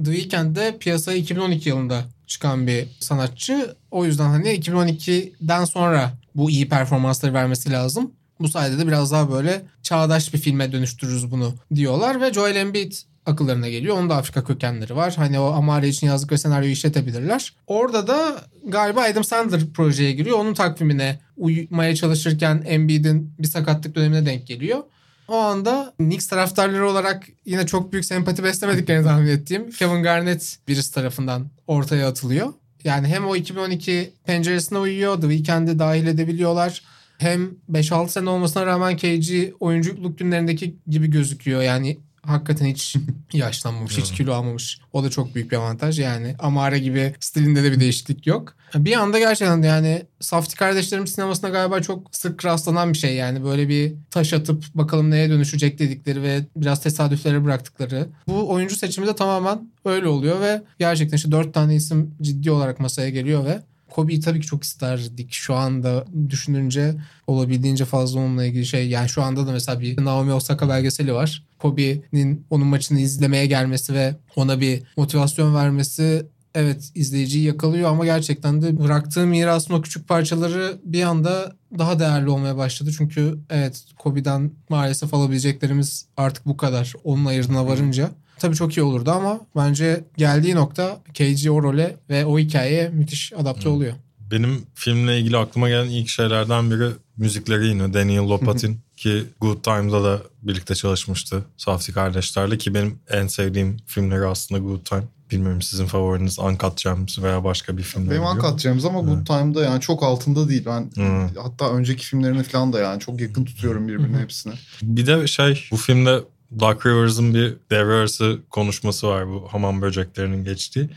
The 0.05 0.13
Weeknd 0.15 0.55
de 0.55 0.78
piyasaya 0.78 1.17
2012 1.17 1.69
yılında 1.69 2.03
çıkan 2.28 2.67
bir 2.67 2.88
sanatçı. 2.99 3.76
O 3.91 4.05
yüzden 4.05 4.30
hani 4.30 4.47
2012'den 4.47 5.65
sonra 5.65 6.13
bu 6.36 6.49
iyi 6.49 6.69
performansları 6.69 7.34
vermesi 7.34 7.72
lazım. 7.72 8.11
Bu 8.39 8.47
sayede 8.47 8.78
de 8.78 8.88
biraz 8.88 9.11
daha 9.11 9.32
böyle 9.32 9.61
çağdaş 9.84 10.34
bir 10.34 10.39
filme 10.39 10.72
dönüştürürüz 10.72 11.32
bunu 11.32 11.53
diyorlar 11.76 12.22
ve 12.22 12.34
Joel 12.34 12.55
Embiid 12.55 12.93
akıllarına 13.26 13.69
geliyor. 13.69 13.97
Onun 13.97 14.09
da 14.09 14.15
Afrika 14.15 14.43
kökenleri 14.43 14.95
var. 14.95 15.13
Hani 15.15 15.39
o 15.39 15.51
Amare 15.51 15.88
için 15.88 16.07
yazdıkları 16.07 16.39
senaryoyu 16.39 16.74
işletebilirler. 16.74 17.53
Orada 17.67 18.07
da 18.07 18.41
galiba 18.67 19.01
Adam 19.01 19.24
Sandler 19.24 19.61
projeye 19.74 20.11
giriyor. 20.11 20.39
Onun 20.39 20.53
takvimine 20.53 21.19
uymaya 21.38 21.95
çalışırken 21.95 22.63
Embiid'in 22.67 23.34
bir 23.39 23.47
sakatlık 23.47 23.95
dönemine 23.95 24.26
denk 24.26 24.47
geliyor. 24.47 24.80
O 25.28 25.38
anda 25.38 25.93
Knicks 25.97 26.28
taraftarları 26.28 26.89
olarak 26.89 27.28
yine 27.45 27.65
çok 27.65 27.91
büyük 27.91 28.05
sempati 28.05 28.43
beslemediklerini 28.43 29.03
tahmin 29.03 29.28
ettiğim 29.28 29.72
Kevin 29.72 30.03
Garnett 30.03 30.57
birisi 30.67 30.93
tarafından 30.93 31.47
ortaya 31.67 32.07
atılıyor. 32.07 32.53
Yani 32.84 33.07
hem 33.07 33.28
o 33.28 33.36
2012 33.36 34.13
penceresine 34.26 34.78
uyuyor. 34.78 35.22
The 35.22 35.30
Weeknd'i 35.30 35.80
dahil 35.80 36.07
edebiliyorlar. 36.07 36.82
Hem 37.17 37.49
5-6 37.72 38.09
sene 38.09 38.30
olmasına 38.30 38.65
rağmen 38.65 38.97
KG 38.97 39.53
oyunculuk 39.59 40.19
günlerindeki 40.19 40.76
gibi 40.88 41.07
gözüküyor. 41.07 41.61
Yani 41.61 41.97
hakikaten 42.26 42.65
hiç 42.65 42.95
yaşlanmamış, 43.34 43.97
hiç 43.97 44.11
kilo 44.11 44.34
almamış. 44.34 44.80
O 44.93 45.03
da 45.03 45.09
çok 45.09 45.36
büyük 45.36 45.51
bir 45.51 45.57
avantaj 45.57 45.99
yani. 45.99 46.36
Amare 46.39 46.80
gibi 46.80 47.15
stilinde 47.19 47.63
de 47.63 47.72
bir 47.72 47.80
değişiklik 47.80 48.28
yok. 48.28 48.55
Bir 48.76 48.93
anda 48.93 49.19
gerçekten 49.19 49.61
yani 49.61 50.05
Safti 50.19 50.55
kardeşlerim 50.55 51.07
sinemasında 51.07 51.49
galiba 51.49 51.82
çok 51.82 52.15
sık 52.15 52.45
rastlanan 52.45 52.93
bir 52.93 52.97
şey 52.97 53.15
yani. 53.15 53.43
Böyle 53.43 53.69
bir 53.69 53.93
taş 54.09 54.34
atıp 54.34 54.63
bakalım 54.76 55.11
neye 55.11 55.30
dönüşecek 55.30 55.80
dedikleri 55.80 56.24
ve 56.24 56.45
biraz 56.55 56.84
tesadüflere 56.84 57.45
bıraktıkları. 57.45 58.07
Bu 58.28 58.49
oyuncu 58.49 58.76
seçimi 58.76 59.07
de 59.07 59.15
tamamen 59.15 59.72
öyle 59.86 60.07
oluyor 60.07 60.41
ve 60.41 60.61
gerçekten 60.80 61.17
işte 61.17 61.32
dört 61.32 61.53
tane 61.53 61.76
isim 61.76 62.15
ciddi 62.22 62.51
olarak 62.51 62.80
masaya 62.80 63.09
geliyor 63.09 63.45
ve 63.45 63.61
Kobe'yi 63.92 64.20
tabii 64.20 64.39
ki 64.39 64.48
çok 64.48 64.64
isterdik 64.64 65.34
şu 65.34 65.56
anda 65.56 66.06
düşününce 66.30 66.96
olabildiğince 67.28 67.86
fazla 67.86 68.20
onunla 68.20 68.46
ilgili 68.46 68.66
şey. 68.66 68.89
Yani 68.89 69.10
şu 69.10 69.24
anda 69.24 69.48
da 69.48 69.52
mesela 69.52 69.80
bir 69.80 70.06
Naomi 70.06 70.34
Osaka 70.34 70.70
belgeseli 70.70 71.14
var. 71.14 71.44
Kobe'nin 71.60 72.46
onun 72.50 72.68
maçını 72.68 73.00
izlemeye 73.00 73.46
gelmesi 73.46 73.94
ve 73.94 74.16
ona 74.36 74.60
bir 74.60 74.84
motivasyon 74.98 75.56
vermesi 75.56 76.26
evet 76.56 76.92
izleyiciyi 76.96 77.46
yakalıyor 77.46 77.89
ama 77.89 78.06
gerçekten 78.06 78.62
de 78.62 78.80
bıraktığı 78.80 79.28
mirasın 79.28 79.74
o 79.74 79.82
küçük 79.82 80.08
parçaları 80.08 80.78
bir 80.84 81.04
anda 81.04 81.56
daha 81.78 82.00
değerli 82.00 82.30
olmaya 82.30 82.58
başladı. 82.58 82.92
Çünkü 82.98 83.39
evet 83.50 83.84
Kobe'den 83.98 84.52
maalesef 84.70 85.14
alabileceklerimiz 85.14 86.06
artık 86.18 86.46
bu 86.46 86.58
kadar. 86.58 86.94
Onun 87.04 87.26
ayırdına 87.26 87.68
varınca. 87.68 88.12
Tabii 88.42 88.56
çok 88.56 88.78
iyi 88.78 88.82
olurdu 88.84 89.12
ama 89.12 89.39
bence 89.56 90.04
geldiği 90.18 90.56
nokta 90.56 91.00
KG 91.14 91.50
o 91.50 91.64
role 91.64 91.96
ve 92.10 92.26
o 92.26 92.39
hikayeye 92.39 92.89
müthiş 92.89 93.34
adapte 93.34 93.66
Hmm. 93.66 93.72
oluyor. 93.76 93.94
Benim 94.32 94.62
filmle 94.76 95.20
ilgili 95.20 95.38
aklıma 95.38 95.70
gelen 95.70 95.86
ilk 95.89 96.10
şeylerden 96.10 96.72
biri 96.72 96.89
müzikleri 97.18 97.68
yine 97.68 97.94
Daniel 97.94 98.22
Lopatin 98.30 98.80
ki 98.98 99.24
Good 99.42 99.64
Time'da 99.64 100.04
da 100.04 100.22
birlikte 100.42 100.76
çalışmıştı 100.76 101.44
Safdie 101.58 101.94
kardeşlerle 101.94 102.58
ki 102.58 102.74
benim 102.74 103.00
en 103.10 103.28
sevdiğim 103.28 103.78
filmleri 103.86 104.26
aslında 104.26 104.62
Good 104.62 104.86
Time. 104.86 105.04
Bilmiyorum 105.32 105.62
sizin 105.62 105.86
favoriniz 105.86 106.39
Uncut 106.39 106.84
Gems 106.84 107.20
veya 107.20 107.44
başka 107.44 107.78
bir 107.78 107.84
film. 107.84 108.10
Benim 108.10 108.24
Uncut 108.24 108.64
Gems 108.64 108.86
ama 108.86 109.00
Good 109.00 109.26
Time'da 109.26 109.64
yani 109.64 109.82
çok 109.82 110.04
altında 110.04 110.50
değil. 110.50 110.64
Ben 110.66 110.92
Hı. 111.04 111.30
hatta 111.42 111.72
önceki 111.74 112.06
filmlerini 112.06 112.44
falan 112.44 112.74
da 112.74 112.80
yani 112.80 113.00
çok 113.00 113.22
yakın 113.22 113.46
tutuyorum 113.46 113.88
birbirine 113.88 114.18
hepsini. 114.18 114.54
Bir 114.82 115.06
de 115.08 115.28
şey 115.28 115.68
bu 115.72 115.78
filmde 115.78 116.20
Doug 116.60 116.86
Rivers'ın 116.86 117.34
bir 117.34 117.54
devre 117.72 117.93
arası 117.93 118.39
konuşması 118.49 119.08
var 119.08 119.28
bu 119.28 119.47
hamam 119.52 119.82
böceklerinin 119.82 120.43
geçtiği. 120.43 120.89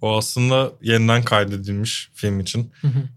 O 0.00 0.16
aslında 0.16 0.72
yeniden 0.82 1.22
kaydedilmiş 1.22 2.10
film 2.14 2.40
için. 2.40 2.70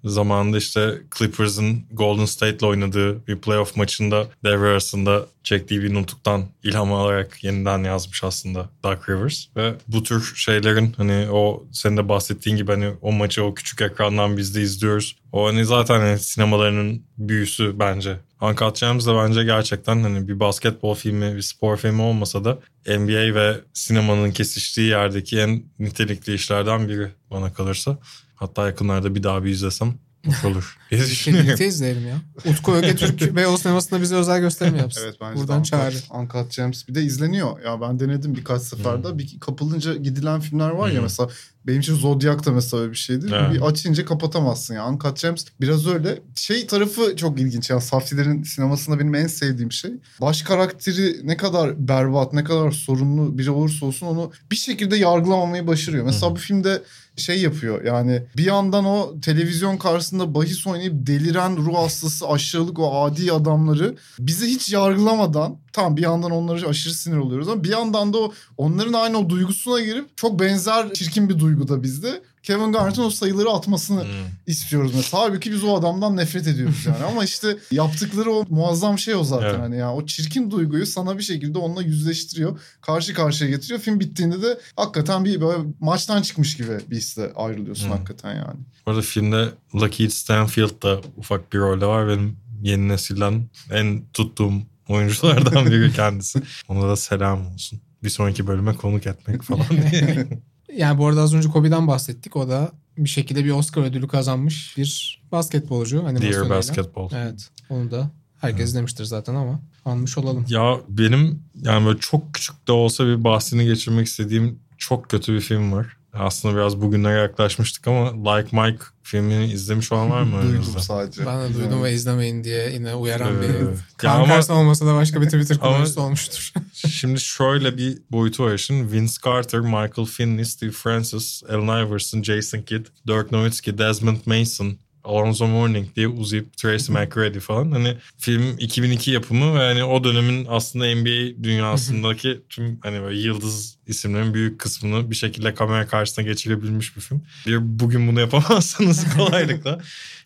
Zamanında 0.03 0.57
işte 0.57 1.01
Clippers'ın 1.17 1.83
Golden 1.91 2.25
State'le 2.25 2.67
oynadığı 2.67 3.27
bir 3.27 3.35
playoff 3.35 3.75
maçında 3.75 4.27
devre 4.43 4.67
arasında 4.67 5.25
çektiği 5.43 5.81
bir 5.81 5.93
nutuktan 5.93 6.45
ilham 6.63 6.93
alarak 6.93 7.43
yeniden 7.43 7.83
yazmış 7.83 8.23
aslında 8.23 8.69
Doug 8.83 9.09
Rivers. 9.09 9.45
Ve 9.55 9.73
bu 9.87 10.03
tür 10.03 10.33
şeylerin 10.35 10.93
hani 10.97 11.27
o 11.31 11.63
senin 11.71 11.97
de 11.97 12.09
bahsettiğin 12.09 12.57
gibi 12.57 12.71
hani 12.71 12.91
o 13.01 13.11
maçı 13.11 13.43
o 13.43 13.53
küçük 13.53 13.81
ekrandan 13.81 14.37
biz 14.37 14.55
de 14.55 14.61
izliyoruz. 14.61 15.15
O 15.31 15.47
hani 15.47 15.65
zaten 15.65 15.99
hani 15.99 16.19
sinemalarının 16.19 17.03
büyüsü 17.17 17.79
bence. 17.79 18.17
Uncut 18.41 18.79
Gems 18.79 19.07
de 19.07 19.15
bence 19.15 19.43
gerçekten 19.43 20.03
hani 20.03 20.27
bir 20.27 20.39
basketbol 20.39 20.95
filmi, 20.95 21.35
bir 21.35 21.41
spor 21.41 21.77
filmi 21.77 22.01
olmasa 22.01 22.45
da 22.45 22.57
NBA 22.87 23.35
ve 23.35 23.55
sinemanın 23.73 24.31
kesiştiği 24.31 24.87
yerdeki 24.89 25.39
en 25.39 25.63
nitelikli 25.79 26.33
işlerden 26.33 26.89
biri 26.89 27.07
bana 27.31 27.53
kalırsa. 27.53 27.97
Hatta 28.35 28.65
yakınlarda 28.67 29.15
bir 29.15 29.23
daha 29.23 29.43
bir 29.43 29.49
izlesem 29.49 29.93
hoş 30.25 30.45
olur. 30.45 30.77
diye. 30.91 31.01
Birlikte 31.27 31.65
izleyelim 31.65 32.07
ya. 32.07 32.21
Utku 32.45 32.73
Öge 32.73 32.95
Türk 32.95 33.35
Beyoğlu 33.35 33.57
sinemasında 33.57 34.01
bize 34.01 34.15
özel 34.15 34.39
gösterim 34.39 34.75
yapsın. 34.75 35.01
Evet 35.05 35.15
bence 35.21 35.39
Buradan 35.41 35.63
çağrı. 35.63 35.95
Uncut, 36.09 36.55
Gems 36.55 36.87
bir 36.87 36.95
de 36.95 37.01
izleniyor. 37.01 37.59
Ya 37.65 37.81
ben 37.81 37.99
denedim 37.99 38.35
birkaç 38.35 38.61
seferde. 38.61 39.17
Bir 39.17 39.39
kapılınca 39.39 39.95
gidilen 39.95 40.39
filmler 40.39 40.69
var 40.69 40.87
ya 40.89 40.95
Hmm. 40.95 41.03
mesela 41.03 41.29
benim 41.69 41.79
için 41.79 41.95
Zodiac 41.95 42.45
da 42.45 42.51
mesela 42.51 42.81
öyle 42.81 42.91
bir 42.91 42.97
şeydi. 42.97 43.25
Evet. 43.33 43.53
Bir 43.53 43.61
açınca 43.61 44.05
kapatamazsın 44.05 44.73
ya. 44.73 44.89
Uncut 44.89 45.21
Gems 45.21 45.45
biraz 45.61 45.87
öyle. 45.87 46.19
Şey 46.35 46.67
tarafı 46.67 47.15
çok 47.15 47.39
ilginç. 47.39 47.69
Yani 47.69 47.81
Saftiler'in 47.81 48.43
sinemasında 48.43 48.99
benim 48.99 49.15
en 49.15 49.27
sevdiğim 49.27 49.71
şey. 49.71 49.91
Baş 50.21 50.41
karakteri 50.41 51.27
ne 51.27 51.37
kadar 51.37 51.87
berbat, 51.87 52.33
ne 52.33 52.43
kadar 52.43 52.71
sorunlu 52.71 53.37
biri 53.37 53.51
olursa 53.51 53.85
olsun 53.85 54.07
onu 54.07 54.31
bir 54.51 54.55
şekilde 54.55 54.95
yargılamamayı 54.95 55.67
başarıyor. 55.67 56.05
Mesela 56.05 56.31
Hı. 56.31 56.35
bu 56.35 56.39
filmde 56.39 56.81
şey 57.19 57.41
yapıyor 57.41 57.85
yani 57.85 58.23
bir 58.37 58.45
yandan 58.45 58.85
o 58.85 59.21
televizyon 59.21 59.77
karşısında 59.77 60.35
bahis 60.35 60.67
oynayıp 60.67 60.93
deliren 61.07 61.57
ruh 61.57 61.75
hastası 61.75 62.27
aşağılık 62.27 62.79
o 62.79 63.03
adi 63.03 63.31
adamları 63.31 63.95
bizi 64.19 64.47
hiç 64.47 64.73
yargılamadan 64.73 65.57
tam 65.73 65.97
bir 65.97 66.01
yandan 66.01 66.31
onlara 66.31 66.67
aşırı 66.67 66.93
sinir 66.93 67.17
oluyoruz 67.17 67.49
ama 67.49 67.63
bir 67.63 67.69
yandan 67.69 68.13
da 68.13 68.17
o 68.17 68.33
onların 68.57 68.93
aynı 68.93 69.17
o 69.17 69.29
duygusuna 69.29 69.79
girip 69.79 70.17
çok 70.17 70.39
benzer 70.39 70.93
çirkin 70.93 71.29
bir 71.29 71.39
duygu 71.39 71.67
da 71.67 71.83
bizde. 71.83 72.21
Kevin 72.49 72.71
Garnett'ın 72.71 73.03
o 73.03 73.09
sayıları 73.09 73.49
atmasını 73.49 74.01
Hmm. 74.03 74.09
istiyoruz 74.47 74.91
mesela. 74.95 75.23
Halbuki 75.23 75.51
biz 75.51 75.63
o 75.63 75.77
adamdan 75.79 76.17
nefret 76.17 76.47
ediyoruz 76.47 76.85
yani. 76.85 77.03
Ama 77.03 77.23
işte 77.23 77.57
yaptıkları 77.71 78.31
o 78.31 78.45
muazzam 78.49 78.99
şey 78.99 79.15
o 79.15 79.23
zaten 79.23 79.45
Evet. 79.49 79.59
hani 79.59 79.77
ya. 79.77 79.93
O 79.93 80.05
çirkin 80.05 80.51
duyguyu 80.51 80.85
sana 80.85 81.17
bir 81.17 81.23
şekilde 81.23 81.57
onunla 81.57 81.81
yüzleştiriyor. 81.81 82.59
Karşı 82.81 83.13
karşıya 83.13 83.49
getiriyor. 83.49 83.79
Film 83.79 83.99
bittiğinde 83.99 84.41
de 84.41 84.59
hakikaten 84.75 85.25
bir 85.25 85.41
böyle 85.41 85.63
maçtan 85.79 86.21
çıkmış 86.21 86.57
gibi 86.57 86.71
bir 86.91 86.95
hisle 86.97 87.31
ayrılıyorsun 87.35 87.85
Hmm. 87.85 87.91
hakikaten 87.91 88.35
yani. 88.35 88.59
Bu 88.85 88.91
arada 88.91 89.01
filmde 89.01 89.49
Lucky 89.75 90.09
Stanfield 90.09 90.83
da 90.83 91.01
ufak 91.17 91.53
bir 91.53 91.59
rolde 91.59 91.85
var. 91.85 92.07
Benim 92.07 92.37
yeni 92.61 92.87
nesilden 92.87 93.49
en 93.71 94.03
tuttuğum 94.13 94.53
oyunculardan 94.87 95.65
biri 95.65 95.93
kendisi. 95.93 96.41
Ona 96.67 96.89
da 96.89 96.95
selam 96.95 97.53
olsun. 97.53 97.81
Bir 98.03 98.09
sonraki 98.09 98.47
bölüme 98.47 98.73
konuk 98.75 99.07
etmek 99.07 99.41
falan. 99.43 99.65
Yani 100.77 100.97
bu 100.97 101.07
arada 101.07 101.21
az 101.21 101.33
önce 101.33 101.49
Kobe'den 101.49 101.87
bahsettik. 101.87 102.35
O 102.35 102.49
da 102.49 102.71
bir 102.97 103.09
şekilde 103.09 103.45
bir 103.45 103.51
Oscar 103.51 103.81
ödülü 103.81 104.07
kazanmış 104.07 104.77
bir 104.77 105.21
basketbolcu 105.31 106.03
Dear. 106.21 106.49
Basketball. 106.49 107.09
Evet. 107.13 107.49
Onu 107.69 107.91
da 107.91 108.11
herkes 108.41 108.75
demiştir 108.75 109.05
zaten 109.05 109.35
ama 109.35 109.59
anmış 109.85 110.17
olalım. 110.17 110.45
Ya 110.49 110.77
benim 110.89 111.43
yani 111.55 111.85
böyle 111.85 111.99
çok 111.99 112.33
küçük 112.33 112.67
de 112.67 112.71
olsa 112.71 113.05
bir 113.05 113.23
bahsini 113.23 113.65
geçirmek 113.65 114.07
istediğim 114.07 114.59
çok 114.77 115.09
kötü 115.09 115.33
bir 115.33 115.41
film 115.41 115.71
var. 115.71 115.97
Aslında 116.13 116.55
biraz 116.55 116.81
bugünlere 116.81 117.19
yaklaşmıştık 117.19 117.87
ama 117.87 118.35
Like 118.35 118.61
Mike 118.61 118.83
filmini 119.03 119.45
izlemiş 119.53 119.91
olan 119.91 120.09
var 120.09 120.21
mı? 120.21 120.41
Duydum 120.49 120.65
sadece. 120.79 121.25
Ben 121.25 121.49
de 121.49 121.53
duydum 121.55 121.83
ve 121.83 121.93
izlemeyin 121.93 122.43
diye 122.43 122.69
yine 122.73 122.95
uyaran 122.95 123.37
Ee, 123.37 123.41
bir 123.41 124.07
ama- 124.07 124.25
karşısında 124.27 124.57
olmasa 124.57 124.85
da 124.85 124.95
başka 124.95 125.21
bir 125.21 125.25
Twitter 125.25 125.57
kullanıcısı 125.59 126.01
olmuştur. 126.01 126.53
Şimdi 126.73 127.19
şöyle 127.19 127.77
bir 127.77 127.97
boyutu 128.11 128.43
var 128.43 128.53
işin. 128.53 128.91
Vince 128.91 129.13
Carter, 129.25 129.59
Michael 129.59 130.05
Finley, 130.07 130.45
Steve 130.45 130.71
Francis, 130.71 131.43
Allen 131.49 131.85
Iverson, 131.87 132.23
Jason 132.23 132.61
Kidd, 132.61 132.85
Dirk 133.07 133.31
Nowitzki, 133.31 133.77
Desmond 133.77 134.17
Mason, 134.25 134.77
Alonzo 135.03 135.47
Mourning 135.47 135.95
diye 135.95 136.07
uzayıp 136.07 136.57
Tracy 136.57 136.91
McGrady 136.91 137.39
falan. 137.39 137.71
Hani 137.71 137.97
film 138.17 138.55
2002 138.57 139.11
yapımı 139.11 139.55
ve 139.55 139.59
hani 139.59 139.83
o 139.83 140.03
dönemin 140.03 140.47
aslında 140.49 140.85
NBA 140.95 141.43
dünyasındaki 141.43 142.41
tüm 142.49 142.79
hani 142.83 143.01
böyle 143.01 143.19
yıldız 143.19 143.77
isimlerin 143.89 144.33
büyük 144.33 144.59
kısmını 144.59 145.11
bir 145.11 145.15
şekilde 145.15 145.53
kamera 145.53 145.87
karşısına 145.87 146.25
geçirebilmiş 146.25 146.95
bir 146.95 147.01
film. 147.01 147.21
Bir 147.47 147.79
bugün 147.79 148.07
bunu 148.07 148.19
yapamazsanız 148.19 149.13
kolaylıkla. 149.17 149.79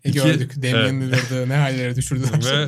E, 0.03 0.09
İki- 0.09 0.19
gördük. 0.19 0.55
Damian 0.55 1.01
Lillard'ı 1.01 1.49
ne 1.49 1.55
hallere 1.55 1.95
düşürdüler. 1.95 2.45
Ve 2.45 2.67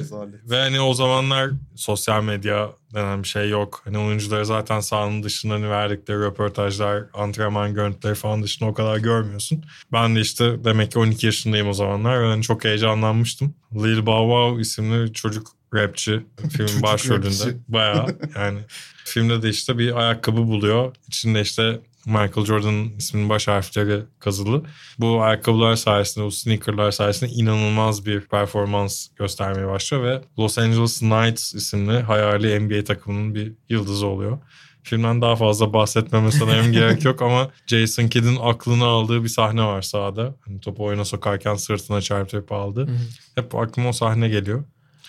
ve 0.49 0.57
hani 0.57 0.79
o 0.79 0.93
zamanlar 0.93 1.49
sosyal 1.75 2.23
medya 2.23 2.69
denen 2.93 3.23
bir 3.23 3.27
şey 3.27 3.49
yok. 3.49 3.81
Hani 3.85 3.97
oyuncuları 3.97 4.45
zaten 4.45 4.79
sahanın 4.79 5.23
dışında 5.23 5.53
hani 5.53 5.69
verdikleri 5.69 6.19
röportajlar, 6.19 7.03
antrenman 7.13 7.73
görüntüleri 7.73 8.15
falan 8.15 8.43
dışında 8.43 8.69
o 8.69 8.73
kadar 8.73 8.97
görmüyorsun. 8.97 9.63
Ben 9.91 10.15
de 10.15 10.19
işte 10.21 10.63
demek 10.63 10.91
ki 10.91 10.99
12 10.99 11.25
yaşındayım 11.25 11.67
o 11.67 11.73
zamanlar 11.73 12.23
ve 12.23 12.27
hani 12.27 12.43
çok 12.43 12.63
heyecanlanmıştım. 12.63 13.55
Lil 13.75 14.05
Bow 14.05 14.23
Wow 14.25 14.61
isimli 14.61 15.13
çocuk 15.13 15.47
rapçi 15.75 16.25
filmin 16.49 16.81
başrolünde. 16.81 17.57
Bayağı 17.67 18.07
yani 18.35 18.59
filmde 19.05 19.41
de 19.41 19.49
işte 19.49 19.77
bir 19.77 19.95
ayakkabı 19.95 20.37
buluyor. 20.37 20.95
İçinde 21.07 21.41
işte 21.41 21.79
Michael 22.05 22.45
Jordan'ın 22.45 22.95
isminin 22.97 23.29
baş 23.29 23.47
harfleri 23.47 24.03
kazılı. 24.19 24.63
Bu 24.99 25.21
ayakkabılar 25.21 25.75
sayesinde, 25.75 26.25
bu 26.25 26.31
sneakerlar 26.31 26.91
sayesinde 26.91 27.31
inanılmaz 27.31 28.05
bir 28.05 28.21
performans 28.21 29.07
göstermeye 29.15 29.67
başlıyor 29.67 30.03
ve 30.03 30.21
Los 30.39 30.57
Angeles 30.57 30.99
Knights 30.99 31.53
isimli 31.53 31.99
hayali 31.99 32.59
NBA 32.59 32.83
takımının 32.83 33.35
bir 33.35 33.53
yıldızı 33.69 34.07
oluyor. 34.07 34.37
Filmden 34.83 35.21
daha 35.21 35.35
fazla 35.35 35.73
bahsetmeme 35.73 36.31
sanırım 36.31 36.71
gerek 36.71 37.05
yok 37.05 37.21
ama 37.21 37.49
Jason 37.67 38.07
Kidd'in 38.07 38.37
aklını 38.41 38.85
aldığı 38.85 39.23
bir 39.23 39.29
sahne 39.29 39.63
var 39.63 39.81
sahada. 39.81 40.35
Hani 40.45 40.59
topu 40.59 40.83
oyuna 40.83 41.05
sokarken 41.05 41.55
sırtına 41.55 42.01
çarpıp 42.01 42.51
aldı. 42.51 42.89
Hep 43.35 43.55
aklıma 43.55 43.89
o 43.89 43.93
sahne 43.93 44.29
geliyor. 44.29 44.63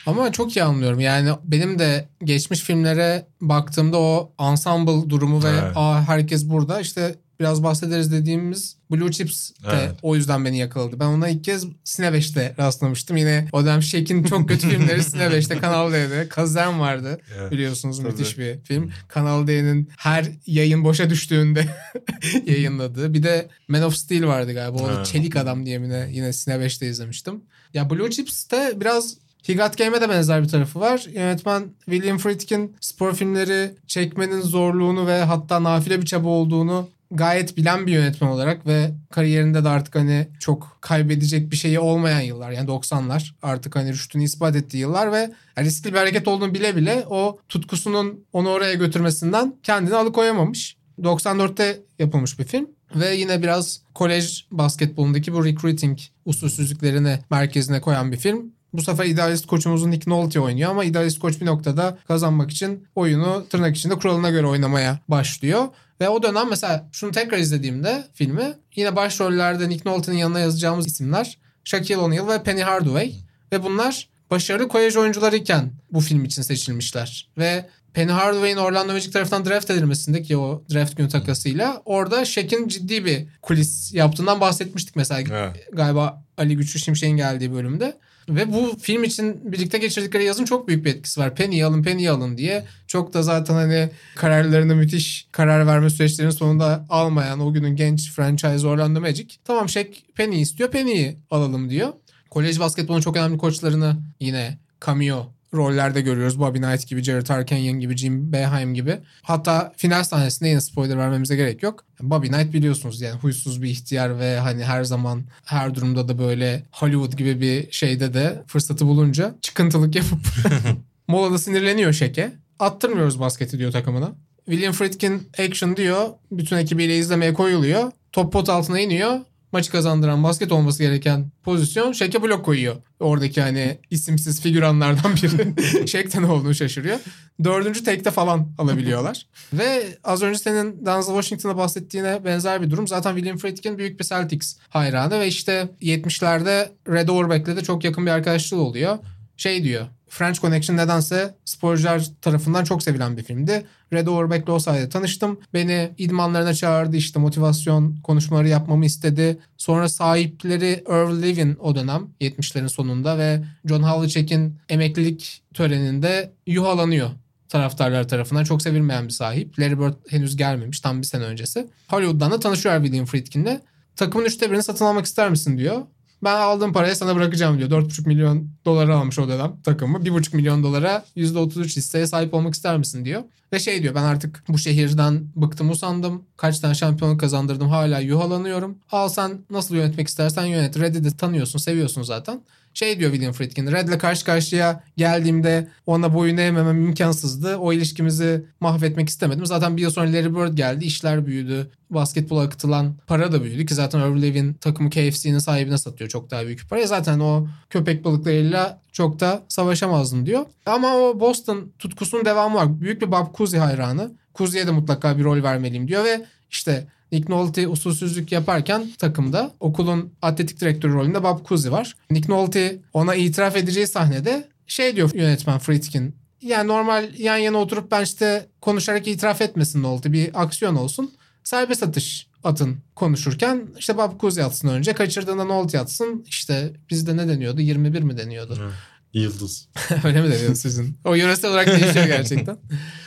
Ama 0.07 0.33
çok 0.33 0.57
iyi 0.57 0.63
anlıyorum. 0.63 1.01
Yani 1.01 1.31
benim 1.45 1.79
de 1.79 2.09
geçmiş 2.25 2.61
filmlere 2.61 3.27
baktığımda 3.41 3.99
o 3.99 4.33
ensemble 4.41 5.11
durumu 5.11 5.45
ve 5.45 5.49
Evet. 5.49 5.73
aa 5.75 6.03
herkes 6.09 6.49
burada 6.49 6.81
işte 6.81 7.15
biraz 7.41 7.63
bahsederiz 7.63 8.13
dediğimiz 8.13 8.77
Blue 8.91 9.11
Chips 9.13 9.51
de 9.51 9.55
Evet. 9.73 9.91
o 10.03 10.17
yüzden 10.17 10.45
beni 10.45 10.59
yakaladı. 10.59 11.01
Ben 11.01 11.05
ona 11.07 11.29
ilk 11.29 11.45
kez 11.45 11.65
Sine 11.85 12.07
5'te 12.07 12.55
rastlamıştım. 12.59 13.17
Yine 13.17 13.49
o 13.53 13.65
dönem 13.65 13.83
Şek'in 13.83 14.23
çok 14.25 14.49
kötü 14.49 14.69
filmleri 14.71 15.03
Sine 15.03 15.23
5'te 15.23 15.59
Kanal 15.59 15.93
D'de. 15.93 16.29
Kazem 16.29 16.81
vardı 16.81 17.19
Evet. 17.39 17.53
biliyorsunuz 17.53 17.99
Tabii. 17.99 18.09
müthiş 18.09 18.39
bir 18.39 18.59
film. 18.65 18.91
Kanal 19.09 19.47
D'nin 19.47 19.89
her 19.99 20.27
yayın 20.47 20.85
boşa 20.85 21.11
düştüğünde 21.11 21.67
yayınladığı. 22.47 23.15
Bir 23.15 23.23
de 23.23 23.49
Man 23.69 23.83
of 23.83 23.95
Steel 23.97 24.27
vardı 24.27 24.53
galiba. 24.53 24.83
O 24.83 24.89
da 24.89 24.93
Evet. 24.97 25.07
Çelik 25.07 25.37
Adam 25.37 25.67
diye 25.67 25.79
mi 25.79 25.89
ne 25.89 26.09
yine 26.13 26.33
Sine 26.33 26.55
5'te 26.55 26.89
izlemiştim. 26.89 27.41
Ya 27.75 27.91
Blue 27.91 28.11
Chips'te 28.11 28.73
biraz 28.81 29.15
He 29.47 29.55
Got 29.55 29.79
Game'e 29.79 30.01
de 30.01 30.09
benzer 30.09 30.43
bir 30.43 30.49
tarafı 30.49 30.81
var. 30.81 31.07
Yönetmen 31.13 31.65
William 31.85 32.19
Friedkin 32.19 32.77
spor 32.81 33.15
filmleri 33.15 33.75
çekmenin 33.87 34.41
zorluğunu 34.41 35.07
ve 35.07 35.23
hatta 35.23 35.63
nafile 35.63 36.01
bir 36.01 36.07
çaba 36.07 36.29
olduğunu 36.29 36.89
gayet 37.11 37.57
bilen 37.57 37.87
bir 37.87 37.93
yönetmen 37.93 38.29
olarak 38.29 38.67
ve 38.67 38.91
kariyerinde 39.11 39.65
de 39.65 39.69
artık 39.69 39.95
hani 39.95 40.29
çok 40.41 40.79
kaybedecek 40.81 41.51
bir 41.51 41.57
şeyi 41.57 41.81
olmayan 41.81 42.21
yıllar 42.21 42.51
yani 42.51 42.69
90'lar 42.69 43.31
artık 43.43 43.77
hani 43.77 43.93
rüştünü 43.93 44.25
ispat 44.25 44.57
ettiği 44.57 44.79
yıllar 44.79 45.13
ve 45.13 45.33
riskli 45.59 45.93
bir 45.93 45.99
hareket 45.99 46.29
olduğunu 46.29 46.55
bile 46.55 46.77
bile 46.77 47.05
o 47.11 47.39
tutkusunun 47.49 48.25
onu 48.33 48.49
oraya 48.49 48.75
götürmesinden 48.75 49.55
kendini 49.63 49.95
alıkoyamamış. 49.95 50.77
94'te 51.03 51.81
yapılmış 51.99 52.39
bir 52.39 52.45
film 52.45 52.67
ve 52.95 53.15
yine 53.15 53.43
biraz 53.43 53.81
kolej 53.95 54.47
basketbolundaki 54.51 55.33
bu 55.33 55.45
recruiting 55.45 55.99
usulsüzlüklerini 56.25 57.19
merkezine 57.31 57.81
koyan 57.81 58.13
bir 58.13 58.17
film. 58.17 58.56
Bu 58.77 58.83
sefer 58.83 59.05
idealist 59.05 59.47
koçumuzun 59.47 59.91
Nick 59.91 60.11
Nolte 60.11 60.41
oynuyor 60.41 60.71
ama 60.71 60.85
idealist 60.85 61.19
koç 61.19 61.41
bir 61.41 61.47
noktada 61.47 61.99
kazanmak 62.09 62.51
için 62.51 62.89
oyunu 62.95 63.47
tırnak 63.51 63.77
içinde 63.77 63.95
kuralına 63.95 64.31
göre 64.31 64.47
oynamaya 64.47 64.99
başlıyor. 65.09 65.65
Ve 66.01 66.09
o 66.09 66.23
dönem 66.23 66.51
mesela 66.51 66.89
şunu 66.93 67.11
tekrar 67.13 67.39
izlediğimde 67.39 68.05
filmi 68.15 68.55
yine 68.77 68.97
başrollerde 68.97 69.69
Nick 69.69 69.91
Nolte'nin 69.91 70.17
yanına 70.17 70.41
yazacağımız 70.41 70.87
isimler 70.87 71.39
Shaquille 71.65 71.97
O'Neal 71.97 72.29
ve 72.29 72.43
Penny 72.43 72.63
Hardaway. 72.63 73.13
Ve 73.53 73.63
bunlar 73.63 74.09
başarılı 74.31 74.69
kolej 74.69 74.97
oyuncularıyken 74.97 75.73
bu 75.93 76.01
film 76.01 76.25
için 76.25 76.43
seçilmişler. 76.43 77.29
Ve 77.39 77.67
Penny 77.95 78.11
Hardaway'in 78.11 78.57
Orlando 78.57 78.93
Magic 78.93 79.11
tarafından 79.11 79.45
draft 79.45 79.71
edilmesinde 79.71 80.23
ki 80.23 80.37
o 80.37 80.63
draft 80.73 80.97
günü 80.97 81.09
takasıyla 81.09 81.83
orada 81.85 82.25
Shaq'in 82.25 82.69
ciddi 82.69 83.05
bir 83.05 83.27
kulis 83.43 83.95
yaptığından 83.95 84.41
bahsetmiştik 84.41 84.97
mesela 84.97 85.21
Evet. 85.21 85.69
galiba 85.73 86.23
Ali 86.39 86.57
Güçlü 86.57 86.81
Şimşek'in 86.81 87.17
geldiği 87.17 87.53
bölümde. 87.53 87.97
Ve 88.29 88.53
bu 88.53 88.77
film 88.81 89.05
için 89.05 89.53
birlikte 89.53 89.79
geçirdikleri 89.79 90.25
yazın 90.25 90.45
çok 90.45 90.69
büyük 90.69 90.85
bir 90.85 90.95
etkisi 90.95 91.21
var. 91.21 91.35
Penny'i 91.35 91.65
alın, 91.65 91.83
Penny'i 91.83 92.11
alın 92.11 92.37
diye. 92.39 92.65
Çok 92.87 93.15
da 93.15 93.23
zaten 93.23 93.55
hani 93.55 93.91
kararlarını 94.17 94.77
müthiş 94.77 95.29
karar 95.33 95.67
verme 95.67 95.91
süreçlerinin 95.91 96.33
sonunda 96.33 96.87
almayan 96.89 97.41
o 97.41 97.53
günün 97.53 97.77
genç 97.77 98.13
franchise 98.13 98.67
Orlando 98.67 99.01
Magic. 99.01 99.29
Tamam 99.45 99.69
Shaq 99.69 99.87
Penny 100.15 100.41
istiyor, 100.43 100.71
Penny'i 100.71 101.19
alalım 101.31 101.71
diyor. 101.71 101.93
Kolej 102.31 102.61
basketbolun 102.61 103.01
çok 103.01 103.17
önemli 103.17 103.39
koçlarını 103.39 103.97
yine 104.21 104.59
cameo 104.87 105.36
rollerde 105.55 106.01
görüyoruz. 106.01 106.41
Bobby 106.41 106.59
Knight 106.59 106.89
gibi, 106.89 107.03
Jared 107.03 107.29
Harkenyon 107.29 107.81
gibi, 107.81 107.97
Jim 107.97 108.33
Boeheim 108.33 108.75
gibi. 108.75 108.99
Hatta 109.23 109.73
final 109.77 110.05
sahnesinde 110.05 110.49
yine 110.49 110.61
spoiler 110.61 110.99
vermemize 110.99 111.37
gerek 111.37 111.63
yok. 111.63 111.85
Bobby 112.01 112.27
Knight 112.27 112.53
biliyorsunuz 112.53 113.01
yani 113.01 113.21
huysuz 113.21 113.63
bir 113.63 113.69
ihtiyar 113.69 114.19
ve 114.21 114.39
hani 114.39 114.65
her 114.65 114.85
zaman 114.85 115.25
her 115.45 115.75
durumda 115.75 116.09
da 116.09 116.19
böyle 116.19 116.63
Hollywood 116.73 117.13
gibi 117.13 117.41
bir 117.41 117.73
şeyde 117.73 118.15
de 118.15 118.43
fırsatı 118.47 118.87
bulunca 118.87 119.35
çıkıntılık 119.43 119.95
yapıp 119.95 120.21
molada 121.09 121.39
sinirleniyor 121.39 121.93
Şeke. 121.93 122.33
Attırmıyoruz 122.59 123.21
basketi 123.21 123.59
diyor 123.59 123.73
takımına. 123.73 124.13
William 124.45 124.73
Friedkin 124.73 125.29
action 125.39 125.77
diyor. 125.77 126.09
Bütün 126.31 126.57
ekibiyle 126.57 126.99
izlemeye 126.99 127.35
koyuluyor. 127.35 127.93
Top 128.13 128.33
pot 128.33 128.49
altına 128.49 128.81
iniyor 128.81 129.21
maçı 129.53 129.71
kazandıran 129.71 130.23
basket 130.23 130.53
olması 130.53 130.83
gereken 130.83 131.31
pozisyon 131.45 131.93
Şek'e 131.93 132.23
blok 132.23 132.45
koyuyor. 132.45 132.77
Oradaki 133.01 133.43
hani 133.43 133.79
isimsiz 133.91 134.41
figüranlardan 134.41 135.17
biri 135.17 135.87
Şek'ten 135.89 136.23
olduğunu 136.23 136.55
şaşırıyor. 136.55 136.99
Dördüncü 137.45 137.85
tekte 137.85 138.11
falan 138.11 138.49
alabiliyorlar. 138.59 139.27
Ve 139.53 139.83
az 140.05 140.23
önce 140.23 140.39
senin 140.39 140.87
Denzel 140.87 141.15
Washington'a 141.15 141.57
bahsettiğine 141.57 142.25
benzer 142.25 142.63
bir 142.63 142.71
durum. 142.71 142.89
Zaten 142.89 143.15
William 143.15 143.39
Friedkin 143.39 143.79
büyük 143.79 144.01
bir 144.01 144.05
Celtics 144.05 144.57
hayranı 144.69 145.21
ve 145.21 145.27
işte 145.27 145.69
70'lerde 145.83 146.69
Red 146.89 147.09
Auerbach'le 147.09 147.57
de 147.57 147.63
çok 147.63 147.85
yakın 147.85 148.07
bir 148.07 148.11
arkadaşlığı 148.11 148.61
oluyor. 148.61 148.99
Şey 149.37 149.65
diyor 149.65 149.87
French 150.09 150.41
Connection 150.41 150.77
nedense 150.77 151.35
sporcular 151.45 152.07
tarafından 152.21 152.65
çok 152.65 152.83
sevilen 152.83 153.17
bir 153.17 153.23
filmdi. 153.23 153.67
Red 153.93 154.07
Auerbach'le 154.07 154.49
o 154.49 154.59
sayede 154.59 154.89
tanıştım. 154.89 155.41
Beni 155.55 155.91
idmanlarına 155.99 156.55
çağırdı 156.55 156.97
işte 156.97 157.21
motivasyon 157.21 157.97
konuşmaları 157.97 158.49
yapmamı 158.49 158.87
istedi. 158.87 159.39
Sonra 159.57 159.89
sahipleri 159.89 160.85
Irv 160.89 161.23
Levin 161.23 161.57
o 161.61 161.75
dönem 161.75 162.07
70'lerin 162.21 162.69
sonunda 162.69 163.19
ve 163.19 163.43
John 163.65 163.83
Havlicek'in 163.83 164.57
emeklilik 164.69 165.43
töreninde 165.55 166.33
yuhalanıyor 166.47 167.11
taraftarlar 167.49 168.09
tarafından 168.09 168.45
çok 168.45 168.63
sevilmeyen 168.63 169.05
bir 169.05 169.13
sahip. 169.13 169.59
Larry 169.59 169.81
Bird 169.81 169.95
henüz 170.09 170.37
gelmemiş 170.37 170.81
tam 170.81 171.03
bir 171.03 171.07
sene 171.07 171.25
öncesi. 171.25 171.67
Hollywood'dan 171.89 172.31
da 172.31 172.41
tanışıyor 172.41 172.83
William 172.83 173.07
Friedkin'le. 173.07 173.61
Takımın 173.97 174.25
üçte 174.25 174.51
birini 174.51 174.63
satın 174.63 174.85
almak 174.85 175.07
ister 175.07 175.31
misin 175.31 175.59
diyor. 175.59 175.83
Ben 176.25 176.41
aldığım 176.41 176.73
parayı 176.73 176.97
sana 176.97 177.17
bırakacağım 177.17 177.59
diyor. 177.59 177.71
4,5 177.71 178.07
milyon 178.09 178.49
dolara 178.65 178.99
almış 178.99 179.19
o 179.19 179.29
dönem 179.29 179.53
takımı. 179.65 179.99
1,5 179.99 180.37
milyon 180.37 180.63
dolara 180.63 181.05
%33 181.17 181.77
hisseye 181.77 182.07
sahip 182.07 182.35
olmak 182.35 182.55
ister 182.55 182.79
misin 182.79 183.05
diyor. 183.05 183.23
Ve 183.53 183.59
şey 183.59 183.83
diyor 183.83 183.95
ben 183.95 184.03
artık 184.03 184.45
bu 184.49 184.59
şehirden 184.59 185.29
bıktım 185.37 185.71
usandım. 185.71 186.23
Kaç 186.37 186.61
tane 186.61 186.75
şampiyonluk 186.75 187.21
kazandırdım 187.21 187.69
hala 187.69 188.01
yuhalanıyorum. 188.01 188.79
Al 188.93 189.09
sen 189.09 189.39
nasıl 189.51 189.75
yönetmek 189.75 190.09
istersen 190.09 190.45
yönet. 190.45 190.79
Red'i 190.79 191.05
de 191.05 191.11
tanıyorsun 191.11 191.59
seviyorsun 191.59 192.03
zaten. 192.03 192.41
Şey 192.77 192.99
diyor 192.99 193.11
William 193.11 193.33
Friedkin. 193.33 193.67
Red'le 193.67 193.99
karşı 193.99 194.25
karşıya 194.25 194.85
geldiğimde 194.97 195.69
ona 195.87 196.15
boyun 196.15 196.37
eğmemem 196.37 196.87
imkansızdı. 196.87 197.57
O 197.57 197.73
ilişkimizi 197.73 198.47
mahvetmek 198.61 199.09
istemedim. 199.09 199.47
Zaten 199.47 199.77
bir 199.77 199.83
yıl 199.83 199.91
sonra 199.91 200.13
Larry 200.13 200.35
Bird 200.35 200.57
geldi. 200.57 200.85
işler 200.85 201.27
büyüdü. 201.27 201.71
Basketbola 201.91 202.43
akıtılan 202.43 202.97
para 203.07 203.33
da 203.33 203.43
büyüdü 203.43 203.67
ki 203.67 203.75
zaten 203.75 204.01
Irv 204.01 204.55
takımı 204.61 204.91
KFC'nin 204.91 205.39
sahibine 205.39 205.79
satıyor 205.79 206.11
çok 206.11 206.31
daha 206.31 206.47
büyük 206.47 206.71
para. 206.71 206.87
Zaten 206.87 207.21
o 207.21 207.49
köpek 207.71 208.05
balıklarıyla 208.05 208.81
çok 208.93 209.21
da 209.21 209.43
savaşamazdım 209.49 210.27
diyor. 210.27 210.45
Ama 210.67 210.97
o 210.97 211.21
Boston 211.21 211.73
tutkusunun 211.79 212.25
devamı 212.25 212.55
var. 212.55 212.81
Büyük 212.81 213.03
bir 213.03 213.13
Bob 213.13 213.37
Cousy 213.37 213.57
hayranı. 213.57 214.13
Cousye'ye 214.35 214.67
de 214.67 214.71
mutlaka 214.71 215.19
bir 215.19 215.25
rol 215.25 215.43
vermeliyim 215.43 215.89
diyor 215.89 216.05
ve 216.05 216.27
işte 216.51 216.87
Nick 217.13 217.33
Nolte 217.33 217.69
usulsüzlük 217.69 218.33
yaparken 218.33 218.91
takımda 218.99 219.55
okulun 219.61 220.13
atletik 220.23 220.61
direktörü 220.61 220.93
rolünde 220.93 221.23
Bob 221.23 221.47
Cousy 221.49 221.71
var. 221.71 221.97
Nick 222.11 222.33
Nolte 222.33 222.79
ona 222.93 223.15
itiraf 223.15 223.57
edeceği 223.57 223.87
sahnede 223.87 224.49
şey 224.67 224.97
diyor 224.97 225.11
yönetmen 225.15 225.59
Friedkin. 225.59 226.17
Yani 226.43 226.69
normal 226.69 227.09
yan 227.19 227.37
yana 227.37 227.59
oturup 227.59 227.91
ben 227.91 228.03
işte 228.03 228.47
konuşarak 228.61 229.09
itiraf 229.09 229.41
etmesin 229.41 229.83
Nolte 229.83 230.13
bir 230.13 230.43
aksiyon 230.43 230.77
olsun. 230.77 231.13
Serbest 231.45 231.83
atış 231.83 232.27
atın 232.45 232.77
konuşurken 232.95 233.69
işte 233.79 233.97
Bob 233.97 234.21
Cousy 234.21 234.43
atsın 234.43 234.69
önce 234.69 234.93
kaçırdığında 234.93 235.45
Nolte 235.45 235.81
atsın 235.81 236.25
işte 236.29 236.73
bizde 236.91 237.17
ne 237.17 237.29
deniyordu 237.29 237.61
21 237.61 238.03
mi 238.03 238.19
deniyordu? 238.19 238.73
Yıldız. 239.13 239.69
Öyle 240.05 240.23
mi 240.23 240.33
deniyordu 240.33 240.55
sizin? 240.57 240.99
O 241.05 241.15
yöresel 241.15 241.51
olarak 241.51 241.67
değişiyor 241.67 242.07
gerçekten. 242.07 242.57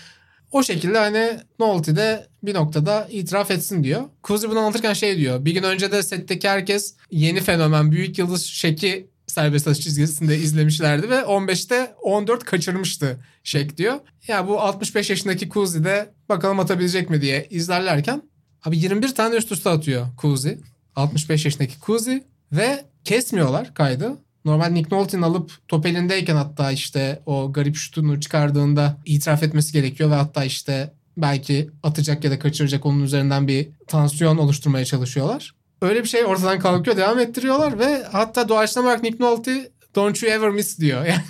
O 0.52 0.64
şekilde 0.64 0.98
hani 0.98 1.40
Nolte 1.60 1.96
de 1.96 2.28
bir 2.44 2.54
noktada 2.54 3.08
itiraf 3.12 3.52
etsin 3.52 3.84
diyor. 3.84 4.02
Kuzi 4.24 4.50
bunu 4.50 4.60
anlatırken 4.60 4.94
şey 4.94 5.18
diyor. 5.18 5.46
Bir 5.46 5.54
gün 5.54 5.64
önce 5.64 5.92
de 5.92 6.04
setteki 6.04 6.50
herkes 6.50 6.96
yeni 7.12 7.42
fenomen 7.42 7.92
Büyük 7.92 8.20
Yıldız 8.20 8.46
Şek'i 8.46 9.10
serbest 9.28 9.68
atış 9.68 9.84
çizgisinde 9.84 10.38
izlemişlerdi 10.38 11.10
ve 11.10 11.16
15'te 11.16 11.96
14 12.02 12.44
kaçırmıştı 12.44 13.20
Şek 13.44 13.78
diyor. 13.78 14.00
Ya 14.28 14.48
bu 14.48 14.62
65 14.62 15.10
yaşındaki 15.10 15.50
Kuzi 15.50 15.84
de 15.84 16.14
bakalım 16.30 16.60
atabilecek 16.60 17.10
mi 17.10 17.22
diye 17.22 17.48
izlerlerken 17.50 18.22
abi 18.66 18.78
21 18.78 19.16
tane 19.16 19.36
üst 19.36 19.52
üste 19.52 19.70
atıyor 19.70 20.08
Kuzi. 20.18 20.60
65 20.96 21.46
yaşındaki 21.46 21.80
Kuzi 21.80 22.24
ve 22.52 22.86
kesmiyorlar 23.04 23.74
kaydı. 23.74 24.18
Normal 24.46 24.68
Nick 24.68 24.96
Nolte'nin 24.96 25.22
alıp 25.22 25.52
top 25.68 25.86
elindeyken 25.86 26.36
hatta 26.36 26.72
işte 26.72 27.22
o 27.26 27.54
garip 27.54 27.76
şutunu 27.76 28.20
çıkardığında 28.20 28.98
itiraf 29.06 29.44
etmesi 29.44 29.74
gerekiyor 29.74 30.12
ve 30.12 30.16
hatta 30.16 30.44
işte 30.44 30.94
belki 31.18 31.70
atacak 31.84 32.24
ya 32.24 32.32
da 32.32 32.40
kaçıracak 32.40 32.86
onun 32.86 33.04
üzerinden 33.04 33.48
bir 33.48 33.70
tansiyon 33.88 34.38
oluşturmaya 34.38 34.86
çalışıyorlar. 34.86 35.56
Öyle 35.82 36.04
bir 36.04 36.08
şey 36.08 36.26
ortadan 36.26 36.60
kalkıyor 36.60 36.98
devam 36.98 37.20
ettiriyorlar 37.20 37.80
ve 37.80 38.04
hatta 38.12 38.50
doğaçlama 38.50 38.88
olarak 38.88 39.04
Nick 39.04 39.24
Nolte 39.24 39.72
don't 39.96 40.24
you 40.24 40.32
ever 40.32 40.50
miss 40.50 40.80
diyor. 40.80 41.06
Yani 41.06 41.22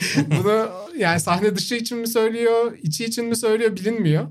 bunu 0.38 0.68
yani 0.98 1.20
sahne 1.20 1.56
dışı 1.56 1.74
için 1.74 1.98
mi 1.98 2.08
söylüyor, 2.08 2.78
içi 2.82 3.04
için 3.04 3.24
mi 3.24 3.36
söylüyor 3.36 3.76
bilinmiyor. 3.76 4.26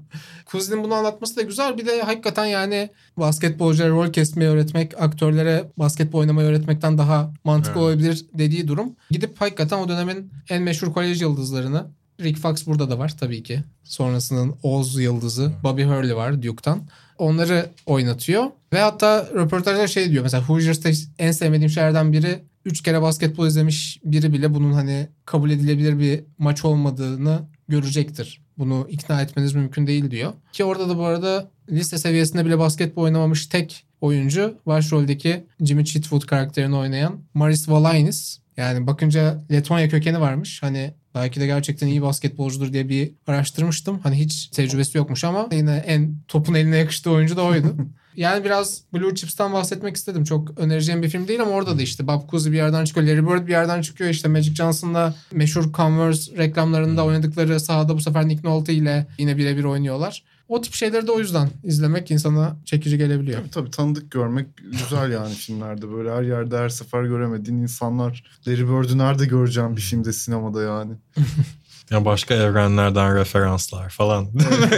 Kuzin'in 0.46 0.84
bunu 0.84 0.94
anlatması 0.94 1.36
da 1.36 1.42
güzel. 1.42 1.78
Bir 1.78 1.86
de 1.86 2.02
hakikaten 2.02 2.46
yani 2.46 2.90
basketbolculara 3.18 3.90
rol 3.90 4.14
kesmeyi 4.14 4.50
öğretmek, 4.50 5.02
aktörlere 5.02 5.72
basketbol 5.78 6.20
oynamayı 6.20 6.48
öğretmekten 6.48 6.98
daha 6.98 7.34
mantıklı 7.44 7.82
evet. 7.82 7.90
olabilir 7.90 8.26
dediği 8.34 8.68
durum. 8.68 8.96
Gidip 9.12 9.42
hakikaten 9.42 9.78
o 9.78 9.90
dönemin 9.90 10.32
en 10.50 10.62
meşhur 10.64 10.94
kolej 10.94 11.22
yıldızlarını 11.22 11.86
Rick 12.22 12.40
Fox 12.40 12.68
burada 12.68 12.90
da 12.90 13.00
var 13.00 13.18
tabii 13.20 13.44
ki. 13.44 13.64
Sonrasının 13.84 14.56
Oz 14.64 15.00
yıldızı 15.00 15.52
Bobby 15.64 15.84
Hurley 15.84 16.16
var 16.16 16.44
Duke'tan. 16.44 16.82
Onları 17.18 17.70
oynatıyor. 17.86 18.46
Ve 18.74 18.80
hatta 18.80 19.30
röportajda 19.34 19.88
şey 19.88 20.12
diyor. 20.12 20.24
Mesela 20.24 20.44
Hoosiers'ta 20.44 20.90
en 21.20 21.32
sevmediğim 21.32 21.70
şeylerden 21.70 22.14
biri 22.14 22.40
3 22.66 22.84
kere 22.84 23.02
basketbol 23.02 23.48
izlemiş 23.48 24.00
biri 24.04 24.34
bile 24.34 24.54
bunun 24.54 24.74
hani 24.74 25.08
kabul 25.26 25.50
edilebilir 25.50 26.00
bir 26.00 26.24
maç 26.38 26.66
olmadığını 26.66 27.40
görecektir. 27.68 28.42
Bunu 28.58 28.88
ikna 28.90 29.22
etmeniz 29.22 29.54
mümkün 29.54 29.88
değil 29.88 30.12
diyor. 30.12 30.34
Ki 30.52 30.64
orada 30.64 30.90
da 30.90 30.98
bu 30.98 31.06
arada 31.06 31.52
liste 31.72 31.98
seviyesinde 31.98 32.46
bile 32.46 32.60
basketbol 32.60 33.04
oynamamış 33.04 33.48
tek 33.48 33.86
oyuncu 34.02 34.58
başroldeki 34.66 35.46
Jimmy 35.62 35.86
Chitwood 35.86 36.22
karakterini 36.22 36.76
oynayan 36.76 37.20
Maris 37.34 37.70
Valainis. 37.70 38.40
Yani 38.58 38.88
bakınca 38.88 39.44
Letonya 39.52 39.90
kökeni 39.90 40.20
varmış. 40.20 40.64
Hani 40.64 40.94
belki 41.16 41.40
de 41.40 41.46
gerçekten 41.46 41.88
iyi 41.88 42.02
basketbolcudur 42.02 42.74
diye 42.74 42.90
bir 42.90 43.12
araştırmıştım. 43.28 44.00
Hani 44.00 44.20
hiç 44.20 44.48
tecrübesi 44.48 44.98
yokmuş 44.98 45.24
ama 45.24 45.48
yine 45.52 45.76
en 45.76 46.16
topun 46.28 46.54
eline 46.54 46.78
yakıştığı 46.78 47.12
oyuncu 47.12 47.38
da 47.38 47.44
oydu. 47.44 47.76
yani 48.20 48.46
biraz 48.46 48.82
Blue 48.94 49.16
Chips'tan 49.16 49.54
bahsetmek 49.54 49.96
istedim. 49.96 50.24
Çok 50.24 50.60
önereceğim 50.60 51.04
bir 51.04 51.10
film 51.10 51.28
değil 51.28 51.42
ama 51.42 51.52
orada 51.52 51.78
da 51.78 51.82
işte 51.82 52.08
Bob 52.08 52.30
Cousy 52.30 52.52
bir 52.52 52.56
yerden 52.56 52.86
çıkıyor. 52.86 53.08
Larry 53.08 53.28
Bird 53.28 53.48
bir 53.48 53.52
yerden 53.52 53.82
çıkıyor. 53.82 54.10
İşte 54.10 54.28
Magic 54.28 54.56
Johnson'la 54.56 55.16
meşhur 55.32 55.74
Converse 55.74 56.38
reklamlarında 56.38 57.06
oynadıkları 57.06 57.60
sahada 57.60 57.96
bu 57.96 58.02
sefer 58.02 58.28
Nick 58.28 58.48
Nolte 58.48 58.74
ile 58.74 59.08
yine 59.18 59.38
birebir 59.38 59.64
oynuyorlar. 59.64 60.24
O 60.48 60.62
tip 60.62 60.74
şeyleri 60.74 61.08
de 61.08 61.12
o 61.12 61.20
yüzden 61.20 61.50
izlemek 61.64 62.12
insana 62.12 62.58
çekici 62.66 62.98
gelebiliyor. 62.98 63.40
Tabii 63.40 63.50
tabii 63.50 63.72
tanıdık 63.72 64.12
görmek 64.12 64.48
güzel 64.58 65.12
yani 65.12 65.34
filmlerde. 65.34 65.92
Böyle 65.92 66.12
her 66.12 66.24
yerde 66.24 66.58
her 66.58 66.70
sefer 66.70 67.04
göremediğin 67.04 67.58
insanlar. 67.58 68.24
Larry 68.48 68.68
Bird'ü 68.68 68.98
nerede 68.98 69.26
göreceğim 69.26 69.76
bir 69.76 69.82
filmde 69.82 70.14
sinemada 70.14 70.62
yani. 70.62 70.94
ya 71.92 72.06
başka 72.06 72.34
evrenlerden 72.34 73.16
referanslar 73.16 73.90
falan. 73.90 74.28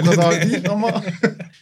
o 0.01 0.05
kadar 0.11 0.41
değil 0.41 0.69
ama. 0.69 0.91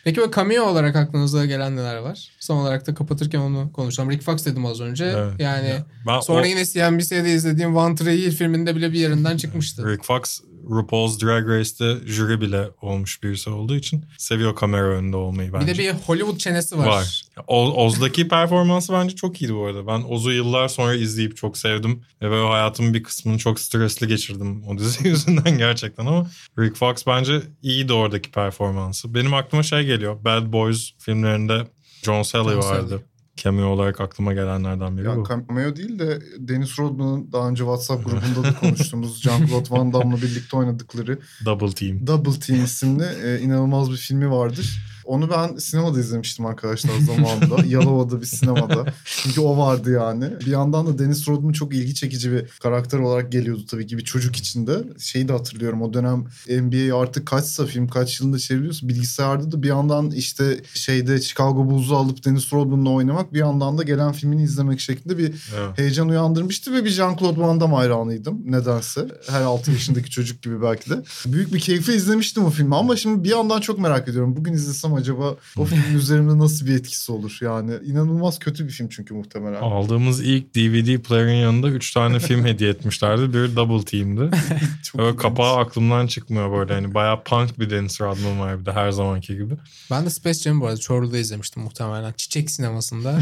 Peki 0.03 0.21
o 0.21 0.31
cameo 0.31 0.63
olarak 0.63 0.95
aklınıza 0.95 1.45
gelen 1.45 1.75
neler 1.75 1.97
var? 1.97 2.29
Son 2.39 2.57
olarak 2.57 2.87
da 2.87 2.93
kapatırken 2.93 3.39
onu 3.39 3.71
konuşalım. 3.71 4.11
Rick 4.11 4.23
Fox 4.23 4.45
dedim 4.45 4.65
az 4.65 4.81
önce. 4.81 5.05
Evet. 5.05 5.33
Yani 5.39 5.75
ben 6.07 6.19
sonra 6.19 6.41
o... 6.41 6.45
yine 6.45 6.65
CNBC'de 6.65 7.33
izlediğim 7.33 7.75
One 7.75 7.95
Tree 7.95 8.17
Hill 8.17 8.31
filminde 8.31 8.75
bile 8.75 8.91
bir 8.91 8.99
yerinden 8.99 9.37
çıkmıştı. 9.37 9.91
Rick 9.91 10.05
Fox 10.05 10.41
RuPaul's 10.69 11.21
Drag 11.21 11.49
Race'te 11.49 11.97
jüri 12.05 12.41
bile 12.41 12.69
olmuş 12.81 13.23
birisi 13.23 13.49
olduğu 13.49 13.75
için 13.75 14.05
seviyor 14.17 14.55
kamera 14.55 14.87
önünde 14.87 15.17
olmayı 15.17 15.53
bence. 15.53 15.67
Bir 15.67 15.77
de 15.77 15.79
bir 15.79 15.91
Hollywood 15.91 16.37
çenesi 16.37 16.77
var. 16.77 16.87
Var. 16.87 17.23
O, 17.47 17.85
Oz'daki 17.85 18.27
performansı 18.27 18.93
bence 18.93 19.15
çok 19.15 19.41
iyiydi 19.41 19.55
bu 19.55 19.65
arada. 19.65 19.87
Ben 19.87 20.03
Oz'u 20.09 20.31
yıllar 20.31 20.67
sonra 20.67 20.95
izleyip 20.95 21.37
çok 21.37 21.57
sevdim. 21.57 22.03
Ve 22.21 22.29
böyle 22.29 22.47
hayatımın 22.47 22.93
bir 22.93 23.03
kısmını 23.03 23.37
çok 23.37 23.59
stresli 23.59 24.07
geçirdim 24.07 24.63
o 24.67 24.77
dizi 24.77 25.07
yüzünden 25.07 25.57
gerçekten 25.57 26.05
ama 26.05 26.29
Rick 26.59 26.77
Fox 26.77 27.07
bence 27.07 27.41
iyiydi 27.61 27.93
oradaki 27.93 28.31
performansı. 28.31 29.13
Benim 29.13 29.33
aklıma 29.33 29.63
şey 29.63 29.85
geliyor. 29.89 30.23
Bad 30.25 30.53
Boys 30.53 30.91
filmlerinde 30.99 31.67
John 32.03 32.21
Sally 32.23 32.49
John 32.51 32.61
vardı. 32.61 32.89
Sally. 32.89 33.01
Cameo 33.35 33.67
olarak 33.67 34.01
aklıma 34.01 34.33
gelenlerden 34.33 34.97
biri 34.97 35.05
Ya 35.05 35.15
bu. 35.17 35.23
cameo 35.27 35.75
değil 35.75 35.99
de 35.99 36.19
Dennis 36.39 36.79
Rodman'ın 36.79 37.31
daha 37.31 37.49
önce 37.49 37.59
WhatsApp 37.63 38.05
grubunda 38.05 38.43
da 38.43 38.55
konuştuğumuz 38.59 39.21
Jean-Claude 39.25 39.71
Van 39.71 39.93
Damme'la 39.93 40.21
birlikte 40.21 40.57
oynadıkları 40.57 41.19
Double 41.45 41.71
Team. 41.71 42.07
Double 42.07 42.39
Team 42.39 42.63
isimli 42.63 43.05
e, 43.23 43.39
inanılmaz 43.39 43.91
bir 43.91 43.97
filmi 43.97 44.31
vardır. 44.31 44.79
Onu 45.09 45.29
ben 45.29 45.57
sinemada 45.57 45.99
izlemiştim 45.99 46.45
arkadaşlar 46.45 46.91
zamanında. 46.99 47.65
Yalova'da 47.67 48.21
bir 48.21 48.25
sinemada. 48.25 48.85
Çünkü 49.05 49.41
o 49.41 49.57
vardı 49.57 49.91
yani. 49.91 50.25
Bir 50.39 50.51
yandan 50.51 50.87
da 50.87 50.99
Dennis 50.99 51.27
Rodman 51.27 51.51
çok 51.51 51.73
ilgi 51.73 51.95
çekici 51.95 52.31
bir 52.31 52.45
karakter 52.59 52.99
olarak 52.99 53.31
geliyordu 53.31 53.65
tabii 53.69 53.87
ki 53.87 53.97
bir 53.97 54.03
çocuk 54.03 54.35
içinde. 54.35 54.83
Şeyi 54.99 55.27
de 55.27 55.33
hatırlıyorum 55.33 55.81
o 55.81 55.93
dönem 55.93 56.25
NBA 56.49 56.99
artık 56.99 57.25
kaçsa 57.27 57.65
film 57.65 57.87
kaç 57.87 58.19
yılında 58.19 58.39
çeviriyorsa 58.39 58.87
bilgisayarda 58.87 59.51
da 59.51 59.63
bir 59.63 59.67
yandan 59.67 60.11
işte 60.11 60.61
şeyde 60.73 61.21
Chicago 61.21 61.69
Bulls'u 61.69 61.95
alıp 61.95 62.25
Dennis 62.25 62.53
Rodman'la 62.53 62.89
oynamak 62.89 63.33
bir 63.33 63.39
yandan 63.39 63.77
da 63.77 63.83
gelen 63.83 64.11
filmini 64.11 64.43
izlemek 64.43 64.79
şeklinde 64.79 65.17
bir 65.17 65.27
Evet. 65.27 65.77
heyecan 65.77 66.09
uyandırmıştı 66.09 66.73
ve 66.73 66.85
bir 66.85 66.91
Jean-Claude 66.91 67.39
Van 67.39 67.61
Damme 67.61 67.75
hayranıydım 67.75 68.51
nedense. 68.51 69.07
Her 69.29 69.41
6 69.41 69.71
yaşındaki 69.71 70.09
çocuk 70.09 70.41
gibi 70.41 70.61
belki 70.61 70.89
de. 70.89 71.03
Büyük 71.25 71.53
bir 71.53 71.59
keyifle 71.59 71.95
izlemiştim 71.95 72.45
o 72.45 72.49
filmi 72.49 72.75
ama 72.75 72.95
şimdi 72.95 73.23
bir 73.23 73.29
yandan 73.29 73.59
çok 73.61 73.79
merak 73.79 74.07
ediyorum. 74.07 74.35
Bugün 74.35 74.53
izlesem 74.53 74.98
acaba 74.99 75.35
o 75.57 75.65
filmin 75.65 75.95
üzerimde 75.95 76.37
nasıl 76.37 76.65
bir 76.65 76.75
etkisi 76.75 77.11
olur? 77.11 77.37
Yani 77.41 77.73
inanılmaz 77.85 78.39
kötü 78.39 78.65
bir 78.65 78.71
film 78.71 78.89
çünkü 78.89 79.13
muhtemelen. 79.13 79.61
Aldığımız 79.61 80.21
ilk 80.21 80.55
DVD 80.55 80.97
player'ın 80.99 81.31
yanında 81.33 81.69
3 81.69 81.93
tane 81.93 82.19
film 82.29 82.45
hediye 82.45 82.69
etmişlerdi. 82.69 83.33
Biri 83.33 83.55
Double 83.55 83.85
Team'di. 83.85 84.37
Böyle 84.97 85.17
kapağı 85.17 85.57
aklımdan 85.57 86.07
çıkmıyor 86.07 86.51
böyle. 86.51 86.73
Hani 86.73 86.93
bayağı 86.93 87.23
punk 87.23 87.59
bir 87.59 87.69
Dennis 87.69 88.01
Rodman 88.01 88.39
var 88.39 88.59
bir 88.59 88.65
de 88.65 88.71
her 88.71 88.91
zamanki 88.91 89.33
gibi. 89.33 89.53
Ben 89.91 90.05
de 90.05 90.09
Space 90.09 90.39
Jam'i 90.39 90.61
bu 90.61 90.65
arada 90.67 90.77
Çorlu'da 90.77 91.17
izlemiştim 91.17 91.63
muhtemelen. 91.63 92.13
Çiçek 92.17 92.51
sinemasında. 92.51 93.19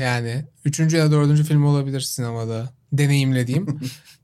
yani 0.00 0.44
üçüncü 0.64 0.96
ya 0.96 1.06
da 1.06 1.10
dördüncü 1.10 1.44
film 1.44 1.64
olabilir 1.64 2.00
sinemada. 2.00 2.72
Deneyimlediğim. 2.92 3.80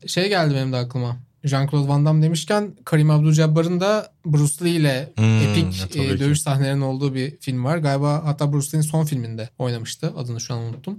şey 0.07 0.29
geldi 0.29 0.55
benim 0.55 0.73
de 0.73 0.77
aklıma. 0.77 1.17
Jean-Claude 1.47 1.89
Van 1.89 2.07
Damme 2.07 2.23
demişken 2.23 2.75
Karim 2.85 3.11
Abdul-Jabbar'ın 3.11 3.81
da 3.81 4.13
Bruce 4.27 4.65
Lee 4.65 4.71
ile 4.71 5.13
Hmm, 5.17 5.41
epik 5.43 5.97
e, 5.97 6.19
dövüş 6.19 6.41
sahnelerinin 6.41 6.81
olduğu 6.81 7.15
bir 7.15 7.37
film 7.41 7.65
var. 7.65 7.79
Galiba 7.79 8.23
hatta 8.25 8.53
Bruce 8.53 8.69
Lee'nin 8.73 8.89
son 8.89 9.05
filminde 9.05 9.51
oynamıştı. 9.59 10.13
Adını 10.17 10.41
şu 10.41 10.55
an 10.55 10.61
unuttum. 10.61 10.99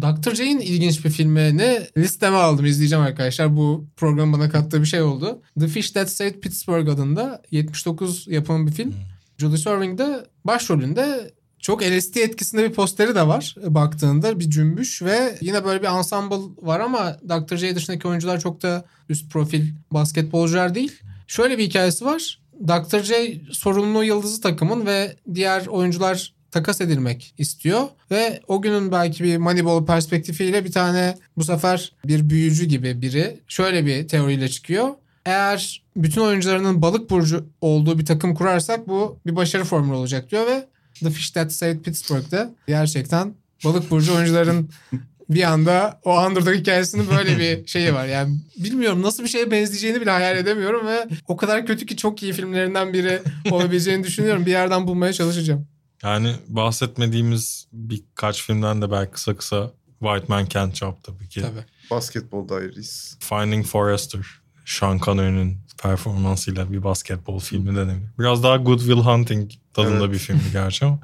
Dr. 0.00 0.34
J'in 0.34 0.58
ilginç 0.58 1.04
bir 1.04 1.10
filmini 1.10 1.80
listeme 1.96 2.36
aldım. 2.36 2.66
izleyeceğim 2.66 3.04
arkadaşlar. 3.04 3.56
Bu 3.56 3.86
programın 3.96 4.32
bana 4.32 4.50
kattığı 4.50 4.80
bir 4.80 4.86
şey 4.86 5.02
oldu. 5.02 5.42
The 5.60 5.68
Fish 5.68 5.90
That 5.90 6.10
Saved 6.10 6.40
Pittsburgh 6.40 6.88
adında 6.92 7.42
79 7.50 8.28
yapımı 8.28 8.66
bir 8.66 8.72
film. 8.72 8.94
Julie 9.38 9.56
Serving 9.58 9.98
de 9.98 10.26
başrolünde 10.44 11.30
çok 11.60 11.82
LSD 11.82 12.16
etkisinde 12.16 12.64
bir 12.64 12.74
posteri 12.74 13.14
de 13.14 13.26
var 13.26 13.54
e, 13.64 13.74
baktığında 13.74 14.40
bir 14.40 14.50
cümbüş 14.50 15.02
ve 15.02 15.38
yine 15.40 15.64
böyle 15.64 15.82
bir 15.82 15.86
ensemble 15.86 16.36
var 16.62 16.80
ama 16.80 17.16
Dr. 17.28 17.56
J 17.56 17.74
dışındaki 17.74 18.08
oyuncular 18.08 18.40
çok 18.40 18.62
da 18.62 18.84
üst 19.08 19.32
profil 19.32 19.66
basketbolcular 19.92 20.74
değil. 20.74 20.92
Şöyle 21.26 21.58
bir 21.58 21.64
hikayesi 21.64 22.04
var. 22.04 22.40
Dr. 22.68 23.02
J 23.02 23.40
sorumlu 23.52 24.04
yıldızı 24.04 24.40
takımın 24.40 24.86
ve 24.86 25.16
diğer 25.34 25.66
oyuncular 25.66 26.32
takas 26.50 26.80
edilmek 26.80 27.34
istiyor 27.38 27.88
ve 28.10 28.40
o 28.48 28.62
günün 28.62 28.92
belki 28.92 29.24
bir 29.24 29.36
Moneyball 29.36 29.86
perspektifiyle 29.86 30.64
bir 30.64 30.72
tane 30.72 31.18
bu 31.36 31.44
sefer 31.44 31.92
bir 32.04 32.30
büyücü 32.30 32.64
gibi 32.64 33.02
biri 33.02 33.40
şöyle 33.48 33.86
bir 33.86 34.08
teoriyle 34.08 34.48
çıkıyor. 34.48 34.88
Eğer 35.26 35.82
bütün 35.96 36.20
oyuncularının 36.20 36.82
balık 36.82 37.10
burcu 37.10 37.46
olduğu 37.60 37.98
bir 37.98 38.06
takım 38.06 38.34
kurarsak 38.34 38.88
bu 38.88 39.18
bir 39.26 39.36
başarı 39.36 39.64
formülü 39.64 39.94
olacak 39.94 40.30
diyor 40.30 40.46
ve 40.46 40.66
The 41.00 41.10
Fish 41.10 41.30
That 41.30 41.52
Saved 41.52 41.80
Pittsburgh'da 41.82 42.50
gerçekten 42.66 43.34
balık 43.64 43.90
burcu 43.90 44.14
oyuncuların 44.14 44.70
bir 45.30 45.42
anda 45.42 46.00
o 46.04 46.26
underdog 46.26 46.54
hikayesinin 46.54 47.10
böyle 47.10 47.38
bir 47.38 47.66
şeyi 47.66 47.94
var. 47.94 48.06
Yani 48.06 48.38
bilmiyorum 48.56 49.02
nasıl 49.02 49.22
bir 49.22 49.28
şeye 49.28 49.50
benzeyeceğini 49.50 50.00
bile 50.00 50.10
hayal 50.10 50.36
edemiyorum 50.36 50.86
ve 50.86 51.08
o 51.28 51.36
kadar 51.36 51.66
kötü 51.66 51.86
ki 51.86 51.96
çok 51.96 52.22
iyi 52.22 52.32
filmlerinden 52.32 52.92
biri 52.92 53.22
olabileceğini 53.50 54.04
düşünüyorum. 54.04 54.46
Bir 54.46 54.50
yerden 54.50 54.86
bulmaya 54.86 55.12
çalışacağım. 55.12 55.66
Yani 56.02 56.34
bahsetmediğimiz 56.48 57.66
birkaç 57.72 58.42
filmden 58.42 58.82
de 58.82 58.90
belki 58.90 59.12
kısa 59.12 59.36
kısa 59.36 59.72
White 59.98 60.26
Man 60.28 60.46
Can't 60.46 60.76
Jump 60.76 61.04
tabii 61.04 61.28
ki. 61.28 61.40
Tabii. 61.40 61.64
Basketbol 61.90 62.48
Diaries. 62.48 63.16
Finding 63.20 63.66
Forrester. 63.66 64.26
Sean 64.66 64.98
Connery'nin 64.98 65.58
performansıyla 65.82 66.72
bir 66.72 66.84
basketbol 66.84 67.38
filmi 67.40 67.76
denebilir. 67.76 68.08
Biraz 68.18 68.42
daha 68.42 68.56
Good 68.56 68.78
Will 68.78 69.00
Hunting 69.00 69.50
tadında 69.74 70.04
Evet. 70.04 70.12
bir 70.12 70.18
filmdi 70.18 70.42
gerçi 70.52 70.84
ama 70.84 70.98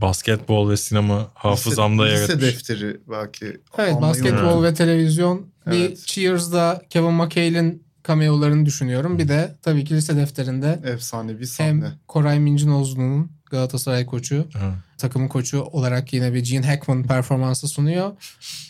basketbol 0.00 0.70
ve 0.70 0.76
sinema 0.76 1.26
hafızamda 1.34 2.02
lise, 2.04 2.14
yer 2.14 2.22
lise 2.28 2.40
defteri 2.40 2.96
belki. 3.10 3.60
Evet 3.78 4.00
basketbol 4.00 4.62
ve 4.62 4.74
televizyon. 4.74 5.46
Bir 5.66 5.72
Evet. 5.80 6.06
Cheers'da 6.06 6.82
Kevin 6.90 7.12
McHale'in 7.12 7.82
cameolarını 8.08 8.66
düşünüyorum. 8.66 9.18
Bir 9.18 9.28
de 9.28 9.56
tabii 9.62 9.84
ki 9.84 9.94
lise 9.94 10.16
defterinde 10.16 10.80
Efsanevi 10.84 11.46
sahne. 11.46 11.68
hem 11.84 11.92
Koray 12.08 12.38
Mincinoğlu'nun 12.40 13.32
Galatasaray 13.50 14.06
koçu, 14.06 14.34
Evet. 14.34 14.74
takımın 14.98 15.28
koçu 15.28 15.62
olarak 15.62 16.12
yine 16.12 16.34
bir 16.34 16.44
Gene 16.44 16.66
Hackman 16.66 17.02
performansı 17.02 17.68
sunuyor. 17.68 18.12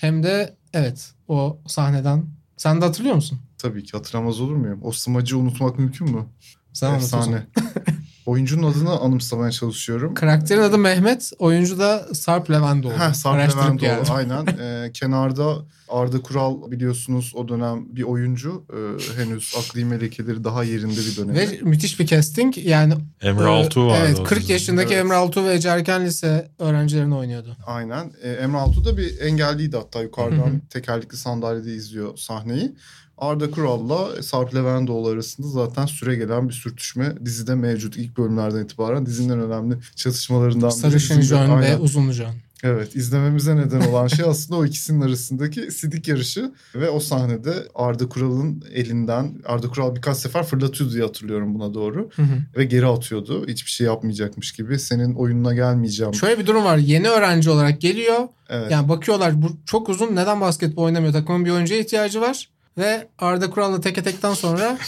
Hem 0.01 0.23
de 0.23 0.57
evet 0.75 1.13
o 1.29 1.59
sahneden 1.67 2.25
sen 2.57 2.81
de 2.81 2.85
hatırlıyor 2.85 3.15
musun? 3.15 3.39
Tabii 3.59 3.85
ki 3.85 3.93
hatırlamaz 3.93 4.41
olur 4.41 4.57
muyum? 4.57 4.81
O 4.83 4.93
smacı 4.93 5.39
unutmak 5.39 5.79
mümkün 5.79 6.11
mü? 6.11 6.27
Sen. 6.73 6.95
Efsane. 6.95 7.47
Oyuncunun 8.27 8.71
adını 8.73 8.91
anımsamaya 8.91 9.51
çalışıyorum. 9.51 10.15
Karakterin 10.15 10.61
adı 10.61 10.79
Mehmet, 10.79 11.33
oyuncu 11.39 11.79
da 11.79 12.09
Sarp 12.15 12.51
Levendoğlu. 12.51 12.99
Ha, 12.99 13.15
Sarp 13.15 13.57
Levendoğlu 13.57 14.13
aynen. 14.15 14.47
Ee, 14.61 14.93
kenarda 14.93 15.57
Arda 15.89 16.23
Kural 16.23 16.71
biliyorsunuz 16.71 17.33
o 17.35 17.49
dönem 17.49 17.97
bir 17.97 18.03
oyuncu. 18.03 18.65
Ee, 18.73 19.21
henüz 19.23 19.55
akli 19.59 19.85
melekeleri 19.85 20.45
daha 20.45 20.65
yerinde 20.65 21.01
bir 21.01 21.17
dönemi. 21.17 21.39
Ve 21.39 21.59
müthiş 21.63 22.01
bir 22.01 22.07
casting. 22.07 22.59
Yani 22.59 22.95
Emre 23.23 23.45
Altuğ 23.45 23.87
vardı. 23.87 24.05
Evet 24.07 24.21
o 24.21 24.25
40 24.25 24.39
dizide. 24.39 24.53
yaşındaki 24.53 24.95
Evet. 24.95 25.05
Emre 25.05 25.15
Altuğ 25.15 25.45
ve 25.45 25.55
Ece 25.55 25.69
Erken 25.69 26.07
Lise 26.07 26.51
öğrencilerini 26.59 27.15
oynuyordu. 27.15 27.57
Aynen. 27.67 28.13
Ee, 28.23 28.31
Emre 28.31 28.57
Altuğ 28.57 28.85
da 28.85 28.97
bir 28.97 29.21
engelliydi 29.21 29.77
hatta 29.77 30.03
yukarıdan 30.03 30.61
tekerlekli 30.71 31.17
sandalyede 31.17 31.75
izliyor 31.75 32.17
sahneyi. 32.17 32.75
Arda 33.19 33.51
Kural'la 33.51 34.23
Sarp 34.23 34.55
Levendoğlu 34.55 35.09
arasında 35.09 35.49
zaten 35.49 35.87
süre 35.87 36.15
gelen 36.15 36.49
bir 36.49 36.55
sürtüşme 36.55 37.15
dizide 37.25 37.55
mevcut. 37.55 37.97
ilk 37.97 38.19
bölümlerden 38.19 38.65
itibaren 38.65 39.07
dizinin 39.07 39.41
önemli 39.41 39.77
çatışmalarından 39.97 40.71
biri. 40.71 40.79
Sarışın 40.79 41.21
John 41.21 41.61
ve. 41.61 41.77
Uzun 41.77 42.13
John. 42.13 42.35
Evet 42.63 42.97
izlememize 42.97 43.57
neden 43.57 43.81
olan 43.81 44.07
şey 44.07 44.25
aslında 44.29 44.61
o 44.61 44.67
ikisinin 44.67 45.01
arasındaki 45.01 45.71
sidik 45.71 46.09
yarışı 46.09 46.53
ve 46.75 46.91
o 46.91 47.01
sahnede 47.01 47.55
Arda 47.75 48.09
Kural'ın 48.09 48.65
elinden 48.75 49.35
Arda 49.45 49.69
Kural 49.69 49.97
birkaç 49.97 50.17
sefer 50.17 50.45
fırlatıyordu 50.45 50.95
diye 50.95 51.03
hatırlıyorum 51.03 51.55
buna 51.55 51.75
doğru 51.75 52.11
Hı 52.17 52.23
hı. 52.23 52.27
ve 52.57 52.65
geri 52.65 52.87
atıyordu. 52.87 53.47
Hiçbir 53.49 53.71
şey 53.71 53.87
yapmayacakmış 53.87 54.53
gibi 54.53 54.79
senin 54.79 55.15
oyununa 55.15 55.55
gelmeyeceğim. 55.55 56.15
Şöyle 56.15 56.39
bir 56.39 56.47
durum 56.47 56.65
var. 56.65 56.77
Yeni 56.77 57.09
öğrenci 57.09 57.51
olarak 57.51 57.81
geliyor. 57.81 58.19
Evet. 58.49 58.71
Yani 58.71 58.89
bakıyorlar 58.89 59.43
bu 59.43 59.47
çok 59.67 59.89
uzun 59.89 60.17
neden 60.17 60.41
basketbol 60.41 60.83
oynamıyor? 60.83 61.13
Takımın 61.13 61.45
bir 61.45 61.51
oyuncuya 61.51 61.81
ihtiyacı 61.81 62.21
var. 62.21 62.49
Ve 62.79 63.09
Arda 63.19 63.51
Kural'la 63.51 63.81
teke 63.81 64.03
tekten 64.03 64.35
sonra 64.35 64.79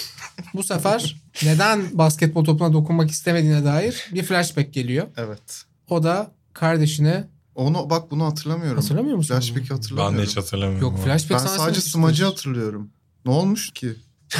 bu 0.55 0.63
sefer 0.63 1.17
neden 1.45 1.99
basketbol 1.99 2.45
topuna 2.45 2.73
dokunmak 2.73 3.11
istemediğine 3.11 3.65
dair 3.65 4.09
bir 4.15 4.23
flashback 4.23 4.73
geliyor. 4.75 5.07
Evet. 5.17 5.63
O 5.89 6.03
da 6.03 6.31
kardeşine 6.53 7.25
Onu 7.55 7.91
bak 7.91 8.11
bunu 8.11 8.25
hatırlamıyorum. 8.25 8.81
hatırlamıyor 8.83 9.17
musun? 9.17 9.35
Flashback'i 9.35 9.71
Ben 9.71 9.75
hatırlamıyorum. 9.75 10.19
de 10.19 10.23
hiç 10.31 10.37
hatırlamıyorum. 10.37 10.81
Yok 10.89 11.05
flashback 11.05 11.41
Ben 11.45 11.47
sadece 11.57 11.81
smacı 11.81 12.25
hatırlıyorum. 12.25 12.91
Ne 13.25 13.33
olmuş 13.33 13.71
ki? 13.73 13.93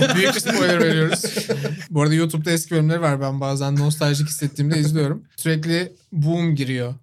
Çok 0.00 0.16
büyük 0.16 0.34
bir 0.34 0.40
spoiler 0.40 0.80
veriyoruz. 0.82 1.22
Bu 1.90 2.02
arada 2.02 2.14
YouTube'da 2.14 2.50
eski 2.50 2.70
bölümleri 2.70 3.00
var. 3.00 3.20
Ben 3.20 3.40
bazen 3.40 3.76
nostaljik 3.76 4.28
hissettiğimde 4.28 4.78
izliyorum. 4.78 5.22
Sürekli 5.36 5.92
boom 6.12 6.54
giriyor. 6.54 6.94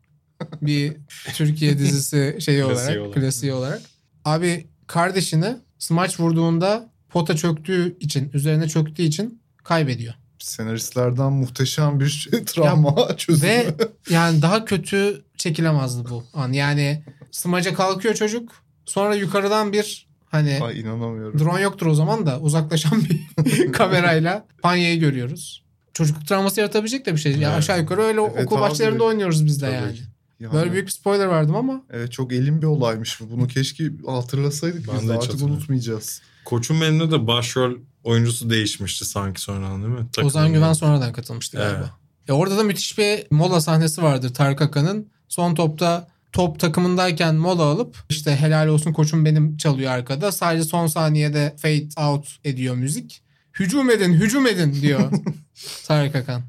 Bir 0.62 0.98
Türkiye 1.34 1.78
dizisi 1.80 2.38
şeyi 2.40 2.64
olarak, 2.64 2.78
Klasiği 2.80 3.00
olarak. 3.00 3.14
klasiği 3.14 3.54
olarak. 3.54 3.82
Abi 4.26 4.68
kardeşini 4.88 5.56
smaç 5.84 6.20
vurduğunda 6.20 6.90
pota 7.10 7.36
çöktüğü 7.36 7.98
için, 8.00 8.32
üzerine 8.34 8.68
çöktüğü 8.70 9.04
için 9.04 9.42
kaybediyor. 9.64 10.14
Senaristlerden 10.40 11.34
muhteşem 11.34 12.00
bir 12.00 12.10
şey, 12.10 12.46
travma 12.46 13.18
çözümü. 13.18 13.52
Ve 13.52 13.76
yani 14.10 14.42
daha 14.42 14.66
kötü 14.66 15.24
çekilemezdi 15.38 16.10
bu 16.10 16.24
an. 16.34 16.52
Yani 16.52 17.04
smaca 17.32 17.74
kalkıyor 17.74 18.16
çocuk. 18.16 18.52
Sonra 18.86 19.16
yukarıdan 19.16 19.74
bir 19.74 20.08
Hani 20.30 20.60
Ay 20.64 20.80
inanamıyorum. 20.80 21.40
drone 21.40 21.62
yoktur 21.62 21.86
o 21.86 21.96
zaman 21.96 22.26
da 22.26 22.40
uzaklaşan 22.40 23.04
bir 23.04 23.72
kamerayla 23.72 24.46
Panya'yı 24.62 25.00
görüyoruz. 25.00 25.64
Çocukluk 25.94 26.28
travması 26.28 26.60
yaratabilecek 26.60 27.06
de 27.06 27.14
bir 27.14 27.20
şey. 27.20 27.32
Ya 27.32 27.50
Evet. 27.50 27.58
aşağı 27.58 27.80
yukarı 27.80 28.02
öyle 28.02 28.22
Evet 28.22 28.46
okul 28.46 28.62
başlarında 28.62 29.04
oynuyoruz 29.04 29.46
biz 29.46 29.62
de 29.62 29.66
Tabii 29.66 29.76
yani. 29.76 29.98
Yani, 30.44 30.54
Böyle 30.54 30.72
büyük 30.72 30.86
bir 30.88 30.92
spoiler 30.92 31.30
verdim 31.30 31.56
ama 31.56 31.84
Evet 31.90 32.12
çok 32.12 32.34
elim 32.34 32.62
bir 32.62 32.68
olaymış 32.68 33.22
bu. 33.22 33.32
Bunu 33.32 33.48
keşke 33.48 33.84
hatırlasaydık 34.06 34.88
Ben 34.88 35.00
biz 35.02 35.10
de 35.10 35.14
artık 35.14 35.42
unutmayacağız. 35.42 36.22
Koç'un 36.46 36.82
benimle 36.82 37.12
de 37.12 37.28
başrol 37.28 37.76
oyuncusu 38.04 38.50
değişmişti 38.50 39.06
sanki 39.06 39.42
sonradan 39.42 39.84
değil 39.84 39.94
mi? 39.94 40.00
Ozan 40.00 40.30
Takımın- 40.32 40.54
Güven 40.54 40.74
sonradan 40.74 41.14
katılmıştı 41.14 41.58
galiba. 41.58 41.78
Evet. 41.80 41.90
Ya 42.28 42.36
orada 42.36 42.58
da 42.58 42.64
müthiş 42.64 42.98
bir 42.98 43.24
mola 43.32 43.62
sahnesi 43.62 44.04
vardır 44.04 44.34
Tarık 44.34 44.62
Akan'ın. 44.62 45.08
Son 45.28 45.56
topta 45.56 46.08
top 46.32 46.60
takımındayken 46.60 47.36
mola 47.36 47.64
alıp 47.64 47.98
işte 48.10 48.36
helal 48.36 48.68
olsun 48.68 48.94
koçum 48.94 49.26
benim 49.26 49.58
çalıyor 49.58 49.92
arkada. 49.92 50.32
Sadece 50.32 50.64
son 50.64 50.88
saniyede 50.88 51.56
fade 51.58 51.88
out 52.08 52.28
ediyor 52.44 52.76
müzik. 52.76 53.22
Hücum 53.60 53.90
edin, 53.90 54.14
hücum 54.14 54.48
edin 54.48 54.82
diyor 54.82 55.12
Tarık 55.86 56.16
Akan. 56.16 56.42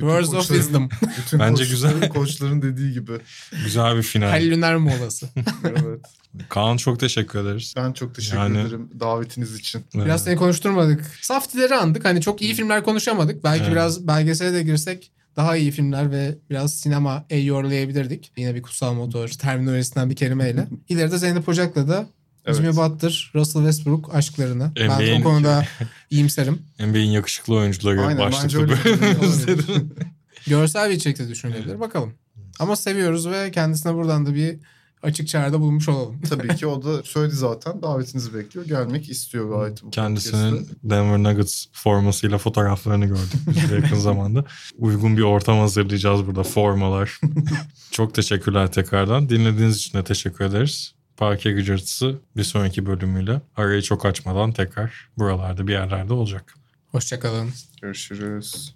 Words 0.00 0.34
of 0.34 0.48
wisdom. 0.48 0.88
Bütün 1.18 1.38
Bence 1.38 1.64
güzel. 1.64 2.08
koçların 2.08 2.62
dediği 2.62 2.92
gibi. 2.92 3.12
Güzel 3.64 3.96
bir 3.96 4.02
final. 4.02 4.28
Halil 4.28 4.52
Üner 4.52 4.76
molası. 4.76 5.26
Evet. 5.64 6.00
Kaan 6.48 6.76
çok 6.76 7.00
teşekkür 7.00 7.38
ederiz. 7.38 7.74
Ben 7.76 7.92
çok 7.92 8.14
teşekkür 8.14 8.36
Yani- 8.38 8.58
ederim 8.60 8.88
davetiniz 9.00 9.54
için. 9.54 9.84
Biraz 9.94 10.24
seni 10.24 10.36
konuşturmadık. 10.36 11.04
Saftileri 11.22 11.74
andık. 11.74 12.04
Hani 12.04 12.20
çok 12.20 12.42
iyi 12.42 12.54
filmler 12.54 12.84
konuşamadık. 12.84 13.44
Belki 13.44 13.62
Evet. 13.62 13.72
biraz 13.72 14.06
belgesele 14.06 14.52
de 14.52 14.62
girsek 14.62 15.12
daha 15.36 15.56
iyi 15.56 15.70
filmler 15.70 16.10
ve 16.10 16.38
biraz 16.50 16.74
sinema 16.74 17.24
yorlayabilirdik. 17.30 18.32
Yine 18.36 18.54
bir 18.54 18.62
kutsal 18.62 18.94
motor 18.94 19.28
terminolojisinden 19.28 20.10
bir 20.10 20.16
kelimeyle. 20.16 20.68
İleride 20.88 21.18
Zeynep 21.18 21.48
Ocak'la 21.48 21.88
da 21.88 22.06
Evet. 22.46 22.56
Jimmy 22.56 22.76
Butler, 22.76 23.30
Russell 23.34 23.62
Westbrook 23.62 24.14
aşklarını. 24.14 24.72
Ben 24.76 25.20
o 25.20 25.22
konuda 25.22 25.64
iyimserim. 26.10 26.58
NBA'in 26.78 27.10
yakışıklı 27.10 27.54
oyuncuları 27.54 28.06
Aynen, 28.06 28.18
başlıklı 28.18 28.68
bölümümüzde. 28.68 29.56
Görsel 30.46 30.90
bir 30.90 30.94
içerikte 30.94 31.28
düşünülebilir. 31.28 31.80
Bakalım. 31.80 32.12
Ama 32.60 32.76
seviyoruz 32.76 33.28
ve 33.28 33.50
kendisine 33.50 33.94
buradan 33.94 34.26
da 34.26 34.34
bir 34.34 34.56
açık 35.02 35.28
çağrıda 35.28 35.60
bulmuş 35.60 35.88
olalım. 35.88 36.20
Tabii 36.28 36.56
ki 36.56 36.66
o 36.66 36.82
da 36.82 37.02
söyledi 37.02 37.36
zaten 37.36 37.82
davetinizi 37.82 38.34
bekliyor. 38.34 38.66
Gelmek 38.66 39.08
istiyor 39.08 39.58
gayet 39.58 39.82
bu 39.82 39.90
Kendisinin. 39.90 40.68
Denver 40.82 41.18
Nuggets 41.18 41.66
formasıyla 41.72 42.38
fotoğraflarını 42.38 43.06
gördük 43.06 43.40
biz 43.46 43.70
de 43.70 43.74
yakın 43.74 43.96
zamanda. 43.96 44.44
Uygun 44.78 45.16
bir 45.16 45.22
ortam 45.22 45.58
hazırlayacağız 45.58 46.26
burada 46.26 46.42
formalar. 46.42 47.20
Çok 47.90 48.14
teşekkürler 48.14 48.72
tekrardan. 48.72 49.28
Dinlediğiniz 49.28 49.76
için 49.76 49.98
de 49.98 50.04
teşekkür 50.04 50.44
ederiz. 50.44 50.94
Parke 51.20 51.52
Gıcırtısı 51.52 52.18
bir 52.36 52.44
sonraki 52.44 52.86
bölümüyle 52.86 53.40
arayı 53.56 53.82
çok 53.82 54.06
açmadan 54.06 54.52
tekrar 54.52 55.08
buralarda 55.18 55.66
bir 55.66 55.72
yerlerde 55.72 56.12
olacak. 56.12 56.54
Hoşçakalın. 56.90 57.50
Görüşürüz. 57.82 58.74